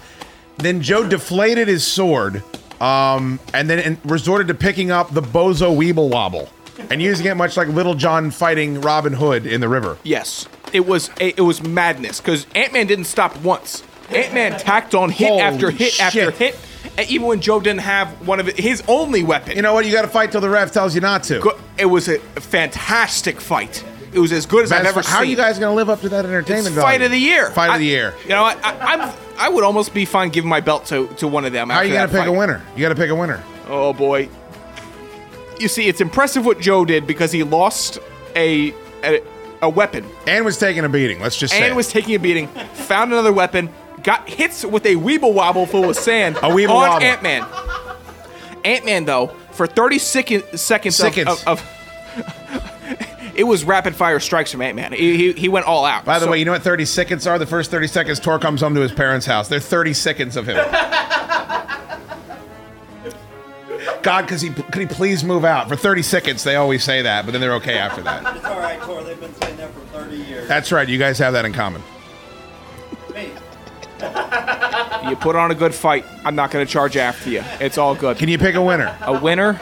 Then 0.57 0.81
Joe 0.81 1.07
deflated 1.07 1.67
his 1.67 1.85
sword, 1.85 2.43
um, 2.79 3.39
and 3.53 3.69
then 3.69 3.79
and 3.79 3.97
resorted 4.09 4.47
to 4.47 4.53
picking 4.53 4.89
up 4.91 5.13
the 5.13 5.21
Bozo 5.21 5.75
Weeble 5.75 6.09
Wobble 6.09 6.47
and 6.89 7.01
using 7.01 7.25
it 7.25 7.35
much 7.35 7.57
like 7.57 7.67
Little 7.67 7.95
John 7.95 8.31
fighting 8.31 8.79
Robin 8.79 9.13
Hood 9.13 9.45
in 9.45 9.59
the 9.61 9.67
river. 9.67 9.97
Yes, 10.03 10.47
it 10.71 10.85
was 10.85 11.09
it 11.19 11.41
was 11.41 11.61
madness 11.61 12.21
because 12.21 12.45
Ant 12.55 12.71
Man 12.71 12.87
didn't 12.87 13.05
stop 13.05 13.35
once. 13.41 13.83
Ant 14.09 14.33
Man 14.33 14.59
tacked 14.59 14.93
on 14.95 15.09
hit 15.09 15.29
Holy 15.29 15.41
after 15.41 15.71
hit 15.71 15.99
after 15.99 16.31
hit, 16.31 16.57
and 16.97 17.09
even 17.09 17.27
when 17.27 17.41
Joe 17.41 17.59
didn't 17.59 17.81
have 17.81 18.09
one 18.27 18.39
of 18.39 18.47
his 18.47 18.83
only 18.87 19.23
weapon. 19.23 19.55
You 19.55 19.61
know 19.61 19.73
what? 19.73 19.85
You 19.85 19.91
got 19.91 20.03
to 20.03 20.07
fight 20.07 20.31
till 20.31 20.41
the 20.41 20.49
ref 20.49 20.71
tells 20.71 20.93
you 20.95 21.01
not 21.01 21.23
to. 21.25 21.39
Go- 21.39 21.59
it 21.77 21.85
was 21.85 22.07
a 22.07 22.19
fantastic 22.19 23.39
fight. 23.41 23.83
It 24.13 24.19
was 24.19 24.31
as 24.31 24.45
good 24.45 24.63
as 24.63 24.71
I've 24.71 24.83
Best 24.83 24.97
ever 24.97 25.07
How 25.07 25.17
are 25.19 25.25
you 25.25 25.35
guys 25.35 25.57
going 25.57 25.71
to 25.71 25.75
live 25.75 25.89
up 25.89 26.01
to 26.01 26.09
that 26.09 26.23
It's 26.25 26.29
entertainment? 26.29 26.75
fight 26.75 26.99
value? 26.99 27.05
of 27.05 27.11
the 27.11 27.17
year. 27.17 27.49
Fight 27.49 27.71
I- 27.71 27.73
of 27.75 27.79
the 27.79 27.85
year. 27.87 28.13
You 28.23 28.29
know, 28.29 28.43
I, 28.43 28.53
I, 28.63 28.93
I'm 28.93 29.13
I 29.39 29.49
would 29.49 29.63
almost 29.63 29.91
be 29.93 30.05
fine 30.05 30.29
giving 30.29 30.49
my 30.49 30.59
belt 30.59 30.85
to, 30.87 31.07
to 31.15 31.27
one 31.27 31.45
of 31.45 31.51
them. 31.53 31.69
How 31.71 31.77
are 31.77 31.83
you 31.85 31.93
going 31.93 32.07
to 32.07 32.13
pick 32.15 32.27
a 32.27 32.31
winner? 32.31 32.61
You 32.75 32.81
got 32.83 32.89
to 32.89 32.95
pick 32.95 33.09
a 33.09 33.15
winner. 33.15 33.43
Oh 33.67 33.91
boy. 33.93 34.29
You 35.59 35.67
see, 35.67 35.87
it's 35.87 36.01
impressive 36.01 36.45
what 36.45 36.59
Joe 36.59 36.85
did 36.85 37.07
because 37.07 37.31
he 37.31 37.41
lost 37.43 37.97
a 38.35 38.73
a, 39.03 39.21
a 39.63 39.69
weapon 39.69 40.05
And 40.27 40.45
was 40.45 40.57
taking 40.57 40.83
a 40.83 40.89
beating. 40.89 41.19
Let's 41.19 41.37
just 41.37 41.53
say. 41.53 41.65
and 41.65 41.75
was 41.75 41.87
taking 41.91 42.13
a 42.15 42.19
beating, 42.19 42.47
found 42.47 43.11
another 43.11 43.33
weapon, 43.33 43.69
got 44.03 44.27
hits 44.29 44.65
with 44.65 44.85
a 44.85 44.95
weeble 44.95 45.33
wobble 45.33 45.65
full 45.65 45.89
of 45.89 45.95
sand 45.95 46.35
A 46.37 46.41
weeble 46.49 46.69
on 46.71 46.89
wobble. 46.89 47.05
Ant 47.05 47.23
Man. 47.23 47.45
Ant 48.65 48.85
Man 48.85 49.05
though, 49.05 49.27
for 49.51 49.67
30 49.67 49.99
seconds 49.99 50.61
seconds 50.61 50.99
of, 51.01 51.47
of, 51.47 51.47
of 51.47 53.33
it 53.35 53.43
was 53.43 53.63
rapid 53.65 53.95
fire 53.95 54.19
strikes 54.19 54.51
from 54.51 54.61
Ant 54.61 54.75
Man. 54.75 54.93
He, 54.93 55.17
he, 55.17 55.31
he 55.33 55.49
went 55.49 55.65
all 55.65 55.85
out. 55.85 56.05
By 56.05 56.19
the 56.19 56.25
So- 56.25 56.31
way, 56.31 56.39
you 56.39 56.45
know 56.45 56.51
what 56.53 56.61
30 56.63 56.85
seconds 56.85 57.25
are? 57.27 57.37
The 57.39 57.45
first 57.45 57.71
30 57.71 57.87
seconds, 57.87 58.19
Tor 58.19 58.39
comes 58.39 58.61
home 58.61 58.75
to 58.75 58.81
his 58.81 58.91
parents' 58.91 59.25
house. 59.25 59.47
They're 59.47 59.59
30 59.59 59.93
seconds 59.93 60.37
of 60.37 60.45
him. 60.47 60.57
God, 64.01 64.23
because 64.23 64.41
he 64.41 64.49
could 64.49 64.81
he 64.81 64.85
please 64.85 65.23
move 65.23 65.45
out 65.45 65.69
for 65.69 65.77
30 65.77 66.01
seconds? 66.03 66.43
They 66.43 66.57
always 66.57 66.83
say 66.83 67.01
that, 67.03 67.25
but 67.25 67.31
then 67.31 67.39
they're 67.39 67.53
okay 67.55 67.77
after 67.77 68.01
that. 68.03 68.35
It's 68.35 68.43
all 68.45 68.59
right, 68.59 68.81
Tor. 68.81 69.01
They've 69.01 69.17
been 69.19 69.33
saying 69.35 69.55
that 69.57 69.71
for 69.73 69.79
30 69.97 70.17
years. 70.17 70.47
That's 70.47 70.73
right. 70.73 70.87
You 70.89 70.97
guys 70.99 71.17
have 71.19 71.31
that 71.33 71.45
in 71.45 71.53
common. 71.53 71.81
You 75.09 75.15
put 75.15 75.35
on 75.35 75.51
a 75.51 75.55
good 75.55 75.73
fight. 75.75 76.05
I'm 76.25 76.35
not 76.35 76.51
going 76.51 76.65
to 76.65 76.71
charge 76.71 76.97
after 76.97 77.29
you. 77.29 77.43
It's 77.59 77.77
all 77.77 77.95
good. 77.95 78.17
Can 78.17 78.29
you 78.29 78.37
pick 78.37 78.55
a 78.55 78.61
winner? 78.61 78.95
a 79.01 79.19
winner? 79.19 79.59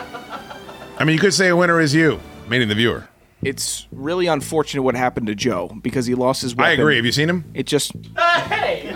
I 0.98 1.04
mean, 1.04 1.14
you 1.16 1.20
could 1.20 1.34
say 1.34 1.48
a 1.50 1.56
winner 1.56 1.80
is 1.80 1.96
you, 1.96 2.20
meaning 2.48 2.68
the 2.68 2.76
viewer. 2.76 3.08
It's 3.44 3.88
really 3.92 4.28
unfortunate 4.28 4.84
what 4.84 4.96
happened 4.96 5.26
to 5.28 5.36
Joe 5.36 5.76
because 5.82 6.06
he 6.06 6.14
lost 6.14 6.44
his 6.44 6.56
weapon. 6.56 6.70
I 6.70 6.74
agree. 6.74 6.96
Have 6.98 7.06
you 7.06 7.12
seen 7.12 7.28
him? 7.30 7.44
It 7.56 7.66
just. 7.66 7.92
Uh, 8.16 8.40
hey. 8.42 8.96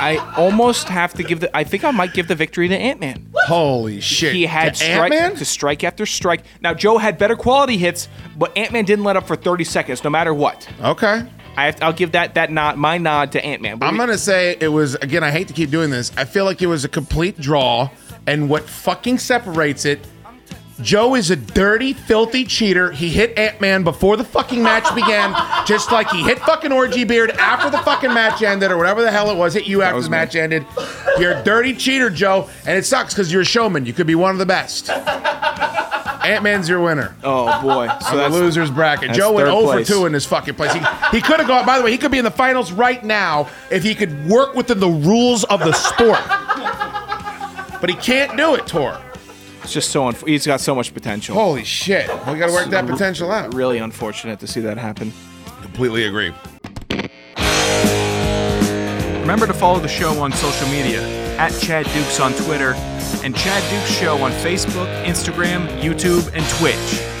I 0.00 0.16
almost 0.36 0.88
have 0.88 1.12
to 1.14 1.22
give 1.24 1.40
the. 1.40 1.54
I 1.56 1.64
think 1.64 1.84
I 1.84 1.90
might 1.90 2.14
give 2.14 2.28
the 2.28 2.34
victory 2.34 2.68
to 2.68 2.76
Ant 2.76 3.00
Man. 3.00 3.30
Holy 3.46 4.00
shit. 4.00 4.32
He 4.32 4.46
had 4.46 4.74
To 4.74 4.84
strike 4.84 5.12
Ant-Man? 5.12 5.34
to 5.36 5.44
strike 5.44 5.82
after 5.84 6.06
strike. 6.06 6.44
Now 6.60 6.72
Joe 6.72 6.98
had 6.98 7.18
better 7.18 7.34
quality 7.36 7.76
hits, 7.76 8.08
but 8.36 8.56
Ant 8.56 8.72
Man 8.72 8.84
didn't 8.84 9.04
let 9.04 9.16
up 9.16 9.26
for 9.26 9.34
30 9.36 9.64
seconds, 9.64 10.04
no 10.04 10.10
matter 10.10 10.32
what. 10.32 10.68
Okay. 10.80 11.28
I 11.58 11.64
have, 11.64 11.82
I'll 11.82 11.92
give 11.92 12.12
that 12.12 12.34
that 12.34 12.52
nod, 12.52 12.76
my 12.76 12.98
nod 12.98 13.32
to 13.32 13.44
Ant 13.44 13.60
Man. 13.60 13.82
I'm 13.82 13.96
going 13.96 14.10
to 14.10 14.16
say 14.16 14.56
it 14.60 14.68
was, 14.68 14.94
again, 14.94 15.24
I 15.24 15.32
hate 15.32 15.48
to 15.48 15.54
keep 15.54 15.70
doing 15.70 15.90
this. 15.90 16.12
I 16.16 16.24
feel 16.24 16.44
like 16.44 16.62
it 16.62 16.68
was 16.68 16.84
a 16.84 16.88
complete 16.88 17.40
draw, 17.40 17.90
and 18.28 18.48
what 18.48 18.68
fucking 18.68 19.18
separates 19.18 19.84
it. 19.84 20.06
Joe 20.80 21.16
is 21.16 21.32
a 21.32 21.36
dirty, 21.36 21.94
filthy 21.94 22.44
cheater. 22.44 22.92
He 22.92 23.08
hit 23.08 23.36
Ant 23.36 23.60
Man 23.60 23.82
before 23.82 24.16
the 24.16 24.22
fucking 24.22 24.62
match 24.62 24.94
began, 24.94 25.34
just 25.66 25.90
like 25.90 26.08
he 26.10 26.22
hit 26.22 26.38
fucking 26.38 26.70
Orgy 26.70 27.02
Beard 27.02 27.32
after 27.32 27.70
the 27.70 27.78
fucking 27.78 28.14
match 28.14 28.40
ended, 28.40 28.70
or 28.70 28.76
whatever 28.76 29.02
the 29.02 29.10
hell 29.10 29.28
it 29.28 29.36
was. 29.36 29.54
Hit 29.54 29.66
you 29.66 29.82
after 29.82 30.00
the 30.00 30.06
me. 30.06 30.10
match 30.10 30.36
ended. 30.36 30.64
You're 31.18 31.32
a 31.32 31.42
dirty 31.42 31.74
cheater, 31.74 32.08
Joe, 32.08 32.48
and 32.66 32.78
it 32.78 32.86
sucks 32.86 33.12
because 33.14 33.32
you're 33.32 33.42
a 33.42 33.44
showman. 33.44 33.84
You 33.84 33.92
could 33.92 34.06
be 34.06 34.14
one 34.14 34.30
of 34.30 34.38
the 34.38 34.46
best. 34.46 34.90
Ant 36.28 36.44
Man's 36.44 36.68
your 36.68 36.80
winner. 36.82 37.14
Oh 37.24 37.62
boy. 37.62 37.88
So 38.10 38.16
the 38.16 38.28
losers 38.28 38.70
bracket. 38.70 39.12
Joe 39.12 39.32
went 39.32 39.46
third 39.46 39.52
0 39.54 39.62
place. 39.64 39.88
for 39.88 39.94
2 39.94 40.06
in 40.06 40.12
this 40.12 40.26
fucking 40.26 40.54
place. 40.56 40.72
He, 40.72 40.80
he 41.10 41.22
could 41.22 41.38
have 41.38 41.48
gone. 41.48 41.64
By 41.64 41.78
the 41.78 41.84
way, 41.84 41.90
he 41.90 41.96
could 41.96 42.10
be 42.10 42.18
in 42.18 42.24
the 42.24 42.30
finals 42.30 42.70
right 42.70 43.02
now 43.02 43.48
if 43.70 43.82
he 43.82 43.94
could 43.94 44.28
work 44.28 44.54
within 44.54 44.78
the 44.78 44.88
rules 44.88 45.44
of 45.44 45.60
the 45.60 45.72
sport. 45.72 46.20
but 47.80 47.88
he 47.88 47.96
can't 47.96 48.36
do 48.36 48.54
it, 48.56 48.66
Tor. 48.66 49.00
It's 49.62 49.72
just 49.72 49.90
so 49.90 50.02
unf- 50.02 50.26
he's 50.26 50.46
got 50.46 50.60
so 50.60 50.74
much 50.74 50.92
potential. 50.92 51.34
Holy 51.34 51.64
shit! 51.64 52.08
We 52.26 52.38
got 52.38 52.48
to 52.48 52.52
work 52.52 52.68
that 52.70 52.86
potential 52.86 53.30
out. 53.32 53.54
Really 53.54 53.78
unfortunate 53.78 54.38
to 54.40 54.46
see 54.46 54.60
that 54.60 54.76
happen. 54.76 55.12
Completely 55.62 56.04
agree. 56.04 56.32
Remember 59.20 59.46
to 59.46 59.52
follow 59.52 59.78
the 59.78 59.88
show 59.88 60.18
on 60.20 60.32
social 60.32 60.68
media 60.68 61.17
at 61.38 61.52
Chad 61.62 61.86
Dukes 61.86 62.20
on 62.20 62.32
Twitter 62.34 62.74
and 63.22 63.34
Chad 63.34 63.62
Dukes 63.70 63.90
Show 63.96 64.18
on 64.18 64.32
Facebook, 64.32 65.04
Instagram, 65.04 65.66
YouTube, 65.80 66.30
and 66.34 66.44
Twitch. 66.58 67.14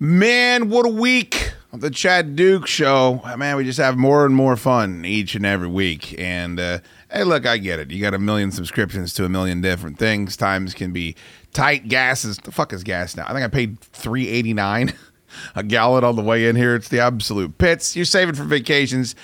Man, 0.00 0.68
what 0.68 0.84
a 0.84 0.90
week 0.90 1.52
of 1.72 1.80
the 1.80 1.90
Chad 1.90 2.36
Duke 2.36 2.66
show. 2.66 3.22
Man, 3.36 3.56
we 3.56 3.64
just 3.64 3.78
have 3.78 3.96
more 3.96 4.26
and 4.26 4.34
more 4.34 4.56
fun 4.56 5.04
each 5.04 5.34
and 5.34 5.46
every 5.46 5.68
week. 5.68 6.18
And 6.18 6.58
uh, 6.58 6.80
hey, 7.10 7.24
look, 7.24 7.46
I 7.46 7.58
get 7.58 7.78
it. 7.78 7.90
You 7.90 8.02
got 8.02 8.12
a 8.12 8.18
million 8.18 8.50
subscriptions 8.50 9.14
to 9.14 9.24
a 9.24 9.28
million 9.28 9.60
different 9.60 9.98
things. 9.98 10.36
Times 10.36 10.74
can 10.74 10.92
be 10.92 11.14
tight. 11.52 11.88
Gas 11.88 12.24
is 12.24 12.38
the 12.38 12.52
fuck 12.52 12.72
is 12.72 12.82
gas 12.82 13.16
now? 13.16 13.24
I 13.26 13.32
think 13.32 13.44
I 13.44 13.48
paid 13.48 13.80
three 13.80 14.28
eighty 14.28 14.52
nine 14.52 14.92
a 15.54 15.62
gallon 15.62 16.04
on 16.04 16.16
the 16.16 16.22
way 16.22 16.46
in 16.46 16.56
here. 16.56 16.74
It's 16.74 16.88
the 16.88 17.00
absolute 17.00 17.58
pits. 17.58 17.96
You're 17.96 18.04
saving 18.04 18.34
for 18.34 18.44
vacations. 18.44 19.14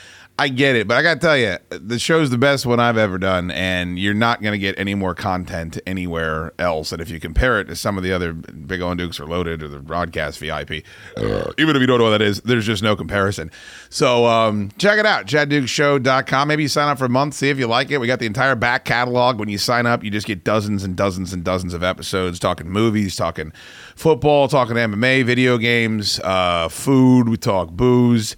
I 0.40 0.48
get 0.48 0.74
it, 0.74 0.88
but 0.88 0.96
I 0.96 1.02
got 1.02 1.14
to 1.14 1.20
tell 1.20 1.36
you, 1.36 1.58
the 1.68 1.98
show's 1.98 2.30
the 2.30 2.38
best 2.38 2.64
one 2.64 2.80
I've 2.80 2.96
ever 2.96 3.18
done, 3.18 3.50
and 3.50 3.98
you're 3.98 4.14
not 4.14 4.40
going 4.40 4.52
to 4.52 4.58
get 4.58 4.78
any 4.78 4.94
more 4.94 5.14
content 5.14 5.78
anywhere 5.86 6.54
else. 6.58 6.92
And 6.92 7.02
if 7.02 7.10
you 7.10 7.20
compare 7.20 7.60
it 7.60 7.66
to 7.66 7.76
some 7.76 7.98
of 7.98 8.04
the 8.04 8.10
other 8.10 8.32
Big 8.32 8.80
O 8.80 8.88
and 8.88 8.96
Dukes 8.96 9.20
are 9.20 9.26
loaded 9.26 9.62
or 9.62 9.68
the 9.68 9.80
broadcast 9.80 10.38
VIP, 10.38 10.82
uh, 11.18 11.52
even 11.58 11.76
if 11.76 11.80
you 11.82 11.86
don't 11.86 11.98
know 11.98 12.04
what 12.04 12.12
that 12.12 12.22
is, 12.22 12.40
there's 12.40 12.64
just 12.64 12.82
no 12.82 12.96
comparison. 12.96 13.50
So 13.90 14.24
um, 14.24 14.70
check 14.78 14.98
it 14.98 15.04
out, 15.04 15.26
ChadDukesShow.com. 15.26 16.48
Maybe 16.48 16.62
you 16.62 16.70
sign 16.70 16.88
up 16.88 16.96
for 16.96 17.04
a 17.04 17.10
month, 17.10 17.34
see 17.34 17.50
if 17.50 17.58
you 17.58 17.66
like 17.66 17.90
it. 17.90 17.98
We 17.98 18.06
got 18.06 18.18
the 18.18 18.24
entire 18.24 18.54
back 18.54 18.86
catalog. 18.86 19.38
When 19.38 19.50
you 19.50 19.58
sign 19.58 19.84
up, 19.84 20.02
you 20.02 20.10
just 20.10 20.26
get 20.26 20.42
dozens 20.42 20.84
and 20.84 20.96
dozens 20.96 21.34
and 21.34 21.44
dozens 21.44 21.74
of 21.74 21.82
episodes 21.82 22.38
talking 22.38 22.70
movies, 22.70 23.14
talking 23.14 23.52
football, 23.94 24.48
talking 24.48 24.76
MMA, 24.76 25.22
video 25.22 25.58
games, 25.58 26.18
uh, 26.20 26.70
food. 26.70 27.28
We 27.28 27.36
talk 27.36 27.72
booze 27.72 28.36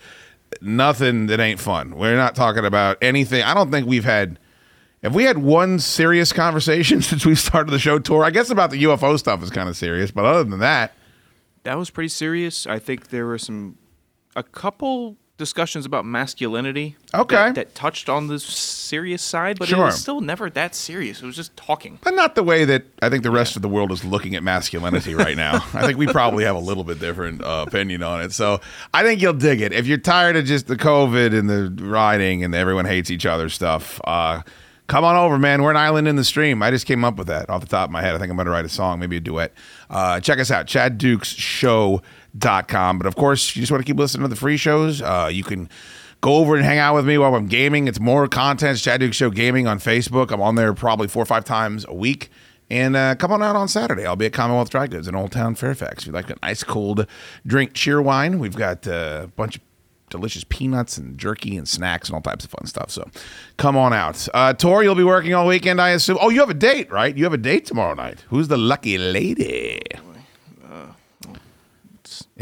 nothing 0.60 1.26
that 1.26 1.40
ain't 1.40 1.60
fun. 1.60 1.96
We're 1.96 2.16
not 2.16 2.34
talking 2.34 2.64
about 2.64 2.98
anything. 3.02 3.42
I 3.42 3.54
don't 3.54 3.70
think 3.70 3.86
we've 3.86 4.04
had. 4.04 4.38
Have 5.02 5.14
we 5.14 5.24
had 5.24 5.38
one 5.38 5.78
serious 5.80 6.32
conversation 6.32 7.02
since 7.02 7.24
we 7.26 7.34
started 7.34 7.70
the 7.70 7.78
show 7.78 7.98
tour? 7.98 8.24
I 8.24 8.30
guess 8.30 8.50
about 8.50 8.70
the 8.70 8.82
UFO 8.84 9.18
stuff 9.18 9.42
is 9.42 9.50
kind 9.50 9.68
of 9.68 9.76
serious, 9.76 10.10
but 10.10 10.24
other 10.24 10.44
than 10.44 10.60
that, 10.60 10.94
That 11.64 11.76
was 11.78 11.90
pretty 11.90 12.08
serious. 12.08 12.66
I 12.66 12.78
think 12.78 13.08
there 13.08 13.26
were 13.26 13.38
some, 13.38 13.78
a 14.36 14.42
couple 14.42 15.16
discussions 15.42 15.84
about 15.84 16.04
masculinity. 16.06 16.94
Okay. 17.12 17.34
That, 17.34 17.54
that 17.56 17.74
touched 17.74 18.08
on 18.08 18.28
the 18.28 18.38
serious 18.38 19.20
side, 19.22 19.58
but 19.58 19.68
it 19.70 19.76
was 19.76 20.00
still 20.00 20.20
never 20.20 20.48
that 20.50 20.74
serious. 20.76 21.20
It 21.20 21.26
was 21.26 21.34
just 21.34 21.56
talking. 21.56 21.98
but 22.04 22.14
not 22.14 22.36
the 22.36 22.44
way 22.44 22.64
that 22.64 22.84
I 23.02 23.08
think 23.08 23.24
the 23.24 23.32
rest 23.32 23.56
of 23.56 23.62
the 23.62 23.68
world 23.68 23.90
is 23.90 24.04
looking 24.04 24.36
at 24.36 24.44
masculinity 24.44 25.14
right 25.14 25.36
now. 25.36 25.54
I 25.74 25.84
think 25.84 25.98
we 25.98 26.06
probably 26.06 26.44
have 26.44 26.54
a 26.54 26.60
little 26.60 26.84
bit 26.84 27.00
different 27.00 27.42
uh, 27.42 27.64
opinion 27.66 28.02
on 28.04 28.22
it. 28.22 28.32
So 28.32 28.60
I 28.94 29.02
think 29.02 29.20
you'll 29.20 29.32
dig 29.32 29.60
it. 29.60 29.72
If 29.72 29.86
you're 29.86 29.98
tired 29.98 30.36
of 30.36 30.44
just 30.44 30.68
the 30.68 30.76
COVID 30.76 31.36
and 31.36 31.50
the 31.50 31.84
riding 31.84 32.44
and 32.44 32.54
the 32.54 32.58
everyone 32.58 32.84
hates 32.84 33.10
each 33.10 33.26
other 33.26 33.48
stuff, 33.48 34.00
uh, 34.04 34.42
come 34.86 35.04
on 35.04 35.16
over, 35.16 35.38
man. 35.38 35.62
We're 35.62 35.70
an 35.70 35.76
island 35.76 36.06
in 36.06 36.16
the 36.16 36.24
stream. 36.24 36.62
I 36.62 36.70
just 36.70 36.86
came 36.86 37.04
up 37.04 37.16
with 37.16 37.26
that 37.26 37.50
off 37.50 37.60
the 37.62 37.66
top 37.66 37.88
of 37.88 37.92
my 37.92 38.02
head. 38.02 38.14
I 38.14 38.18
think 38.18 38.30
I'm 38.30 38.36
going 38.36 38.46
to 38.46 38.52
write 38.52 38.64
a 38.64 38.68
song, 38.68 39.00
maybe 39.00 39.16
a 39.16 39.20
duet. 39.20 39.52
Uh, 39.90 40.20
check 40.20 40.38
us 40.38 40.50
out, 40.50 40.66
chaddukesshow.com. 42.38 42.98
But 42.98 43.06
of 43.06 43.16
course, 43.16 43.54
you 43.54 43.62
just 43.62 43.72
want 43.72 43.84
to 43.84 43.86
keep 43.90 43.98
listening 43.98 44.22
to 44.22 44.28
the 44.28 44.36
free 44.36 44.56
shows. 44.56 45.02
Uh, 45.02 45.28
you 45.32 45.44
can 45.44 45.68
go 46.20 46.36
over 46.36 46.56
and 46.56 46.64
hang 46.64 46.78
out 46.78 46.94
with 46.94 47.06
me 47.06 47.18
while 47.18 47.34
I'm 47.34 47.46
gaming. 47.46 47.88
It's 47.88 48.00
more 48.00 48.28
content. 48.28 48.72
It's 48.72 48.82
Chad 48.82 49.00
Dukes 49.00 49.16
Show 49.16 49.30
Gaming 49.30 49.66
on 49.66 49.78
Facebook. 49.78 50.30
I'm 50.30 50.40
on 50.40 50.54
there 50.54 50.72
probably 50.74 51.08
four 51.08 51.22
or 51.22 51.26
five 51.26 51.44
times 51.44 51.84
a 51.88 51.94
week. 51.94 52.30
And 52.70 52.96
uh, 52.96 53.16
come 53.16 53.32
on 53.32 53.42
out 53.42 53.54
on 53.54 53.68
Saturday. 53.68 54.06
I'll 54.06 54.16
be 54.16 54.26
at 54.26 54.32
Commonwealth 54.32 54.70
Dry 54.70 54.86
Goods 54.86 55.06
in 55.06 55.14
Old 55.14 55.32
Town 55.32 55.54
Fairfax. 55.54 56.04
If 56.04 56.06
you 56.06 56.12
like 56.12 56.30
an 56.30 56.38
ice 56.42 56.62
cold 56.62 57.06
drink, 57.46 57.74
Cheerwine, 57.74 58.38
we've 58.38 58.56
got 58.56 58.86
uh, 58.88 59.22
a 59.24 59.26
bunch 59.26 59.56
of 59.56 59.62
delicious 60.08 60.44
peanuts 60.44 60.96
and 60.96 61.18
jerky 61.18 61.56
and 61.56 61.68
snacks 61.68 62.08
and 62.08 62.14
all 62.14 62.22
types 62.22 62.44
of 62.44 62.50
fun 62.50 62.66
stuff. 62.66 62.90
So 62.90 63.10
come 63.58 63.76
on 63.76 63.92
out. 63.92 64.26
Uh, 64.32 64.54
Tori, 64.54 64.86
you'll 64.86 64.94
be 64.94 65.04
working 65.04 65.34
all 65.34 65.46
weekend, 65.46 65.80
I 65.82 65.90
assume. 65.90 66.18
Oh, 66.20 66.30
you 66.30 66.40
have 66.40 66.50
a 66.50 66.54
date, 66.54 66.90
right? 66.90 67.14
You 67.14 67.24
have 67.24 67.32
a 67.32 67.38
date 67.38 67.66
tomorrow 67.66 67.94
night. 67.94 68.24
Who's 68.28 68.48
the 68.48 68.58
lucky 68.58 68.96
lady? 68.96 69.80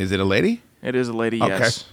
Is 0.00 0.12
it 0.12 0.18
a 0.20 0.24
lady? 0.24 0.62
It 0.82 0.94
is 0.94 1.08
a 1.08 1.12
lady, 1.12 1.42
Okay. 1.42 1.58
yes. 1.58 1.84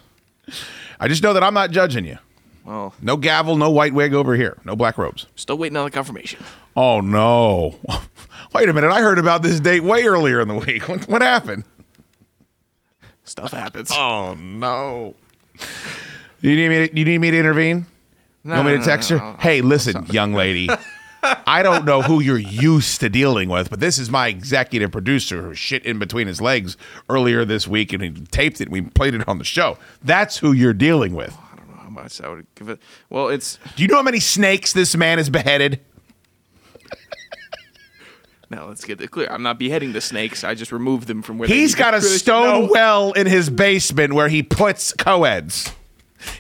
I 0.98 1.10
just 1.10 1.22
know 1.22 1.34
that 1.34 1.44
I'm 1.44 1.54
not 1.54 1.72
judging 1.72 2.06
you. 2.06 2.18
Well, 2.64 2.94
No 3.02 3.18
gavel, 3.18 3.58
no 3.58 3.70
white 3.70 3.94
wig 3.94 4.14
over 4.14 4.34
here, 4.36 4.58
no 4.64 4.76
black 4.78 4.98
robes. 4.98 5.26
still 5.36 5.58
waiting 5.58 5.76
on 5.76 5.84
the 5.86 5.92
confirmation. 5.92 6.40
Oh 6.76 7.02
no! 7.02 7.76
Wait 8.54 8.70
a 8.70 8.74
minute, 8.74 8.92
I 8.92 9.02
heard 9.02 9.20
about 9.20 9.42
this 9.44 9.60
date 9.60 9.84
way 9.84 10.04
earlier 10.06 10.40
in 10.40 10.48
the 10.48 10.54
week. 10.56 10.88
What, 10.88 11.08
what 11.10 11.22
happened? 11.22 11.66
Stuff 13.26 13.52
happens. 13.52 13.92
Oh 13.94 14.36
no! 14.40 15.16
You 16.42 16.56
need 16.56 16.70
me? 16.70 16.88
To, 16.88 16.98
you 16.98 17.04
need 17.06 17.18
me 17.18 17.32
to 17.32 17.38
intervene? 17.38 17.86
No, 18.46 18.54
you 18.54 18.58
want 18.60 18.68
me 18.68 18.74
to 18.74 18.80
no, 18.80 18.86
text 18.86 19.12
no, 19.12 19.18
her? 19.18 19.32
no. 19.34 19.38
Hey, 19.38 19.60
listen, 19.62 20.06
young 20.08 20.34
lady. 20.34 20.70
I 21.46 21.62
don't 21.64 21.86
know 21.86 22.02
who 22.02 22.20
you're 22.20 22.38
used 22.38 23.00
to 23.02 23.10
dealing 23.10 23.50
with, 23.50 23.70
but 23.70 23.80
this 23.80 23.98
is 23.98 24.10
my 24.10 24.28
executive 24.28 24.92
producer 24.92 25.42
who 25.42 25.54
shit 25.54 25.86
in 25.86 26.00
between 26.00 26.28
his 26.28 26.42
legs 26.42 26.78
earlier 27.10 27.46
this 27.46 27.68
week 27.68 27.94
and 27.94 28.02
he 28.04 28.12
taped 28.12 28.62
it 28.62 28.66
and 28.66 28.72
we 28.72 28.82
played 28.82 29.14
it 29.14 29.28
on 29.28 29.38
the 29.38 29.44
show. 29.44 29.78
That's 30.04 30.38
who 30.38 30.52
you're 30.52 30.74
dealing 30.74 31.14
with. 31.14 31.36
Oh, 31.38 31.50
I 31.54 31.56
don't 31.56 31.70
know 31.70 31.76
how 31.76 31.90
much 31.90 32.22
I 32.22 32.30
would 32.30 32.48
give 32.56 32.70
it? 32.70 32.80
Well, 33.10 33.30
it's 33.30 33.60
Do 33.76 33.84
you 33.84 33.90
know 33.90 33.98
how 33.98 34.04
many 34.04 34.20
snakes 34.20 34.74
this 34.74 34.96
man 34.96 35.18
has 35.18 35.30
beheaded? 35.30 35.80
now. 38.50 38.68
Let's 38.68 38.86
get 38.86 39.02
it 39.02 39.12
clear. 39.12 39.28
I'm 39.30 39.44
not 39.44 39.60
beheading 39.60 39.94
the 39.94 40.02
snakes. 40.02 40.44
I 40.44 40.56
just 40.56 40.72
removed 40.72 41.08
them 41.08 41.22
from 41.22 41.38
where 41.38 41.48
he's 41.48 41.76
got 41.76 41.94
a 41.94 42.02
stone 42.02 42.70
well 42.70 43.12
in 43.14 43.28
his 43.28 43.50
basement 43.50 44.14
where 44.14 44.30
he 44.30 44.44
puts 44.44 44.94
co-eds. 44.94 45.72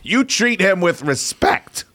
You 0.04 0.24
treat 0.24 0.60
him 0.60 0.82
with 0.82 1.02
respect. 1.02 1.86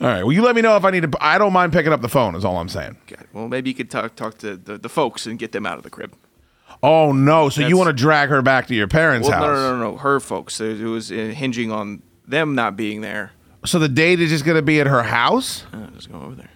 All 0.00 0.08
right. 0.08 0.22
Well, 0.24 0.32
you 0.32 0.42
let 0.42 0.56
me 0.56 0.62
know 0.62 0.76
if 0.76 0.84
I 0.84 0.90
need 0.90 1.10
to. 1.10 1.18
I 1.20 1.38
don't 1.38 1.52
mind 1.52 1.72
picking 1.72 1.92
up 1.92 2.00
the 2.02 2.08
phone. 2.08 2.34
Is 2.34 2.44
all 2.44 2.58
I'm 2.58 2.68
saying. 2.68 2.96
Okay. 3.10 3.22
Well, 3.32 3.48
maybe 3.48 3.70
you 3.70 3.74
could 3.74 3.90
talk 3.90 4.16
talk 4.16 4.38
to 4.38 4.56
the, 4.56 4.76
the 4.78 4.88
folks 4.88 5.26
and 5.26 5.38
get 5.38 5.52
them 5.52 5.66
out 5.66 5.76
of 5.78 5.84
the 5.84 5.90
crib. 5.90 6.14
Oh 6.82 7.12
no! 7.12 7.48
So 7.48 7.60
you 7.60 7.66
That's- 7.66 7.78
want 7.78 7.88
to 7.88 7.92
drag 7.92 8.28
her 8.28 8.42
back 8.42 8.66
to 8.66 8.74
your 8.74 8.88
parents' 8.88 9.28
Well, 9.28 9.38
house? 9.38 9.46
no, 9.46 9.54
no, 9.72 9.78
no, 9.78 9.90
no. 9.92 9.96
Her 9.98 10.18
folks. 10.20 10.60
It 10.60 10.80
was 10.82 11.10
uh, 11.12 11.14
hinging 11.14 11.70
on 11.70 12.02
them 12.26 12.54
not 12.54 12.76
being 12.76 13.00
there. 13.00 13.32
So 13.64 13.78
the 13.78 13.88
date 13.88 14.20
is 14.20 14.30
just 14.30 14.44
going 14.44 14.56
to 14.56 14.62
be 14.62 14.80
at 14.80 14.86
her 14.86 15.02
house? 15.04 15.64
Uh, 15.72 15.86
just 15.94 16.10
go 16.12 16.20
over 16.20 16.34
there. 16.34 16.50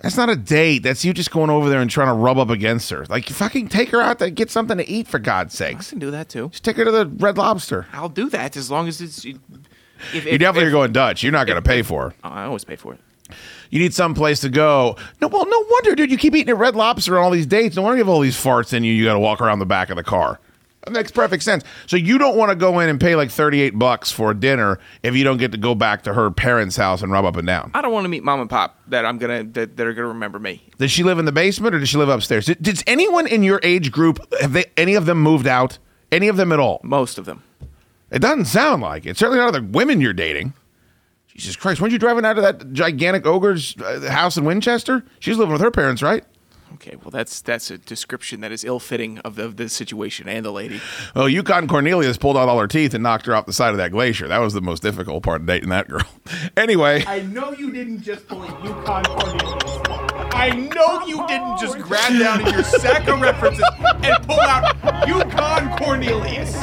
That's 0.00 0.16
not 0.16 0.28
a 0.28 0.36
date. 0.36 0.80
That's 0.84 1.04
you 1.04 1.12
just 1.14 1.30
going 1.32 1.50
over 1.50 1.68
there 1.68 1.80
and 1.80 1.90
trying 1.90 2.08
to 2.08 2.12
rub 2.12 2.38
up 2.38 2.50
against 2.50 2.90
her. 2.90 3.06
Like 3.06 3.26
fucking 3.28 3.68
take 3.68 3.88
her 3.88 4.00
out 4.00 4.18
to 4.20 4.30
get 4.30 4.50
something 4.50 4.76
to 4.76 4.88
eat 4.88 5.08
for 5.08 5.18
God's 5.18 5.54
sake. 5.54 5.76
I 5.76 5.78
sakes. 5.78 5.90
can 5.90 5.98
do 5.98 6.10
that 6.12 6.28
too. 6.28 6.50
Just 6.50 6.62
take 6.64 6.76
her 6.76 6.84
to 6.84 6.90
the 6.92 7.06
Red 7.06 7.38
Lobster. 7.38 7.86
I'll 7.92 8.10
do 8.10 8.28
that 8.30 8.56
as 8.56 8.70
long 8.70 8.86
as 8.86 9.00
it's. 9.00 9.24
If, 10.14 10.26
if, 10.26 10.32
You 10.32 10.38
definitely 10.38 10.62
if- 10.64 10.68
are 10.68 10.72
going 10.72 10.92
Dutch. 10.92 11.22
You're 11.22 11.32
not 11.32 11.46
going 11.46 11.62
to 11.62 11.68
pay 11.68 11.82
for 11.82 12.10
her. 12.10 12.14
Oh, 12.24 12.28
I 12.30 12.44
always 12.44 12.64
pay 12.64 12.76
for 12.76 12.94
it. 12.94 13.00
You 13.70 13.80
need 13.80 13.92
some 13.94 14.14
place 14.14 14.40
to 14.40 14.48
go. 14.48 14.96
No, 15.20 15.26
well, 15.26 15.44
no 15.48 15.64
wonder, 15.70 15.96
dude. 15.96 16.10
You 16.12 16.16
keep 16.18 16.34
eating 16.36 16.50
at 16.50 16.56
Red 16.56 16.76
Lobster 16.76 17.18
on 17.18 17.24
all 17.24 17.30
these 17.32 17.46
dates. 17.46 17.74
No 17.74 17.82
wonder 17.82 17.96
you 17.96 18.04
have 18.04 18.08
all 18.08 18.20
these 18.20 18.36
farts 18.36 18.72
in 18.72 18.84
you. 18.84 18.92
You 18.92 19.04
got 19.04 19.14
to 19.14 19.18
walk 19.18 19.40
around 19.40 19.58
the 19.58 19.66
back 19.66 19.90
of 19.90 19.96
the 19.96 20.04
car. 20.04 20.38
That 20.84 20.92
makes 20.92 21.10
perfect 21.10 21.42
sense. 21.42 21.64
So 21.86 21.96
you 21.96 22.16
don't 22.16 22.36
want 22.36 22.50
to 22.50 22.54
go 22.54 22.78
in 22.78 22.88
and 22.88 23.00
pay 23.00 23.16
like 23.16 23.32
thirty-eight 23.32 23.76
bucks 23.76 24.12
for 24.12 24.30
a 24.30 24.34
dinner 24.36 24.78
if 25.02 25.16
you 25.16 25.24
don't 25.24 25.38
get 25.38 25.50
to 25.50 25.58
go 25.58 25.74
back 25.74 26.02
to 26.04 26.14
her 26.14 26.30
parents' 26.30 26.76
house 26.76 27.02
and 27.02 27.10
rub 27.10 27.24
up 27.24 27.34
and 27.34 27.44
down. 27.44 27.72
I 27.74 27.82
don't 27.82 27.90
want 27.92 28.04
to 28.04 28.08
meet 28.08 28.22
mom 28.22 28.40
and 28.40 28.48
pop 28.48 28.78
that 28.86 29.04
I'm 29.04 29.18
gonna 29.18 29.42
that, 29.42 29.76
that 29.76 29.84
are 29.84 29.92
gonna 29.94 30.06
remember 30.06 30.38
me. 30.38 30.62
Does 30.78 30.92
she 30.92 31.02
live 31.02 31.18
in 31.18 31.24
the 31.24 31.32
basement 31.32 31.74
or 31.74 31.80
does 31.80 31.88
she 31.88 31.96
live 31.98 32.08
upstairs? 32.08 32.46
Did, 32.46 32.62
does 32.62 32.84
anyone 32.86 33.26
in 33.26 33.42
your 33.42 33.58
age 33.64 33.90
group 33.90 34.20
have 34.40 34.52
they 34.52 34.66
any 34.76 34.94
of 34.94 35.06
them 35.06 35.20
moved 35.20 35.48
out? 35.48 35.78
Any 36.12 36.28
of 36.28 36.36
them 36.36 36.52
at 36.52 36.60
all? 36.60 36.80
Most 36.84 37.18
of 37.18 37.24
them. 37.24 37.42
It 38.10 38.20
doesn't 38.20 38.46
sound 38.46 38.82
like 38.82 39.06
it. 39.06 39.16
Certainly 39.16 39.38
not 39.38 39.52
the 39.52 39.62
women 39.62 40.00
you're 40.00 40.12
dating. 40.12 40.54
Jesus 41.28 41.56
Christ! 41.56 41.80
Weren't 41.80 41.92
you 41.92 41.98
driving 41.98 42.24
out 42.24 42.38
of 42.38 42.42
that 42.44 42.72
gigantic 42.72 43.26
ogre's 43.26 43.76
uh, 43.76 44.08
house 44.10 44.36
in 44.38 44.44
Winchester? 44.44 45.04
She's 45.18 45.36
living 45.36 45.52
with 45.52 45.60
her 45.60 45.70
parents, 45.70 46.02
right? 46.02 46.24
Okay, 46.74 46.96
well 46.96 47.10
that's 47.10 47.40
that's 47.42 47.70
a 47.70 47.78
description 47.78 48.40
that 48.40 48.52
is 48.52 48.64
ill-fitting 48.64 49.18
of 49.20 49.36
the, 49.36 49.44
of 49.44 49.56
the 49.56 49.68
situation 49.68 50.28
and 50.28 50.44
the 50.44 50.50
lady. 50.50 50.80
Oh, 51.14 51.26
Yukon 51.26 51.68
Cornelius 51.68 52.16
pulled 52.16 52.36
out 52.36 52.48
all 52.48 52.58
her 52.58 52.66
teeth 52.66 52.92
and 52.92 53.02
knocked 53.02 53.26
her 53.26 53.34
off 53.34 53.46
the 53.46 53.52
side 53.52 53.70
of 53.70 53.76
that 53.76 53.92
glacier. 53.92 54.26
That 54.28 54.38
was 54.38 54.52
the 54.52 54.60
most 54.60 54.82
difficult 54.82 55.22
part 55.22 55.42
of 55.42 55.46
dating 55.46 55.68
that 55.68 55.88
girl. 55.88 56.02
anyway, 56.56 57.04
I 57.06 57.20
know 57.20 57.52
you 57.52 57.70
didn't 57.70 58.02
just 58.02 58.26
pull 58.26 58.42
a 58.42 58.64
Yukon 58.64 59.04
Cornelius. 59.04 59.80
I 60.32 60.50
know 60.50 61.06
you 61.06 61.26
didn't 61.26 61.58
just 61.58 61.78
grab 61.78 62.18
down 62.18 62.46
in 62.46 62.52
your 62.52 62.64
sack 62.64 63.08
of 63.08 63.20
references 63.20 63.64
and 63.80 64.26
pull 64.26 64.40
out 64.40 65.06
Yukon 65.06 65.78
Cornelius. 65.78 66.54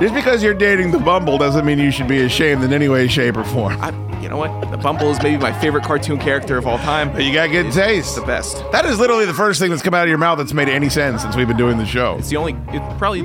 Just 0.00 0.12
because 0.12 0.42
you're 0.42 0.54
dating 0.54 0.90
the 0.90 0.98
Bumble 0.98 1.38
doesn't 1.38 1.64
mean 1.64 1.78
you 1.78 1.92
should 1.92 2.08
be 2.08 2.22
ashamed 2.22 2.64
in 2.64 2.72
any 2.72 2.88
way, 2.88 3.06
shape, 3.06 3.36
or 3.36 3.44
form. 3.44 3.80
I, 3.80 3.90
you 4.20 4.28
know 4.28 4.36
what? 4.36 4.70
The 4.72 4.76
Bumble 4.76 5.10
is 5.10 5.22
maybe 5.22 5.40
my 5.40 5.52
favorite 5.60 5.84
cartoon 5.84 6.18
character 6.18 6.58
of 6.58 6.66
all 6.66 6.78
time. 6.78 7.12
But 7.12 7.22
you 7.22 7.32
got 7.32 7.50
good 7.50 7.72
taste. 7.72 8.16
The 8.16 8.22
best. 8.22 8.56
That 8.72 8.84
is 8.86 8.98
literally 8.98 9.24
the 9.24 9.32
first 9.32 9.60
thing 9.60 9.70
that's 9.70 9.82
come 9.82 9.94
out 9.94 10.02
of 10.02 10.08
your 10.08 10.18
mouth 10.18 10.38
that's 10.38 10.52
made 10.52 10.68
any 10.68 10.88
sense 10.88 11.22
since 11.22 11.36
we've 11.36 11.46
been 11.46 11.56
doing 11.56 11.78
the 11.78 11.86
show. 11.86 12.16
It's 12.18 12.28
the 12.28 12.36
only. 12.36 12.54
It 12.68 12.98
probably. 12.98 13.20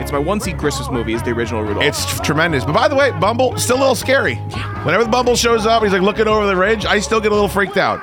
It's 0.00 0.12
my 0.12 0.18
one 0.18 0.38
seat 0.38 0.56
Christmas 0.56 0.88
movie. 0.88 1.14
Is 1.14 1.22
the 1.24 1.32
original 1.32 1.62
Rudolph. 1.62 1.84
It's 1.84 2.20
tremendous. 2.20 2.64
But 2.64 2.74
by 2.74 2.86
the 2.86 2.94
way, 2.94 3.10
Bumble 3.18 3.58
still 3.58 3.76
a 3.76 3.80
little 3.80 3.94
scary. 3.96 4.36
Whenever 4.84 5.02
the 5.04 5.10
Bumble 5.10 5.34
shows 5.34 5.66
up, 5.66 5.82
he's 5.82 5.92
like 5.92 6.02
looking 6.02 6.28
over 6.28 6.46
the 6.46 6.56
ridge. 6.56 6.86
I 6.86 7.00
still 7.00 7.20
get 7.20 7.32
a 7.32 7.34
little 7.34 7.48
freaked 7.48 7.76
out. 7.76 8.00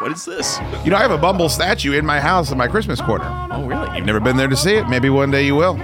What 0.00 0.12
is 0.12 0.24
this? 0.26 0.58
You 0.84 0.90
know, 0.90 0.96
I 0.96 1.00
have 1.00 1.10
a 1.10 1.18
Bumble 1.18 1.48
statue 1.48 1.92
in 1.92 2.04
my 2.04 2.20
house 2.20 2.50
in 2.52 2.58
my 2.58 2.68
Christmas 2.68 3.00
corner. 3.00 3.24
Oh, 3.50 3.64
really? 3.66 3.96
You've 3.96 4.06
never 4.06 4.20
been 4.20 4.36
there 4.36 4.48
to 4.48 4.56
see 4.56 4.74
it. 4.74 4.88
Maybe 4.88 5.08
one 5.08 5.30
day 5.30 5.46
you 5.46 5.54
will. 5.54 5.78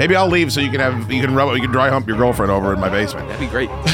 Maybe 0.00 0.16
I'll 0.16 0.28
leave 0.28 0.50
so 0.50 0.62
you 0.62 0.70
can 0.70 0.80
have 0.80 1.12
you 1.12 1.20
can 1.20 1.34
rub 1.34 1.54
you 1.54 1.60
can 1.60 1.70
dry 1.70 1.90
hump 1.90 2.08
your 2.08 2.16
girlfriend 2.16 2.50
over 2.50 2.72
in 2.72 2.80
my 2.80 2.88
basement. 2.88 3.28
That'd 3.28 3.38
be 3.38 3.50
great. 3.50 3.68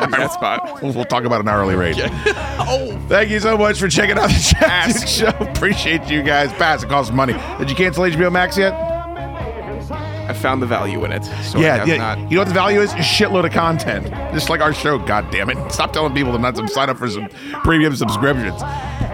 that 0.00 0.32
spot. 0.32 0.82
We'll, 0.82 0.92
we'll 0.92 1.04
talk 1.04 1.22
about 1.22 1.40
an 1.40 1.46
hourly 1.46 1.76
rate. 1.76 1.94
oh, 2.00 3.00
Thank 3.08 3.30
you 3.30 3.38
so 3.38 3.56
much 3.56 3.78
for 3.78 3.86
checking 3.86 4.18
out 4.18 4.28
the 4.28 4.92
Duke 4.92 5.06
Show. 5.06 5.28
Appreciate 5.54 6.10
you 6.10 6.24
guys. 6.24 6.52
Pass. 6.54 6.82
It 6.82 6.88
costs 6.88 7.12
money. 7.12 7.34
Did 7.60 7.70
you 7.70 7.76
cancel 7.76 8.02
HBO 8.02 8.32
Max 8.32 8.58
yet? 8.58 8.72
I 8.72 10.32
found 10.32 10.60
the 10.60 10.66
value 10.66 11.04
in 11.04 11.12
it. 11.12 11.24
So 11.44 11.60
I 11.60 11.62
yeah, 11.62 11.76
have 11.76 11.86
yeah. 11.86 11.96
Not, 11.98 12.18
You 12.18 12.34
know 12.34 12.40
what 12.40 12.48
the 12.48 12.54
value 12.54 12.80
is? 12.80 12.92
A 12.94 12.96
shitload 12.96 13.46
of 13.46 13.52
content. 13.52 14.08
Just 14.34 14.50
like 14.50 14.60
our 14.60 14.74
show. 14.74 14.98
God 14.98 15.30
damn 15.30 15.48
it. 15.48 15.72
Stop 15.72 15.92
telling 15.92 16.12
people 16.12 16.32
to 16.32 16.38
not 16.40 16.56
to 16.56 16.66
sign 16.66 16.90
up 16.90 16.98
for 16.98 17.08
some 17.08 17.28
premium 17.62 17.94
subscriptions. 17.94 18.60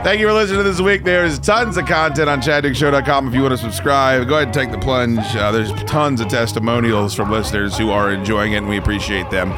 Thank 0.05 0.20
you 0.20 0.26
for 0.26 0.34
listening 0.34 0.59
to 0.59 0.64
this 0.64 0.82
week. 0.82 1.02
There's 1.02 1.38
tons 1.38 1.78
of 1.78 1.86
content 1.86 2.28
on 2.28 2.42
ChadDukeShow.com 2.42 3.28
if 3.28 3.34
you 3.34 3.40
want 3.40 3.52
to 3.52 3.59
subscribe. 3.59 4.28
Go 4.28 4.34
ahead 4.34 4.48
and 4.48 4.55
take 4.55 4.70
the 4.70 4.76
plunge. 4.76 5.34
Uh, 5.34 5.50
there's 5.50 5.72
tons 5.84 6.20
of 6.20 6.28
testimonials 6.28 7.14
from 7.14 7.30
listeners 7.30 7.78
who 7.78 7.88
are 7.88 8.12
enjoying 8.12 8.52
it, 8.52 8.59
and 8.59 8.68
we 8.68 8.76
appreciate 8.76 9.30
them 9.30 9.55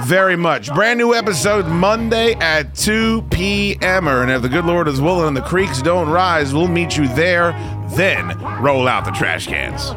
very 0.00 0.36
much. 0.36 0.70
Brand 0.74 0.98
new 0.98 1.14
episode 1.14 1.68
Monday 1.68 2.34
at 2.34 2.74
2 2.74 3.22
p.m. 3.30 4.08
And 4.08 4.30
if 4.30 4.42
the 4.42 4.50
good 4.50 4.66
Lord 4.66 4.88
is 4.88 5.00
willing 5.00 5.28
and 5.28 5.36
the 5.36 5.40
creeks 5.40 5.80
don't 5.80 6.10
rise, 6.10 6.52
we'll 6.52 6.68
meet 6.68 6.98
you 6.98 7.08
there. 7.08 7.52
Then 7.96 8.38
roll 8.60 8.88
out 8.88 9.06
the 9.06 9.10
trash 9.12 9.46
cans. 9.46 9.90